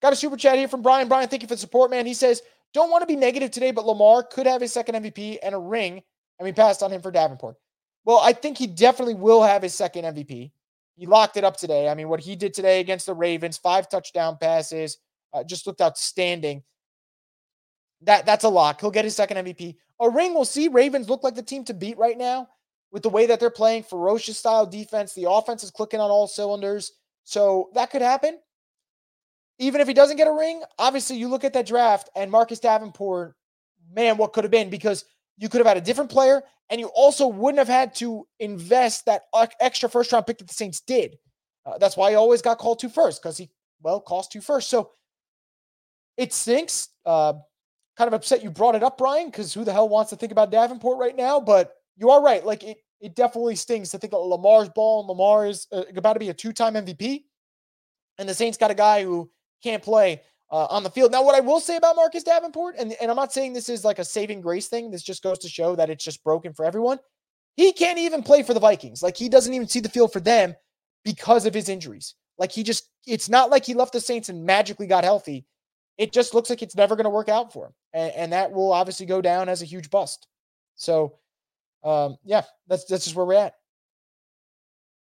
Got 0.00 0.12
a 0.12 0.16
super 0.16 0.36
chat 0.36 0.56
here 0.56 0.68
from 0.68 0.82
Brian. 0.82 1.08
Brian, 1.08 1.28
thank 1.28 1.42
you 1.42 1.48
for 1.48 1.54
the 1.54 1.60
support, 1.60 1.90
man. 1.90 2.06
He 2.06 2.14
says, 2.14 2.42
Don't 2.72 2.90
want 2.90 3.02
to 3.02 3.06
be 3.06 3.16
negative 3.16 3.50
today, 3.50 3.72
but 3.72 3.84
Lamar 3.84 4.22
could 4.22 4.46
have 4.46 4.60
his 4.60 4.72
second 4.72 4.96
MVP 4.96 5.38
and 5.42 5.54
a 5.54 5.58
ring, 5.58 6.02
and 6.42 6.48
we 6.48 6.52
passed 6.52 6.82
on 6.82 6.90
him 6.90 7.00
for 7.00 7.12
Davenport. 7.12 7.54
Well, 8.04 8.18
I 8.18 8.32
think 8.32 8.58
he 8.58 8.66
definitely 8.66 9.14
will 9.14 9.44
have 9.44 9.62
his 9.62 9.74
second 9.74 10.04
MVP. 10.04 10.50
He 10.96 11.06
locked 11.06 11.36
it 11.36 11.44
up 11.44 11.56
today. 11.56 11.88
I 11.88 11.94
mean, 11.94 12.08
what 12.08 12.18
he 12.18 12.34
did 12.34 12.52
today 12.52 12.80
against 12.80 13.06
the 13.06 13.14
Ravens, 13.14 13.56
five 13.56 13.88
touchdown 13.88 14.38
passes, 14.40 14.98
uh, 15.32 15.44
just 15.44 15.68
looked 15.68 15.80
outstanding. 15.80 16.64
That 18.00 18.26
that's 18.26 18.42
a 18.42 18.48
lock. 18.48 18.80
He'll 18.80 18.90
get 18.90 19.04
his 19.04 19.14
second 19.14 19.36
MVP. 19.36 19.76
A 20.00 20.10
ring. 20.10 20.34
We'll 20.34 20.44
see. 20.44 20.66
Ravens 20.66 21.08
look 21.08 21.22
like 21.22 21.36
the 21.36 21.44
team 21.44 21.62
to 21.66 21.74
beat 21.74 21.96
right 21.96 22.18
now 22.18 22.48
with 22.90 23.04
the 23.04 23.08
way 23.08 23.26
that 23.26 23.38
they're 23.38 23.48
playing, 23.48 23.84
ferocious 23.84 24.36
style 24.36 24.66
defense. 24.66 25.14
The 25.14 25.30
offense 25.30 25.62
is 25.62 25.70
clicking 25.70 26.00
on 26.00 26.10
all 26.10 26.26
cylinders, 26.26 26.90
so 27.22 27.70
that 27.74 27.92
could 27.92 28.02
happen. 28.02 28.40
Even 29.60 29.80
if 29.80 29.86
he 29.86 29.94
doesn't 29.94 30.16
get 30.16 30.26
a 30.26 30.32
ring, 30.32 30.60
obviously 30.76 31.16
you 31.16 31.28
look 31.28 31.44
at 31.44 31.52
that 31.52 31.66
draft 31.66 32.10
and 32.16 32.32
Marcus 32.32 32.58
Davenport, 32.58 33.36
man, 33.94 34.16
what 34.16 34.32
could 34.32 34.42
have 34.42 34.50
been? 34.50 34.70
Because 34.70 35.04
you 35.42 35.48
could 35.48 35.58
have 35.58 35.66
had 35.66 35.76
a 35.76 35.80
different 35.80 36.08
player, 36.08 36.40
and 36.70 36.80
you 36.80 36.86
also 36.94 37.26
wouldn't 37.26 37.58
have 37.58 37.66
had 37.66 37.96
to 37.96 38.28
invest 38.38 39.06
that 39.06 39.22
extra 39.60 39.88
first 39.88 40.12
round 40.12 40.24
pick 40.24 40.38
that 40.38 40.46
the 40.46 40.54
Saints 40.54 40.80
did. 40.80 41.18
Uh, 41.66 41.78
that's 41.78 41.96
why 41.96 42.10
he 42.10 42.16
always 42.16 42.40
got 42.40 42.58
called 42.58 42.78
to 42.78 42.88
first 42.88 43.20
because 43.20 43.36
he, 43.36 43.50
well, 43.82 44.00
cost 44.00 44.36
you 44.36 44.40
first. 44.40 44.70
So 44.70 44.92
it 46.16 46.32
stinks. 46.32 46.90
Uh, 47.04 47.32
kind 47.96 48.06
of 48.06 48.14
upset 48.14 48.44
you 48.44 48.50
brought 48.50 48.76
it 48.76 48.84
up, 48.84 48.96
Brian, 48.96 49.26
because 49.26 49.52
who 49.52 49.64
the 49.64 49.72
hell 49.72 49.88
wants 49.88 50.10
to 50.10 50.16
think 50.16 50.30
about 50.30 50.52
Davenport 50.52 50.96
right 50.96 51.16
now? 51.16 51.40
But 51.40 51.74
you 51.96 52.10
are 52.10 52.22
right. 52.22 52.46
Like 52.46 52.62
it, 52.62 52.76
it 53.00 53.16
definitely 53.16 53.56
stings 53.56 53.90
to 53.90 53.98
think 53.98 54.12
that 54.12 54.18
Lamar's 54.18 54.68
ball 54.68 55.00
and 55.00 55.08
Lamar 55.08 55.46
is 55.46 55.66
uh, 55.72 55.82
about 55.96 56.12
to 56.12 56.20
be 56.20 56.28
a 56.28 56.34
two 56.34 56.52
time 56.52 56.74
MVP. 56.74 57.24
And 58.16 58.28
the 58.28 58.34
Saints 58.34 58.58
got 58.58 58.70
a 58.70 58.74
guy 58.74 59.02
who 59.02 59.28
can't 59.60 59.82
play 59.82 60.22
uh, 60.52 60.66
on 60.68 60.82
the 60.82 60.90
field. 60.90 61.10
Now, 61.10 61.24
what 61.24 61.34
I 61.34 61.40
will 61.40 61.60
say 61.60 61.76
about 61.76 61.96
Marcus 61.96 62.22
Davenport, 62.22 62.76
and, 62.78 62.94
and 63.00 63.10
I'm 63.10 63.16
not 63.16 63.32
saying 63.32 63.54
this 63.54 63.70
is 63.70 63.84
like 63.84 63.98
a 63.98 64.04
saving 64.04 64.42
grace 64.42 64.68
thing, 64.68 64.90
this 64.90 65.02
just 65.02 65.22
goes 65.22 65.38
to 65.40 65.48
show 65.48 65.74
that 65.76 65.88
it's 65.88 66.04
just 66.04 66.22
broken 66.22 66.52
for 66.52 66.66
everyone. 66.66 66.98
He 67.56 67.72
can't 67.72 67.98
even 67.98 68.22
play 68.22 68.42
for 68.42 68.52
the 68.52 68.60
Vikings. 68.60 69.02
Like 69.02 69.16
he 69.16 69.30
doesn't 69.30 69.52
even 69.52 69.66
see 69.66 69.80
the 69.80 69.88
field 69.88 70.12
for 70.12 70.20
them 70.20 70.54
because 71.04 71.46
of 71.46 71.54
his 71.54 71.70
injuries. 71.70 72.14
Like 72.38 72.52
he 72.52 72.62
just, 72.62 72.90
it's 73.06 73.30
not 73.30 73.50
like 73.50 73.64
he 73.64 73.74
left 73.74 73.94
the 73.94 74.00
Saints 74.00 74.28
and 74.28 74.44
magically 74.44 74.86
got 74.86 75.04
healthy. 75.04 75.46
It 75.96 76.12
just 76.12 76.34
looks 76.34 76.50
like 76.50 76.62
it's 76.62 76.76
never 76.76 76.96
going 76.96 77.04
to 77.04 77.10
work 77.10 77.28
out 77.28 77.52
for 77.52 77.66
him. 77.66 77.72
And, 77.94 78.12
and, 78.16 78.32
that 78.32 78.50
will 78.50 78.72
obviously 78.72 79.04
go 79.04 79.20
down 79.20 79.48
as 79.50 79.60
a 79.60 79.66
huge 79.66 79.90
bust. 79.90 80.26
So, 80.74 81.18
um, 81.84 82.16
yeah, 82.24 82.42
that's, 82.66 82.84
that's 82.84 83.04
just 83.04 83.14
where 83.14 83.26
we're 83.26 83.34
at. 83.34 83.54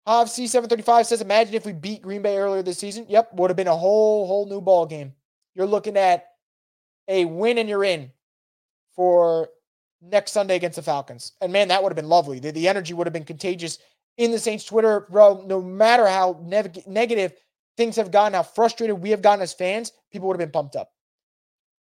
Hav 0.07 0.29
C735 0.29 1.07
says, 1.07 1.21
imagine 1.21 1.55
if 1.55 1.67
we 1.67 1.73
beat 1.73 2.03
Green 2.03 2.23
Bay 2.23 2.39
earlier 2.39 2.63
this 2.63 2.79
season. 2.79 3.07
Yep, 3.09 3.35
would 3.35 3.51
have 3.51 3.57
been 3.57 3.67
a 3.67 3.77
whole, 3.77 4.27
whole 4.27 4.49
new 4.49 4.61
ball 4.61 4.87
game 4.87 5.13
you're 5.55 5.67
looking 5.67 5.97
at 5.97 6.27
a 7.09 7.25
win 7.25 7.59
and 7.59 7.69
you're 7.69 7.85
in 7.85 8.11
for 8.95 9.49
next 10.01 10.33
Sunday 10.33 10.57
against 10.57 10.77
the 10.77 10.83
Falcons. 10.83 11.33
And 11.41 11.53
man, 11.53 11.69
that 11.69 11.83
would 11.83 11.91
have 11.91 11.97
been 11.97 12.09
lovely. 12.09 12.39
The, 12.39 12.53
the 12.53 12.69
energy 12.69 12.95
would 12.95 13.07
have 13.07 13.13
been 13.13 13.25
contagious 13.25 13.79
in 14.17 14.31
the 14.31 14.39
Saints 14.39 14.65
Twitter, 14.65 15.07
bro. 15.11 15.45
No 15.47 15.61
matter 15.61 16.07
how 16.07 16.41
ne- 16.43 16.85
negative 16.87 17.33
things 17.77 17.97
have 17.97 18.11
gotten, 18.11 18.35
how 18.35 18.43
frustrated 18.43 19.01
we 19.01 19.11
have 19.11 19.23
gotten 19.23 19.43
as 19.43 19.53
fans, 19.53 19.93
people 20.13 20.29
would 20.29 20.35
have 20.35 20.47
been 20.47 20.53
pumped 20.53 20.77
up. 20.77 20.91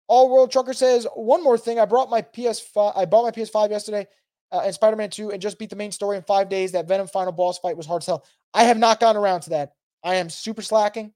All 0.07 0.31
World 0.31 0.53
Trucker 0.53 0.75
says 0.75 1.07
one 1.15 1.43
more 1.43 1.57
thing. 1.57 1.79
I 1.79 1.87
brought 1.87 2.11
my 2.11 2.21
PS5. 2.21 2.93
I 2.97 3.07
bought 3.07 3.25
my 3.25 3.31
PS5 3.31 3.71
yesterday 3.71 4.07
uh, 4.53 4.61
and 4.65 4.75
Spider-Man 4.75 5.11
2 5.11 5.33
and 5.33 5.41
just 5.41 5.59
beat 5.59 5.71
the 5.71 5.77
main 5.77 5.93
story 5.93 6.17
in 6.17 6.23
five 6.23 6.49
days. 6.49 6.73
That 6.73 6.87
Venom 6.87 7.07
final 7.07 7.33
boss 7.33 7.59
fight 7.59 7.77
was 7.77 7.87
hard 7.87 8.03
to 8.03 8.07
tell. 8.07 8.25
I 8.53 8.65
have 8.65 8.79
not 8.79 9.01
gotten 9.01 9.21
around 9.21 9.43
to 9.43 9.51
that. 9.51 9.73
I 10.03 10.17
am 10.17 10.29
super 10.29 10.63
slacking 10.63 11.13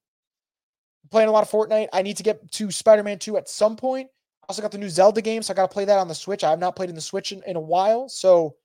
playing 1.11 1.29
a 1.29 1.33
lot 1.33 1.43
of 1.43 1.51
Fortnite. 1.51 1.89
I 1.93 2.03
need 2.03 2.17
to 2.17 2.23
get 2.23 2.51
to 2.53 2.71
Spider 2.71 3.03
Man 3.03 3.19
2 3.19 3.37
at 3.37 3.49
some 3.49 3.77
point. 3.77 4.09
I 4.43 4.47
also 4.49 4.63
got 4.63 4.73
the 4.73 4.79
new 4.79 4.89
Zelda 4.89 5.21
game, 5.21 5.43
so 5.43 5.53
I 5.53 5.57
got 5.57 5.71
to 5.71 5.73
play 5.73 5.85
that 5.85 5.99
on 5.99 6.09
the 6.09 6.15
Switch. 6.15 6.45
I 6.45 6.51
have 6.51 6.59
not 6.59 6.77
played 6.77 6.89
in 6.89 6.95
the 6.95 7.01
Switch 7.01 7.33
in, 7.33 7.43
in 7.47 7.57
a 7.57 7.61
while. 7.61 8.09
So 8.09 8.57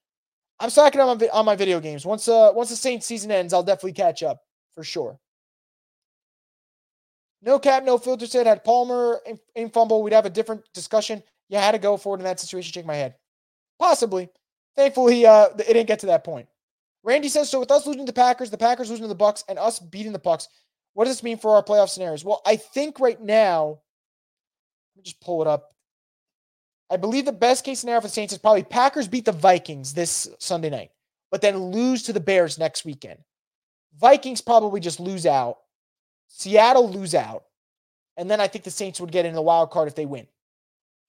I'm 0.59 0.69
slacking 0.69 1.01
on 1.01 1.17
my, 1.17 1.27
on 1.29 1.45
my 1.45 1.55
video 1.55 1.79
games. 1.79 2.05
Once 2.05 2.27
uh 2.27 2.51
once 2.53 2.69
the 2.69 2.75
Saints 2.75 3.05
season 3.05 3.31
ends, 3.31 3.53
I'll 3.53 3.63
definitely 3.63 3.93
catch 3.93 4.23
up 4.23 4.41
for 4.75 4.83
sure. 4.83 5.19
No 7.41 7.59
cap, 7.59 7.83
no 7.83 7.97
filter 7.97 8.25
said 8.25 8.47
had 8.47 8.63
Palmer 8.63 9.19
in, 9.25 9.37
in 9.55 9.69
fumble, 9.69 10.01
we'd 10.01 10.13
have 10.13 10.25
a 10.25 10.29
different 10.29 10.63
discussion. 10.73 11.21
You 11.49 11.57
had 11.57 11.73
to 11.73 11.79
go 11.79 11.97
forward 11.97 12.21
in 12.21 12.23
that 12.23 12.39
situation. 12.39 12.71
Shake 12.71 12.85
my 12.85 12.95
head. 12.95 13.15
Possibly. 13.77 14.29
Thankfully, 14.75 15.25
uh, 15.25 15.49
it 15.59 15.67
didn't 15.67 15.87
get 15.87 15.99
to 15.99 16.05
that 16.07 16.23
point. 16.23 16.47
Randy 17.03 17.27
says 17.27 17.49
so. 17.49 17.59
With 17.59 17.69
us 17.69 17.85
losing 17.85 18.05
the 18.05 18.13
Packers, 18.13 18.49
the 18.49 18.57
Packers 18.57 18.89
losing 18.89 19.03
to 19.03 19.09
the 19.09 19.15
Bucks, 19.15 19.43
and 19.49 19.59
us 19.59 19.79
beating 19.79 20.13
the 20.13 20.19
Bucks, 20.19 20.47
what 20.93 21.05
does 21.05 21.15
this 21.15 21.23
mean 21.23 21.37
for 21.37 21.55
our 21.55 21.63
playoff 21.63 21.89
scenarios? 21.89 22.23
Well, 22.23 22.41
I 22.45 22.55
think 22.55 22.99
right 22.99 23.19
now, 23.19 23.79
let 24.95 24.97
me 24.97 25.03
just 25.03 25.21
pull 25.21 25.41
it 25.41 25.47
up. 25.47 25.71
I 26.91 26.97
believe 26.97 27.25
the 27.25 27.31
best 27.31 27.65
case 27.65 27.79
scenario 27.79 28.01
for 28.01 28.07
the 28.07 28.13
Saints 28.13 28.33
is 28.33 28.39
probably 28.39 28.63
Packers 28.63 29.07
beat 29.07 29.25
the 29.25 29.31
Vikings 29.31 29.93
this 29.93 30.29
Sunday 30.39 30.69
night, 30.69 30.91
but 31.31 31.41
then 31.41 31.57
lose 31.57 32.03
to 32.03 32.13
the 32.13 32.19
Bears 32.19 32.59
next 32.59 32.85
weekend. 32.85 33.19
Vikings 33.99 34.41
probably 34.41 34.79
just 34.79 34.99
lose 34.99 35.25
out. 35.25 35.57
Seattle 36.27 36.89
lose 36.89 37.15
out. 37.15 37.45
And 38.17 38.29
then 38.29 38.39
I 38.39 38.47
think 38.47 38.63
the 38.63 38.71
Saints 38.71 39.01
would 39.01 39.11
get 39.11 39.25
in 39.25 39.33
the 39.33 39.41
wild 39.41 39.71
card 39.71 39.87
if 39.87 39.95
they 39.95 40.05
win. 40.05 40.27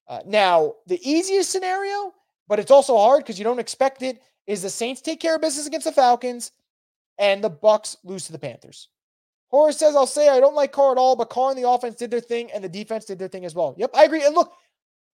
Uh, 0.09 0.21
now, 0.27 0.75
the 0.87 1.01
easiest 1.03 1.51
scenario, 1.51 2.13
but 2.49 2.59
it's 2.59 2.71
also 2.71 2.97
hard 2.97 3.21
because 3.21 3.39
you 3.39 3.45
don't 3.45 3.59
expect 3.59 4.03
it, 4.03 4.23
is 4.47 4.63
the 4.63 4.71
Saints 4.71 5.01
take 5.01 5.21
care 5.21 5.35
of 5.35 5.41
business 5.41 5.67
against 5.67 5.87
the 5.87 5.93
Falcons 5.93 6.53
and 7.19 7.43
the 7.43 7.51
Bucks 7.51 7.97
lose 8.05 8.27
to 8.27 8.33
the 8.33 8.39
Panthers. 8.39 8.89
Horace 9.55 9.79
says, 9.79 9.95
I'll 9.95 10.07
say 10.07 10.29
I 10.29 10.41
don't 10.41 10.55
like 10.55 10.73
Carr 10.73 10.93
at 10.93 10.99
all, 10.99 11.17
but 11.17 11.31
Carr 11.31 11.51
and 11.51 11.59
the 11.59 11.69
offense 11.69 11.95
did 11.97 12.11
their 12.11 12.21
thing 12.21 12.51
and 12.53 12.63
the 12.63 12.69
defense 12.69 13.05
did 13.05 13.19
their 13.19 13.29
thing 13.29 13.45
as 13.45 13.55
well. 13.55 13.75
Yep, 13.79 13.91
I 13.95 14.05
agree. 14.05 14.25
And 14.25 14.35
look, 14.35 14.53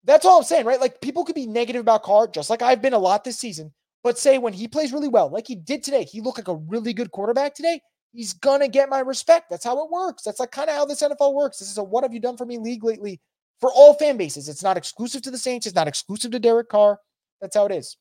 that's 0.05 0.25
all 0.25 0.39
I'm 0.39 0.45
saying, 0.45 0.65
right? 0.65 0.81
Like 0.81 1.01
people 1.01 1.25
could 1.25 1.35
be 1.35 1.47
negative 1.47 1.81
about 1.81 2.03
Carr, 2.03 2.27
just 2.27 2.51
like 2.51 2.63
I've 2.63 2.83
been 2.83 2.95
a 2.95 2.99
lot 2.99 3.25
this 3.25 3.39
season, 3.39 3.73
but 4.03 4.19
say 4.19 4.39
when 4.39 4.53
he 4.53 4.67
plays 4.67 4.93
really 4.93 5.09
well, 5.09 5.29
like 5.29 5.47
he 5.47 5.55
did 5.55 5.83
today, 5.83 6.05
he 6.05 6.21
looked 6.21 6.39
like 6.39 6.49
a 6.49 6.55
really 6.55 6.93
good 6.93 7.11
quarterback 7.11 7.55
today. 7.55 7.81
He's 8.13 8.33
gonna 8.33 8.69
get 8.69 8.89
my 8.89 9.01
respect. 9.01 9.51
That's 9.51 9.65
how 9.65 9.85
it 9.85 9.91
works. 9.91 10.23
That's 10.23 10.41
like 10.41 10.51
kind 10.51 10.69
of 10.69 10.75
how 10.75 10.85
this 10.85 11.03
NFL 11.03 11.35
works. 11.35 11.59
This 11.59 11.71
is 11.71 11.79
a 11.79 11.85
what 11.85 12.03
have 12.03 12.15
you 12.15 12.21
done 12.21 12.37
for 12.37 12.47
me 12.47 12.59
league 12.59 12.83
lately 12.83 13.21
for 13.61 13.71
all 13.71 13.95
fan 13.95 14.17
bases. 14.17 14.49
It's 14.49 14.63
not 14.63 14.77
exclusive 14.77 15.23
to 15.23 15.31
the 15.31 15.39
Saints, 15.39 15.67
it's 15.67 15.77
not 15.77 15.89
exclusive 15.89 16.31
to 16.33 16.39
Derek 16.39 16.69
Carr. 16.69 16.99
That's 17.41 17.57
how 17.57 17.67
it 17.67 17.73
is. 17.73 17.97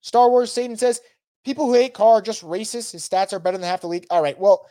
Star 0.00 0.28
Wars 0.28 0.52
Satan 0.52 0.76
says 0.76 1.00
people 1.44 1.66
who 1.66 1.74
hate 1.74 1.94
Carr 1.94 2.14
are 2.14 2.22
just 2.22 2.42
racist. 2.42 2.92
His 2.92 3.08
stats 3.08 3.32
are 3.32 3.38
better 3.38 3.56
than 3.56 3.66
half 3.66 3.82
the 3.82 3.86
league. 3.86 4.06
All 4.10 4.22
right, 4.22 4.38
well, 4.38 4.66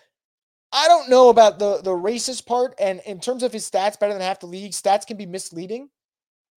I 0.73 0.87
don't 0.87 1.07
know 1.07 1.29
about 1.29 1.59
the 1.59 1.77
the 1.81 1.91
racist 1.91 2.45
part. 2.47 2.73
And 2.79 2.99
in 3.05 3.19
terms 3.19 3.43
of 3.43 3.53
his 3.53 3.69
stats, 3.69 3.99
better 3.99 4.13
than 4.13 4.21
half 4.21 4.39
the 4.39 4.47
league, 4.47 4.71
stats 4.71 5.05
can 5.05 5.17
be 5.17 5.27
misleading. 5.27 5.89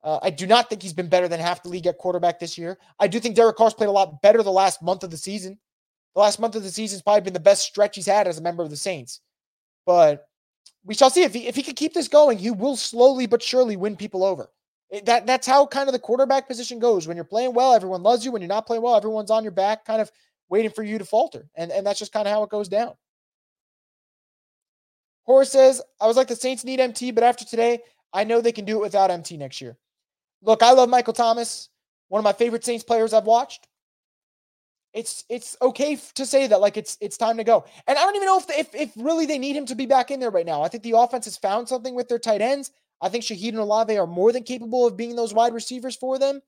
Uh, 0.03 0.19
I 0.21 0.29
do 0.29 0.47
not 0.47 0.69
think 0.69 0.81
he's 0.81 0.93
been 0.93 1.09
better 1.09 1.27
than 1.27 1.39
half 1.39 1.63
the 1.63 1.69
league 1.69 1.87
at 1.87 1.97
quarterback 1.97 2.39
this 2.39 2.57
year. 2.57 2.77
I 2.99 3.07
do 3.07 3.19
think 3.19 3.35
Derek 3.35 3.57
Carr's 3.57 3.73
played 3.73 3.89
a 3.89 3.91
lot 3.91 4.21
better 4.21 4.41
the 4.41 4.51
last 4.51 4.81
month 4.81 5.03
of 5.03 5.11
the 5.11 5.17
season. 5.17 5.59
The 6.13 6.21
last 6.21 6.39
month 6.39 6.55
of 6.55 6.63
the 6.63 6.69
season 6.69 6.95
has 6.95 7.01
probably 7.01 7.21
been 7.21 7.33
the 7.33 7.39
best 7.39 7.63
stretch 7.63 7.95
he's 7.95 8.05
had 8.05 8.27
as 8.27 8.37
a 8.37 8.41
member 8.41 8.63
of 8.63 8.69
the 8.69 8.77
Saints. 8.77 9.19
But 9.85 10.27
we 10.85 10.93
shall 10.93 11.09
see 11.09 11.23
if 11.23 11.33
he 11.33 11.47
if 11.47 11.55
he 11.55 11.63
can 11.63 11.75
keep 11.75 11.93
this 11.93 12.07
going, 12.07 12.37
he 12.37 12.51
will 12.51 12.77
slowly 12.77 13.25
but 13.25 13.43
surely 13.43 13.75
win 13.75 13.97
people 13.97 14.23
over. 14.23 14.49
That 15.03 15.25
that's 15.25 15.47
how 15.47 15.65
kind 15.65 15.89
of 15.89 15.93
the 15.93 15.99
quarterback 15.99 16.47
position 16.47 16.79
goes. 16.79 17.07
When 17.07 17.17
you're 17.17 17.25
playing 17.25 17.53
well, 17.53 17.73
everyone 17.73 18.03
loves 18.03 18.23
you. 18.23 18.31
When 18.31 18.41
you're 18.41 18.47
not 18.47 18.67
playing 18.67 18.83
well, 18.83 18.95
everyone's 18.95 19.31
on 19.31 19.43
your 19.43 19.51
back, 19.51 19.83
kind 19.83 20.01
of 20.01 20.09
waiting 20.47 20.71
for 20.71 20.83
you 20.83 20.97
to 20.99 21.05
falter. 21.05 21.49
And 21.55 21.71
and 21.71 21.85
that's 21.85 21.99
just 21.99 22.13
kind 22.13 22.27
of 22.27 22.33
how 22.33 22.43
it 22.43 22.49
goes 22.49 22.69
down. 22.69 22.93
Horace 25.25 25.51
says, 25.51 25.81
I 26.01 26.07
was 26.07 26.17
like, 26.17 26.27
the 26.27 26.35
Saints 26.35 26.63
need 26.63 26.79
MT, 26.79 27.11
but 27.11 27.23
after 27.23 27.45
today, 27.45 27.79
I 28.13 28.23
know 28.23 28.41
they 28.41 28.51
can 28.51 28.65
do 28.65 28.77
it 28.77 28.81
without 28.81 29.11
MT 29.11 29.37
next 29.37 29.61
year. 29.61 29.77
Look, 30.41 30.63
I 30.63 30.71
love 30.71 30.89
Michael 30.89 31.13
Thomas, 31.13 31.69
one 32.09 32.19
of 32.19 32.23
my 32.23 32.33
favorite 32.33 32.63
Saints 32.65 32.83
players 32.83 33.13
I've 33.13 33.25
watched. 33.25 33.67
it's 34.93 35.25
it's 35.29 35.57
okay 35.61 35.97
to 36.15 36.25
say 36.25 36.47
that 36.47 36.61
like 36.61 36.77
it's 36.77 36.97
it's 37.01 37.17
time 37.17 37.37
to 37.37 37.43
go. 37.43 37.65
And 37.87 37.97
I 37.97 38.01
don't 38.01 38.15
even 38.15 38.27
know 38.27 38.39
if 38.39 38.49
if 38.49 38.73
if 38.75 38.91
really 38.95 39.25
they 39.25 39.37
need 39.37 39.55
him 39.55 39.65
to 39.65 39.75
be 39.75 39.85
back 39.85 40.09
in 40.09 40.19
there 40.19 40.31
right 40.31 40.45
now. 40.45 40.61
I 40.61 40.69
think 40.69 40.83
the 40.83 40.97
offense 40.97 41.25
has 41.25 41.37
found 41.37 41.67
something 41.67 41.95
with 41.95 42.07
their 42.07 42.19
tight 42.19 42.41
ends. 42.41 42.71
I 43.01 43.09
think 43.09 43.23
Shaheed 43.25 43.49
and 43.49 43.57
Olave 43.57 43.97
are 43.97 44.07
more 44.07 44.31
than 44.31 44.43
capable 44.43 44.87
of 44.87 44.95
being 44.95 45.15
those 45.15 45.33
wide 45.33 45.53
receivers 45.53 45.97
for 45.97 46.17
them. 46.17 46.41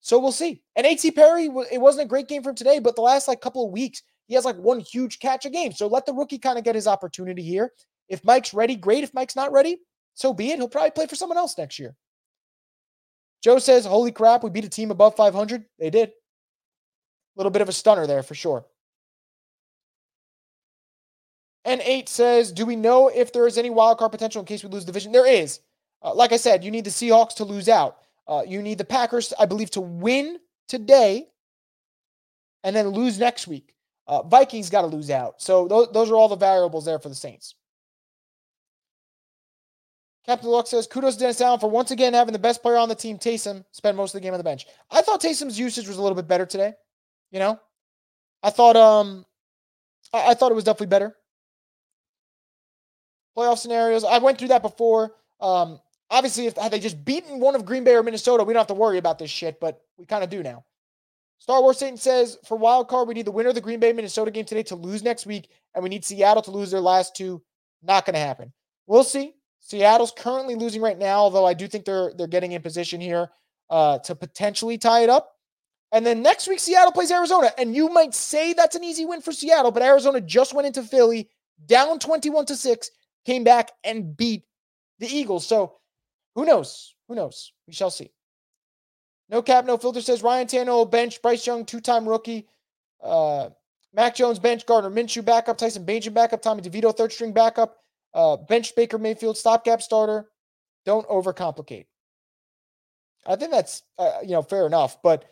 So 0.00 0.18
we'll 0.18 0.32
see. 0.32 0.62
And 0.74 0.86
A.T. 0.86 1.10
Perry, 1.12 1.46
it 1.70 1.80
wasn't 1.80 2.06
a 2.06 2.08
great 2.08 2.28
game 2.28 2.42
for 2.42 2.50
him 2.50 2.56
today, 2.56 2.78
but 2.78 2.96
the 2.96 3.02
last 3.02 3.28
like 3.28 3.40
couple 3.40 3.66
of 3.66 3.72
weeks, 3.72 4.02
he 4.26 4.34
has 4.34 4.44
like 4.44 4.56
one 4.56 4.80
huge 4.80 5.18
catch 5.18 5.44
a 5.44 5.50
game. 5.50 5.72
So 5.72 5.86
let 5.86 6.06
the 6.06 6.14
rookie 6.14 6.38
kind 6.38 6.58
of 6.58 6.64
get 6.64 6.74
his 6.74 6.86
opportunity 6.86 7.42
here. 7.42 7.72
If 8.08 8.24
Mike's 8.24 8.54
ready, 8.54 8.76
great. 8.76 9.04
If 9.04 9.14
Mike's 9.14 9.36
not 9.36 9.52
ready, 9.52 9.78
so 10.14 10.32
be 10.32 10.50
it. 10.50 10.56
He'll 10.56 10.68
probably 10.68 10.90
play 10.92 11.06
for 11.06 11.16
someone 11.16 11.38
else 11.38 11.56
next 11.58 11.78
year. 11.78 11.94
Joe 13.42 13.58
says, 13.58 13.84
Holy 13.84 14.12
crap, 14.12 14.42
we 14.42 14.50
beat 14.50 14.64
a 14.64 14.68
team 14.68 14.90
above 14.90 15.16
500. 15.16 15.64
They 15.78 15.90
did. 15.90 16.08
A 16.08 16.12
little 17.36 17.50
bit 17.50 17.62
of 17.62 17.68
a 17.68 17.72
stunner 17.72 18.06
there 18.06 18.22
for 18.22 18.34
sure. 18.34 18.64
And 21.64 21.80
eight 21.82 22.08
says, 22.08 22.52
Do 22.52 22.64
we 22.64 22.76
know 22.76 23.08
if 23.08 23.32
there 23.32 23.46
is 23.46 23.58
any 23.58 23.70
wild 23.70 23.98
card 23.98 24.12
potential 24.12 24.40
in 24.40 24.46
case 24.46 24.62
we 24.62 24.70
lose 24.70 24.84
division? 24.84 25.12
There 25.12 25.26
is. 25.26 25.60
Uh, 26.02 26.14
like 26.14 26.32
I 26.32 26.36
said, 26.36 26.64
you 26.64 26.70
need 26.70 26.84
the 26.84 26.90
Seahawks 26.90 27.34
to 27.36 27.44
lose 27.44 27.68
out. 27.68 27.98
Uh, 28.28 28.42
you 28.46 28.62
need 28.62 28.78
the 28.78 28.84
Packers, 28.84 29.32
I 29.38 29.46
believe, 29.46 29.70
to 29.72 29.80
win 29.80 30.38
today 30.68 31.26
and 32.64 32.74
then 32.74 32.88
lose 32.88 33.18
next 33.18 33.46
week. 33.46 33.74
Uh, 34.08 34.22
Vikings 34.22 34.70
got 34.70 34.82
to 34.82 34.86
lose 34.86 35.10
out. 35.10 35.40
So 35.40 35.66
those 35.92 36.10
are 36.10 36.14
all 36.14 36.28
the 36.28 36.36
variables 36.36 36.84
there 36.84 36.98
for 36.98 37.08
the 37.08 37.14
Saints. 37.14 37.54
Captain 40.26 40.50
Luck 40.50 40.66
says, 40.66 40.86
kudos 40.86 41.14
to 41.14 41.20
Dennis 41.20 41.40
Allen 41.40 41.60
for 41.60 41.70
once 41.70 41.92
again 41.92 42.12
having 42.12 42.32
the 42.32 42.38
best 42.38 42.62
player 42.62 42.76
on 42.76 42.88
the 42.88 42.94
team, 42.94 43.16
Taysom, 43.16 43.64
spend 43.70 43.96
most 43.96 44.14
of 44.14 44.20
the 44.20 44.24
game 44.24 44.32
on 44.32 44.38
the 44.38 44.44
bench. 44.44 44.66
I 44.90 45.00
thought 45.02 45.22
Taysom's 45.22 45.58
usage 45.58 45.86
was 45.86 45.98
a 45.98 46.02
little 46.02 46.16
bit 46.16 46.26
better 46.26 46.46
today. 46.46 46.74
You 47.30 47.38
know? 47.38 47.60
I 48.42 48.50
thought 48.50 48.76
um 48.76 49.24
I, 50.12 50.30
I 50.30 50.34
thought 50.34 50.52
it 50.52 50.56
was 50.56 50.64
definitely 50.64 50.88
better. 50.88 51.16
Playoff 53.36 53.58
scenarios. 53.58 54.04
I 54.04 54.18
went 54.18 54.38
through 54.38 54.48
that 54.48 54.62
before. 54.62 55.12
Um, 55.40 55.78
obviously, 56.10 56.46
if 56.46 56.56
had 56.56 56.72
they 56.72 56.78
just 56.78 57.04
beaten 57.04 57.38
one 57.38 57.54
of 57.54 57.66
Green 57.66 57.84
Bay 57.84 57.94
or 57.94 58.02
Minnesota, 58.02 58.44
we 58.44 58.54
don't 58.54 58.60
have 58.60 58.66
to 58.68 58.74
worry 58.74 58.98
about 58.98 59.18
this 59.18 59.30
shit, 59.30 59.60
but 59.60 59.80
we 59.98 60.06
kind 60.06 60.24
of 60.24 60.30
do 60.30 60.42
now. 60.42 60.64
Star 61.38 61.60
Wars 61.60 61.78
Satan 61.78 61.98
says 61.98 62.38
for 62.46 62.56
wild 62.56 62.88
card, 62.88 63.08
we 63.08 63.14
need 63.14 63.26
the 63.26 63.30
winner 63.30 63.50
of 63.50 63.54
the 63.54 63.60
Green 63.60 63.78
Bay 63.78 63.92
Minnesota 63.92 64.30
game 64.30 64.46
today 64.46 64.62
to 64.64 64.74
lose 64.74 65.02
next 65.02 65.26
week, 65.26 65.50
and 65.74 65.82
we 65.82 65.90
need 65.90 66.04
Seattle 66.04 66.42
to 66.42 66.50
lose 66.50 66.70
their 66.70 66.80
last 66.80 67.14
two. 67.14 67.42
Not 67.82 68.06
going 68.06 68.14
to 68.14 68.20
happen. 68.20 68.52
We'll 68.86 69.04
see. 69.04 69.34
Seattle's 69.66 70.12
currently 70.12 70.54
losing 70.54 70.80
right 70.80 70.96
now, 70.96 71.18
although 71.18 71.44
I 71.44 71.52
do 71.52 71.66
think 71.66 71.84
they're 71.84 72.12
they're 72.16 72.28
getting 72.28 72.52
in 72.52 72.62
position 72.62 73.00
here 73.00 73.30
uh, 73.68 73.98
to 73.98 74.14
potentially 74.14 74.78
tie 74.78 75.00
it 75.00 75.10
up. 75.10 75.32
And 75.90 76.06
then 76.06 76.22
next 76.22 76.46
week, 76.46 76.60
Seattle 76.60 76.92
plays 76.92 77.10
Arizona. 77.10 77.50
And 77.58 77.74
you 77.74 77.88
might 77.88 78.14
say 78.14 78.52
that's 78.52 78.76
an 78.76 78.84
easy 78.84 79.04
win 79.04 79.22
for 79.22 79.32
Seattle, 79.32 79.72
but 79.72 79.82
Arizona 79.82 80.20
just 80.20 80.54
went 80.54 80.68
into 80.68 80.84
Philly 80.84 81.28
down 81.66 81.98
21 81.98 82.46
to 82.46 82.54
6, 82.54 82.90
came 83.24 83.42
back 83.42 83.72
and 83.82 84.16
beat 84.16 84.44
the 85.00 85.08
Eagles. 85.08 85.44
So 85.44 85.74
who 86.36 86.44
knows? 86.44 86.94
Who 87.08 87.16
knows? 87.16 87.52
We 87.66 87.72
shall 87.72 87.90
see. 87.90 88.12
No 89.28 89.42
cap, 89.42 89.64
no 89.64 89.76
filter 89.78 90.00
says 90.00 90.22
Ryan 90.22 90.46
Tannehill 90.46 90.92
bench, 90.92 91.20
Bryce 91.22 91.44
Young, 91.44 91.64
two 91.64 91.80
time 91.80 92.08
rookie. 92.08 92.46
Uh, 93.02 93.48
Mac 93.92 94.14
Jones 94.14 94.38
bench, 94.38 94.64
Gardner 94.64 94.90
Minshew 94.90 95.24
backup, 95.24 95.58
Tyson 95.58 95.84
Bagent 95.84 96.14
backup, 96.14 96.40
Tommy 96.40 96.62
DeVito 96.62 96.96
third 96.96 97.10
string 97.10 97.32
backup. 97.32 97.78
Uh, 98.16 98.38
bench 98.38 98.74
Baker 98.74 98.96
Mayfield, 98.96 99.36
stopgap 99.36 99.82
starter. 99.82 100.30
Don't 100.86 101.06
overcomplicate. 101.06 101.84
I 103.26 103.36
think 103.36 103.50
that's 103.50 103.82
uh, 103.98 104.20
you 104.22 104.30
know 104.30 104.42
fair 104.42 104.66
enough. 104.66 105.02
But 105.02 105.26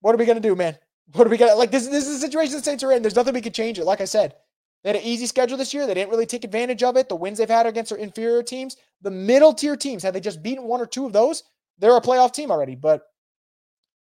what 0.00 0.14
are 0.14 0.18
we 0.18 0.24
gonna 0.24 0.40
do, 0.40 0.54
man? 0.54 0.78
What 1.14 1.26
are 1.26 1.30
we 1.30 1.36
gonna 1.36 1.56
like? 1.56 1.72
This 1.72 1.88
this 1.88 2.06
is 2.06 2.20
the 2.20 2.26
situation 2.26 2.56
the 2.56 2.62
Saints 2.62 2.84
are 2.84 2.92
in. 2.92 3.02
There's 3.02 3.16
nothing 3.16 3.34
we 3.34 3.40
can 3.40 3.52
change 3.52 3.78
it. 3.78 3.84
Like 3.84 4.00
I 4.00 4.04
said, 4.04 4.36
they 4.82 4.90
had 4.90 4.96
an 4.96 5.02
easy 5.02 5.26
schedule 5.26 5.58
this 5.58 5.74
year. 5.74 5.84
They 5.84 5.94
didn't 5.94 6.10
really 6.10 6.26
take 6.26 6.44
advantage 6.44 6.84
of 6.84 6.96
it. 6.96 7.08
The 7.08 7.16
wins 7.16 7.38
they've 7.38 7.48
had 7.48 7.66
against 7.66 7.90
their 7.90 7.98
inferior 7.98 8.42
teams, 8.42 8.76
the 9.02 9.10
middle 9.10 9.52
tier 9.52 9.76
teams, 9.76 10.04
had 10.04 10.14
they 10.14 10.20
just 10.20 10.44
beaten 10.44 10.64
one 10.64 10.80
or 10.80 10.86
two 10.86 11.04
of 11.04 11.12
those, 11.12 11.42
they're 11.78 11.96
a 11.96 12.00
playoff 12.00 12.32
team 12.32 12.52
already. 12.52 12.76
But 12.76 13.02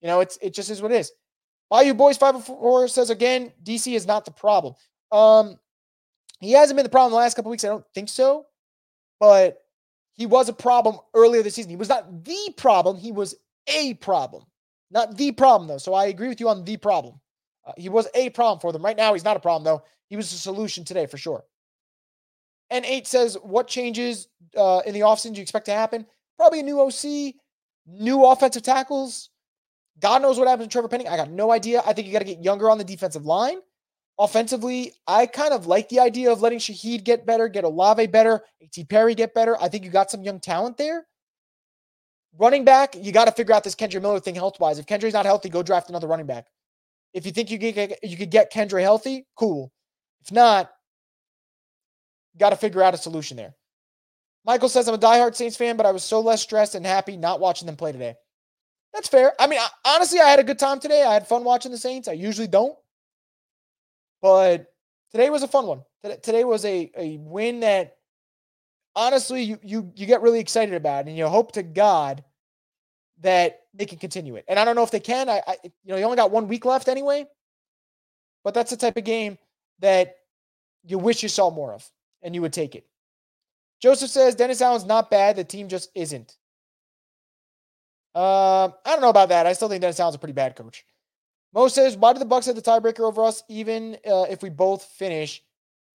you 0.00 0.08
know, 0.08 0.20
it's 0.20 0.38
it 0.42 0.54
just 0.54 0.70
is 0.70 0.82
what 0.82 0.90
it 0.90 0.96
is. 0.96 1.12
Bayou 1.70 1.94
Boys 1.94 2.18
504 2.18 2.88
says 2.88 3.10
again, 3.10 3.52
DC 3.62 3.94
is 3.94 4.06
not 4.06 4.24
the 4.24 4.32
problem. 4.32 4.74
Um, 5.12 5.58
he 6.42 6.52
hasn't 6.52 6.76
been 6.76 6.84
the 6.84 6.90
problem 6.90 7.12
the 7.12 7.18
last 7.18 7.34
couple 7.34 7.50
weeks. 7.50 7.64
I 7.64 7.68
don't 7.68 7.84
think 7.94 8.08
so. 8.08 8.46
But 9.20 9.58
he 10.14 10.26
was 10.26 10.48
a 10.48 10.52
problem 10.52 10.98
earlier 11.14 11.42
this 11.42 11.54
season. 11.54 11.70
He 11.70 11.76
was 11.76 11.88
not 11.88 12.24
the 12.24 12.54
problem. 12.56 12.96
He 12.96 13.12
was 13.12 13.34
a 13.66 13.94
problem. 13.94 14.44
Not 14.90 15.16
the 15.16 15.32
problem, 15.32 15.68
though. 15.68 15.78
So 15.78 15.94
I 15.94 16.06
agree 16.06 16.28
with 16.28 16.40
you 16.40 16.48
on 16.48 16.64
the 16.64 16.76
problem. 16.76 17.20
Uh, 17.64 17.72
he 17.76 17.88
was 17.88 18.08
a 18.14 18.30
problem 18.30 18.60
for 18.60 18.72
them. 18.72 18.84
Right 18.84 18.96
now, 18.96 19.14
he's 19.14 19.24
not 19.24 19.36
a 19.36 19.40
problem, 19.40 19.64
though. 19.64 19.84
He 20.08 20.16
was 20.16 20.32
a 20.32 20.36
solution 20.36 20.84
today 20.84 21.06
for 21.06 21.16
sure. 21.16 21.44
And 22.70 22.84
eight 22.84 23.06
says, 23.06 23.36
What 23.42 23.68
changes 23.68 24.28
uh, 24.56 24.82
in 24.84 24.94
the 24.94 25.00
offseason 25.00 25.32
do 25.32 25.36
you 25.36 25.42
expect 25.42 25.66
to 25.66 25.72
happen? 25.72 26.06
Probably 26.36 26.60
a 26.60 26.64
new 26.64 26.80
OC, 26.80 27.34
new 27.86 28.24
offensive 28.24 28.62
tackles. 28.62 29.30
God 30.00 30.22
knows 30.22 30.38
what 30.38 30.48
happens 30.48 30.68
to 30.68 30.72
Trevor 30.72 30.88
Penning. 30.88 31.08
I 31.08 31.16
got 31.16 31.30
no 31.30 31.52
idea. 31.52 31.82
I 31.86 31.92
think 31.92 32.06
you 32.06 32.12
got 32.12 32.20
to 32.20 32.24
get 32.24 32.42
younger 32.42 32.68
on 32.70 32.78
the 32.78 32.84
defensive 32.84 33.24
line. 33.24 33.58
Offensively, 34.18 34.92
I 35.06 35.26
kind 35.26 35.52
of 35.52 35.66
like 35.66 35.88
the 35.88 36.00
idea 36.00 36.30
of 36.30 36.42
letting 36.42 36.58
Shaheed 36.58 37.04
get 37.04 37.26
better, 37.26 37.48
get 37.48 37.64
Olave 37.64 38.06
better, 38.08 38.42
A.T. 38.60 38.84
Perry 38.84 39.14
get 39.14 39.34
better. 39.34 39.60
I 39.60 39.68
think 39.68 39.84
you 39.84 39.90
got 39.90 40.10
some 40.10 40.22
young 40.22 40.38
talent 40.38 40.76
there. 40.76 41.06
Running 42.38 42.64
back, 42.64 42.94
you 42.94 43.12
got 43.12 43.24
to 43.26 43.32
figure 43.32 43.54
out 43.54 43.64
this 43.64 43.74
Kendre 43.74 44.00
Miller 44.00 44.20
thing 44.20 44.34
health 44.34 44.60
wise. 44.60 44.78
If 44.78 44.86
Kendre's 44.86 45.12
not 45.12 45.26
healthy, 45.26 45.48
go 45.48 45.62
draft 45.62 45.88
another 45.88 46.06
running 46.06 46.26
back. 46.26 46.46
If 47.14 47.26
you 47.26 47.32
think 47.32 47.50
you 47.50 47.58
could 47.58 47.74
get, 47.74 47.98
you 48.02 48.16
could 48.16 48.30
get 48.30 48.52
Kendre 48.52 48.80
healthy, 48.80 49.26
cool. 49.36 49.72
If 50.22 50.32
not, 50.32 50.70
got 52.38 52.50
to 52.50 52.56
figure 52.56 52.82
out 52.82 52.94
a 52.94 52.98
solution 52.98 53.36
there. 53.36 53.54
Michael 54.44 54.68
says, 54.68 54.88
I'm 54.88 54.94
a 54.94 54.98
diehard 54.98 55.34
Saints 55.34 55.56
fan, 55.56 55.76
but 55.76 55.86
I 55.86 55.92
was 55.92 56.02
so 56.02 56.20
less 56.20 56.42
stressed 56.42 56.74
and 56.74 56.84
happy 56.84 57.16
not 57.16 57.40
watching 57.40 57.66
them 57.66 57.76
play 57.76 57.92
today. 57.92 58.14
That's 58.92 59.08
fair. 59.08 59.32
I 59.38 59.46
mean, 59.46 59.60
honestly, 59.84 60.20
I 60.20 60.28
had 60.28 60.40
a 60.40 60.44
good 60.44 60.58
time 60.58 60.80
today. 60.80 61.02
I 61.02 61.14
had 61.14 61.26
fun 61.26 61.44
watching 61.44 61.70
the 61.70 61.78
Saints. 61.78 62.08
I 62.08 62.12
usually 62.12 62.48
don't. 62.48 62.76
But 64.22 64.72
today 65.10 65.28
was 65.28 65.42
a 65.42 65.48
fun 65.48 65.66
one. 65.66 65.82
Today 66.22 66.44
was 66.44 66.64
a, 66.64 66.90
a 66.96 67.18
win 67.18 67.60
that 67.60 67.96
honestly 68.94 69.42
you, 69.42 69.58
you 69.62 69.92
you 69.94 70.06
get 70.06 70.22
really 70.22 70.40
excited 70.40 70.74
about 70.74 71.06
and 71.06 71.16
you 71.16 71.26
hope 71.26 71.52
to 71.52 71.62
God 71.62 72.24
that 73.20 73.60
they 73.74 73.86
can 73.86 73.98
continue 73.98 74.36
it. 74.36 74.44
And 74.48 74.58
I 74.58 74.64
don't 74.64 74.76
know 74.76 74.82
if 74.82 74.90
they 74.90 75.00
can. 75.00 75.28
I, 75.28 75.42
I 75.46 75.56
you 75.62 75.70
know, 75.84 75.96
you 75.96 76.04
only 76.04 76.16
got 76.16 76.30
one 76.30 76.48
week 76.48 76.64
left 76.64 76.88
anyway. 76.88 77.26
But 78.44 78.54
that's 78.54 78.70
the 78.70 78.76
type 78.76 78.96
of 78.96 79.04
game 79.04 79.38
that 79.80 80.16
you 80.84 80.98
wish 80.98 81.22
you 81.22 81.28
saw 81.28 81.50
more 81.50 81.72
of 81.72 81.88
and 82.22 82.34
you 82.34 82.42
would 82.42 82.52
take 82.52 82.74
it. 82.74 82.86
Joseph 83.80 84.10
says 84.10 84.34
Dennis 84.34 84.60
Allen's 84.60 84.84
not 84.84 85.10
bad. 85.10 85.36
The 85.36 85.44
team 85.44 85.68
just 85.68 85.90
isn't. 85.94 86.36
Uh, 88.14 88.66
I 88.66 88.92
don't 88.92 89.00
know 89.00 89.08
about 89.08 89.30
that. 89.30 89.46
I 89.46 89.54
still 89.54 89.68
think 89.68 89.80
Dennis 89.80 89.98
Allen's 89.98 90.16
a 90.16 90.18
pretty 90.18 90.34
bad 90.34 90.54
coach. 90.56 90.84
Mo 91.54 91.68
says, 91.68 91.96
why 91.96 92.12
do 92.12 92.18
the 92.18 92.26
Bucs 92.26 92.46
have 92.46 92.56
the 92.56 92.62
tiebreaker 92.62 93.00
over 93.00 93.24
us, 93.24 93.42
even 93.48 93.96
uh, 94.06 94.22
if 94.22 94.42
we 94.42 94.48
both 94.48 94.84
finish 94.84 95.42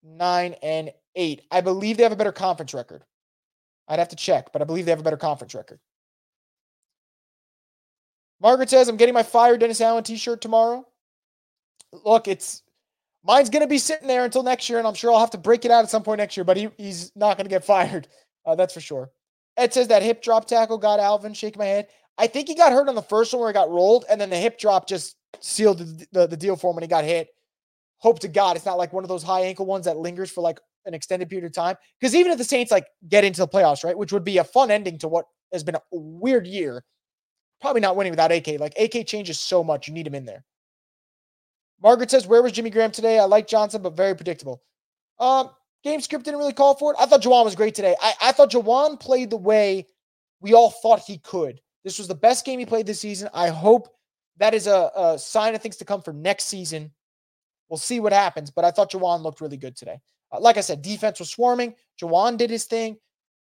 nine 0.04 0.56
and 0.62 0.92
eight? 1.16 1.42
I 1.52 1.62
believe 1.62 1.98
they 1.98 2.04
have 2.04 2.12
a 2.12 2.18
better 2.18 2.32
conference 2.32 2.74
record. 2.74 3.04
I'd 3.88 4.00
have 4.00 4.10
to 4.10 4.16
check, 4.16 4.52
but 4.54 4.62
I 4.62 4.66
believe 4.66 4.86
they 4.86 4.92
have 4.92 5.00
a 5.00 5.04
better 5.04 5.18
conference 5.18 5.56
record. 5.56 5.80
Margaret 8.40 8.70
says, 8.70 8.88
I'm 8.88 8.98
getting 8.98 9.16
my 9.16 9.24
Fire 9.24 9.58
Dennis 9.58 9.82
Allen 9.82 10.04
t-shirt 10.04 10.42
tomorrow. 10.42 10.86
Look, 12.06 12.28
it's 12.28 12.62
mine's 13.24 13.50
going 13.50 13.64
to 13.64 13.68
be 13.68 13.80
sitting 13.80 14.08
there 14.08 14.26
until 14.26 14.44
next 14.44 14.70
year, 14.70 14.78
and 14.78 14.88
I'm 14.88 14.94
sure 14.94 15.12
I'll 15.12 15.20
have 15.20 15.32
to 15.32 15.38
break 15.40 15.66
it 15.66 15.72
out 15.72 15.84
at 15.84 15.90
some 15.90 16.04
point 16.04 16.20
next 16.20 16.38
year, 16.38 16.44
but 16.44 16.58
he, 16.58 16.70
he's 16.78 17.12
not 17.16 17.38
going 17.38 17.46
to 17.46 17.50
get 17.50 17.64
fired. 17.66 18.08
Uh, 18.46 18.54
that's 18.54 18.74
for 18.74 18.82
sure. 18.82 19.10
Ed 19.56 19.74
says 19.74 19.88
that 19.88 20.04
hip 20.04 20.22
drop 20.22 20.46
tackle 20.46 20.78
got 20.78 21.00
Alvin 21.00 21.34
shaking 21.34 21.60
my 21.60 21.66
head. 21.66 21.88
I 22.20 22.28
think 22.28 22.48
he 22.48 22.56
got 22.56 22.72
hurt 22.72 22.90
on 22.90 22.96
the 22.96 23.02
first 23.02 23.34
one 23.34 23.40
where 23.40 23.50
he 23.50 23.54
got 23.54 23.70
rolled, 23.70 24.06
and 24.10 24.22
then 24.22 24.30
the 24.30 24.38
hip 24.38 24.60
drop 24.60 24.88
just 24.88 25.16
sealed 25.40 25.80
the, 25.80 26.08
the, 26.12 26.28
the 26.28 26.38
deal 26.38 26.56
for 26.56 26.72
him 26.72 26.76
when 26.76 26.84
he 26.84 26.88
got 26.88 27.04
hit. 27.04 27.30
Hope 28.00 28.20
to 28.20 28.28
God 28.28 28.56
it's 28.56 28.66
not 28.66 28.78
like 28.78 28.94
one 28.94 29.04
of 29.04 29.08
those 29.08 29.24
high 29.24 29.42
ankle 29.42 29.66
ones 29.66 29.86
that 29.86 29.98
lingers 29.98 30.30
for 30.30 30.42
like 30.42 30.60
an 30.86 30.94
extended 30.94 31.30
period 31.30 31.46
of 31.46 31.54
time. 31.54 31.76
Because 32.00 32.16
even 32.16 32.32
if 32.32 32.38
the 32.38 32.44
Saints 32.44 32.72
like 32.72 32.88
get 33.10 33.24
into 33.24 33.42
the 33.42 33.48
playoffs, 33.48 33.84
right, 33.84 33.98
which 33.98 34.14
would 34.14 34.24
be 34.24 34.38
a 34.38 34.44
fun 34.44 34.72
ending 34.72 34.98
to 35.00 35.08
what 35.08 35.26
has 35.52 35.64
been 35.64 35.76
a 35.76 35.82
weird 35.92 36.48
year, 36.48 36.84
probably 37.60 37.82
not 37.82 37.96
winning 37.96 38.12
without 38.12 38.32
AK. 38.32 38.60
Like 38.60 38.74
AK 38.80 39.06
changes 39.08 39.40
so 39.40 39.64
much, 39.64 39.88
you 39.88 39.94
need 39.94 40.08
him 40.08 40.16
in 40.16 40.26
there. 40.26 40.44
Margaret 41.82 42.10
says, 42.10 42.26
"Where 42.26 42.42
was 42.42 42.54
Jimmy 42.54 42.70
Graham 42.70 42.92
today? 42.92 43.20
I 43.20 43.26
like 43.26 43.48
Johnson, 43.48 43.82
but 43.82 43.96
very 43.96 44.16
predictable." 44.16 44.64
Um, 45.20 45.50
game 45.84 46.02
script 46.02 46.26
didn't 46.26 46.40
really 46.40 46.54
call 46.54 46.76
for 46.76 46.92
it. 46.92 46.98
I 47.00 47.06
thought 47.06 47.22
Juwan 47.22 47.46
was 47.46 47.56
great 47.56 47.76
today. 47.76 47.96
I, 48.02 48.14
I 48.22 48.32
thought 48.32 48.52
Juwan 48.52 49.00
played 49.00 49.30
the 49.30 49.38
way 49.38 49.88
we 50.42 50.54
all 50.54 50.72
thought 50.72 51.00
he 51.00 51.20
could. 51.20 51.60
This 51.84 51.98
was 51.98 52.08
the 52.08 52.16
best 52.16 52.46
game 52.46 52.60
he 52.60 52.66
played 52.66 52.86
this 52.86 53.00
season. 53.00 53.30
I 53.34 53.50
hope 53.50 53.88
that 54.40 54.54
is 54.54 54.68
a, 54.68 54.92
a 54.96 55.20
sign 55.20 55.56
of 55.56 55.62
things 55.62 55.78
to 55.78 55.86
come 55.86 56.02
for 56.02 56.14
next 56.14 56.46
season. 56.46 56.92
We'll 57.70 57.78
see 57.78 58.00
what 58.00 58.14
happens, 58.14 58.50
but 58.52 58.66
I 58.66 58.72
thought 58.72 58.92
Juwan 58.92 59.22
looked 59.22 59.42
really 59.42 59.58
good 59.58 59.76
today. 59.76 60.00
Uh, 60.32 60.40
like 60.40 60.58
I 60.58 60.62
said, 60.62 60.82
defense 60.82 61.20
was 61.20 61.30
swarming. 61.30 61.76
Juwan 62.02 62.38
did 62.38 62.50
his 62.50 62.66
thing. 62.66 62.98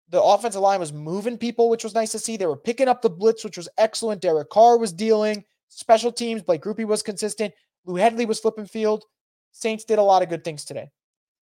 The 0.09 0.21
offensive 0.21 0.61
line 0.61 0.79
was 0.79 0.93
moving 0.93 1.37
people, 1.37 1.69
which 1.69 1.83
was 1.83 1.95
nice 1.95 2.11
to 2.11 2.19
see. 2.19 2.37
They 2.37 2.45
were 2.45 2.57
picking 2.57 2.87
up 2.87 3.01
the 3.01 3.09
blitz, 3.09 3.43
which 3.43 3.57
was 3.57 3.69
excellent. 3.77 4.21
Derek 4.21 4.49
Carr 4.49 4.77
was 4.77 4.93
dealing. 4.93 5.43
Special 5.69 6.11
teams, 6.11 6.43
Blake 6.43 6.61
Grupe 6.61 6.85
was 6.85 7.01
consistent. 7.01 7.53
Lou 7.85 7.95
Hedley 7.95 8.25
was 8.25 8.39
flipping 8.39 8.65
field. 8.65 9.05
Saints 9.51 9.85
did 9.85 9.99
a 9.99 10.03
lot 10.03 10.21
of 10.21 10.29
good 10.29 10.43
things 10.43 10.65
today. 10.65 10.89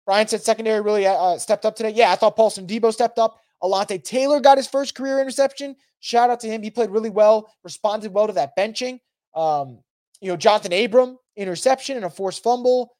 Brian 0.07 0.28
said 0.28 0.42
secondary 0.42 0.80
really 0.80 1.07
uh, 1.07 1.14
uh, 1.14 1.38
stepped 1.38 1.64
up 1.64 1.76
today. 1.76 1.90
Yeah, 1.90 2.11
I 2.12 2.16
thought 2.16 2.36
Paulson 2.36 2.66
Adebo 2.66 2.92
stepped 2.92 3.18
up. 3.18 3.38
Alontae 3.62 4.03
Taylor 4.03 4.40
got 4.40 4.59
his 4.59 4.66
first 4.66 4.95
career 4.95 5.20
interception. 5.20 5.76
Shout 6.01 6.28
out 6.28 6.40
to 6.40 6.49
him. 6.49 6.62
He 6.62 6.70
played 6.70 6.90
really 6.90 7.11
well, 7.11 7.51
responded 7.62 8.12
well 8.12 8.26
to 8.26 8.32
that 8.34 8.57
benching. 8.57 9.01
Um, 9.35 9.78
you 10.20 10.28
know, 10.28 10.37
Johnathan 10.37 10.85
Abram, 10.85 11.18
interception 11.37 11.97
and 11.97 12.05
a 12.05 12.11
forced 12.11 12.43
fumble. 12.43 12.97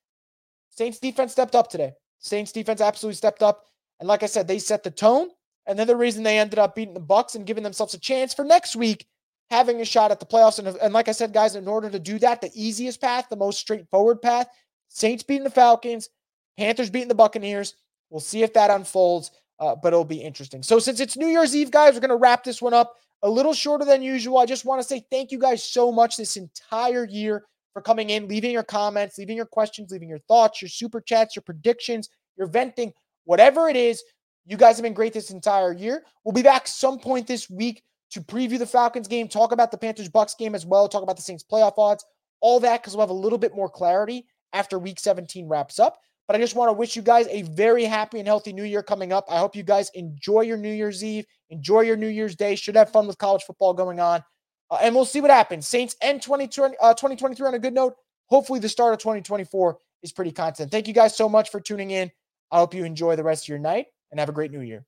Saints 0.71 0.99
defense 0.99 1.33
stepped 1.33 1.55
up 1.55 1.71
today. 1.71 1.93
Saints 2.19 2.53
defense 2.53 2.81
absolutely 2.81 3.17
stepped 3.17 3.43
up. 3.43 3.65
And 4.01 4.09
like 4.09 4.23
I 4.23 4.27
said, 4.27 4.49
they 4.49 4.59
set 4.59 4.83
the 4.83 4.91
tone. 4.91 5.29
And 5.67 5.79
then 5.79 5.87
the 5.87 5.97
reason 5.97 6.23
they 6.23 6.39
ended 6.39 6.59
up 6.59 6.75
beating 6.75 6.95
the 6.95 7.01
Bucs 7.01 7.35
and 7.35 7.47
giving 7.47 7.63
themselves 7.63 7.95
a 7.95 7.99
chance 7.99 8.35
for 8.35 8.45
next 8.45 8.77
week, 8.77 9.07
having 9.51 9.81
a 9.81 9.85
shot 9.85 10.11
at 10.11 10.21
the 10.21 10.27
playoffs. 10.27 10.59
And, 10.59 10.69
and 10.69 10.93
like 10.93 11.09
I 11.09 11.13
said, 11.13 11.33
guys, 11.33 11.57
in 11.57 11.69
order 11.69 11.89
to 11.89 11.99
do 11.99 12.19
that, 12.19 12.41
the 12.41 12.51
easiest 12.55 13.01
path, 13.01 13.29
the 13.31 13.37
most 13.37 13.59
straightforward 13.59 14.21
path, 14.21 14.49
Saints 14.89 15.23
beating 15.23 15.45
the 15.45 15.51
Falcons, 15.51 16.11
Panthers 16.59 16.91
beating 16.91 17.09
the 17.09 17.15
Buccaneers. 17.15 17.75
We'll 18.11 18.21
see 18.21 18.43
if 18.43 18.53
that 18.55 18.71
unfolds, 18.71 19.31
uh, 19.59 19.75
but 19.77 19.89
it'll 19.89 20.05
be 20.05 20.23
interesting. 20.23 20.63
So 20.63 20.79
since 20.79 21.01
it's 21.01 21.17
New 21.17 21.27
Year's 21.27 21.57
Eve, 21.57 21.71
guys, 21.71 21.95
we're 21.95 22.01
going 22.01 22.11
to 22.11 22.17
wrap 22.17 22.45
this 22.45 22.61
one 22.61 22.75
up 22.75 22.95
a 23.25 23.31
little 23.31 23.55
shorter 23.55 23.87
than 23.87 24.03
usual. 24.03 24.39
I 24.39 24.47
just 24.47 24.67
want 24.67 24.81
to 24.81 24.87
say 24.87 25.05
thank 25.11 25.33
you 25.33 25.39
guys 25.39 25.65
so 25.65 25.91
much 25.91 26.17
this 26.17 26.37
entire 26.37 27.05
year 27.07 27.45
for 27.73 27.81
coming 27.81 28.11
in, 28.11 28.29
leaving 28.29 28.53
your 28.53 28.63
comments, 28.63 29.19
leaving 29.19 29.37
your 29.37 29.47
questions, 29.47 29.91
leaving 29.91 30.11
your 30.11 30.21
thoughts, 30.21 30.61
your 30.61 30.69
super 30.69 31.01
chats, 31.01 31.35
your 31.35 31.43
predictions, 31.43 32.11
your 32.37 32.47
venting, 32.47 32.93
whatever 33.25 33.69
it 33.69 33.77
is. 33.77 34.05
You 34.47 34.59
guys 34.59 34.77
have 34.77 34.83
been 34.83 34.93
great 34.93 35.15
this 35.15 35.31
entire 35.31 35.73
year. 35.73 36.05
We'll 36.23 36.35
be 36.35 36.43
back 36.43 36.69
some 36.69 36.99
point 36.99 37.27
this 37.27 37.49
week 37.49 37.83
to 38.11 38.21
preview 38.21 38.59
the 38.59 38.67
Falcons 38.67 39.09
game, 39.09 39.27
talk 39.27 39.53
about 39.53 39.71
the 39.71 39.79
Panthers 39.79 40.11
Bucs 40.11 40.37
game 40.37 40.55
as 40.55 40.67
well, 40.67 40.87
talk 40.87 41.03
about 41.03 41.17
the 41.17 41.23
Saints 41.23 41.43
playoff 41.43 41.79
odds, 41.79 42.05
all 42.43 42.61
that 42.61 42.83
because 42.83 42.95
we'll 42.95 43.07
have 43.07 43.11
a 43.11 43.15
little 43.15 43.39
bit 43.39 43.57
more 43.57 43.71
clarity 43.71 44.27
after 44.53 44.79
week 44.79 45.01
17 45.01 45.49
wraps 45.49 45.79
up. 45.79 45.99
But 46.27 46.37
I 46.37 46.39
just 46.39 46.57
want 46.57 46.69
to 46.71 46.73
wish 46.73 46.97
you 46.97 47.03
guys 47.03 47.27
a 47.29 47.43
very 47.43 47.85
happy 47.85 48.19
and 48.19 48.27
healthy 48.27 48.53
new 48.53 48.65
year 48.65 48.83
coming 48.83 49.13
up. 49.13 49.27
I 49.29 49.39
hope 49.39 49.55
you 49.55 49.63
guys 49.63 49.91
enjoy 49.95 50.43
your 50.43 50.57
New 50.57 50.73
Year's 50.73 51.05
Eve, 51.05 51.27
enjoy 51.51 51.81
your 51.81 51.97
New 51.97 52.09
Year's 52.09 52.35
Day. 52.35 52.55
Should 52.55 52.77
have 52.77 52.91
fun 52.91 53.07
with 53.07 53.19
college 53.19 53.43
football 53.43 53.75
going 53.75 54.01
on. 54.01 54.23
Uh, 54.71 54.79
and 54.81 54.95
we'll 54.95 55.05
see 55.05 55.21
what 55.21 55.31
happens. 55.31 55.69
Saints 55.69 55.97
end 56.01 56.23
2020, 56.23 56.77
uh, 56.81 56.95
2023 56.95 57.47
on 57.47 57.55
a 57.55 57.59
good 57.59 57.75
note. 57.75 57.95
Hopefully, 58.27 58.59
the 58.59 58.69
start 58.69 58.95
of 58.95 59.01
2024 59.01 59.79
is 60.03 60.13
pretty 60.13 60.33
content. 60.33 60.71
Thank 60.71 60.89
you 60.89 60.95
guys 60.95 61.15
so 61.15 61.29
much 61.29 61.51
for 61.51 61.61
tuning 61.61 61.91
in. 61.91 62.11
I 62.51 62.59
hope 62.59 62.75
you 62.75 62.85
enjoy 62.85 63.17
the 63.17 63.25
rest 63.25 63.45
of 63.45 63.49
your 63.49 63.59
night 63.59 63.87
and 64.11 64.19
have 64.19 64.29
a 64.29 64.33
great 64.33 64.51
new 64.51 64.61
year. 64.61 64.87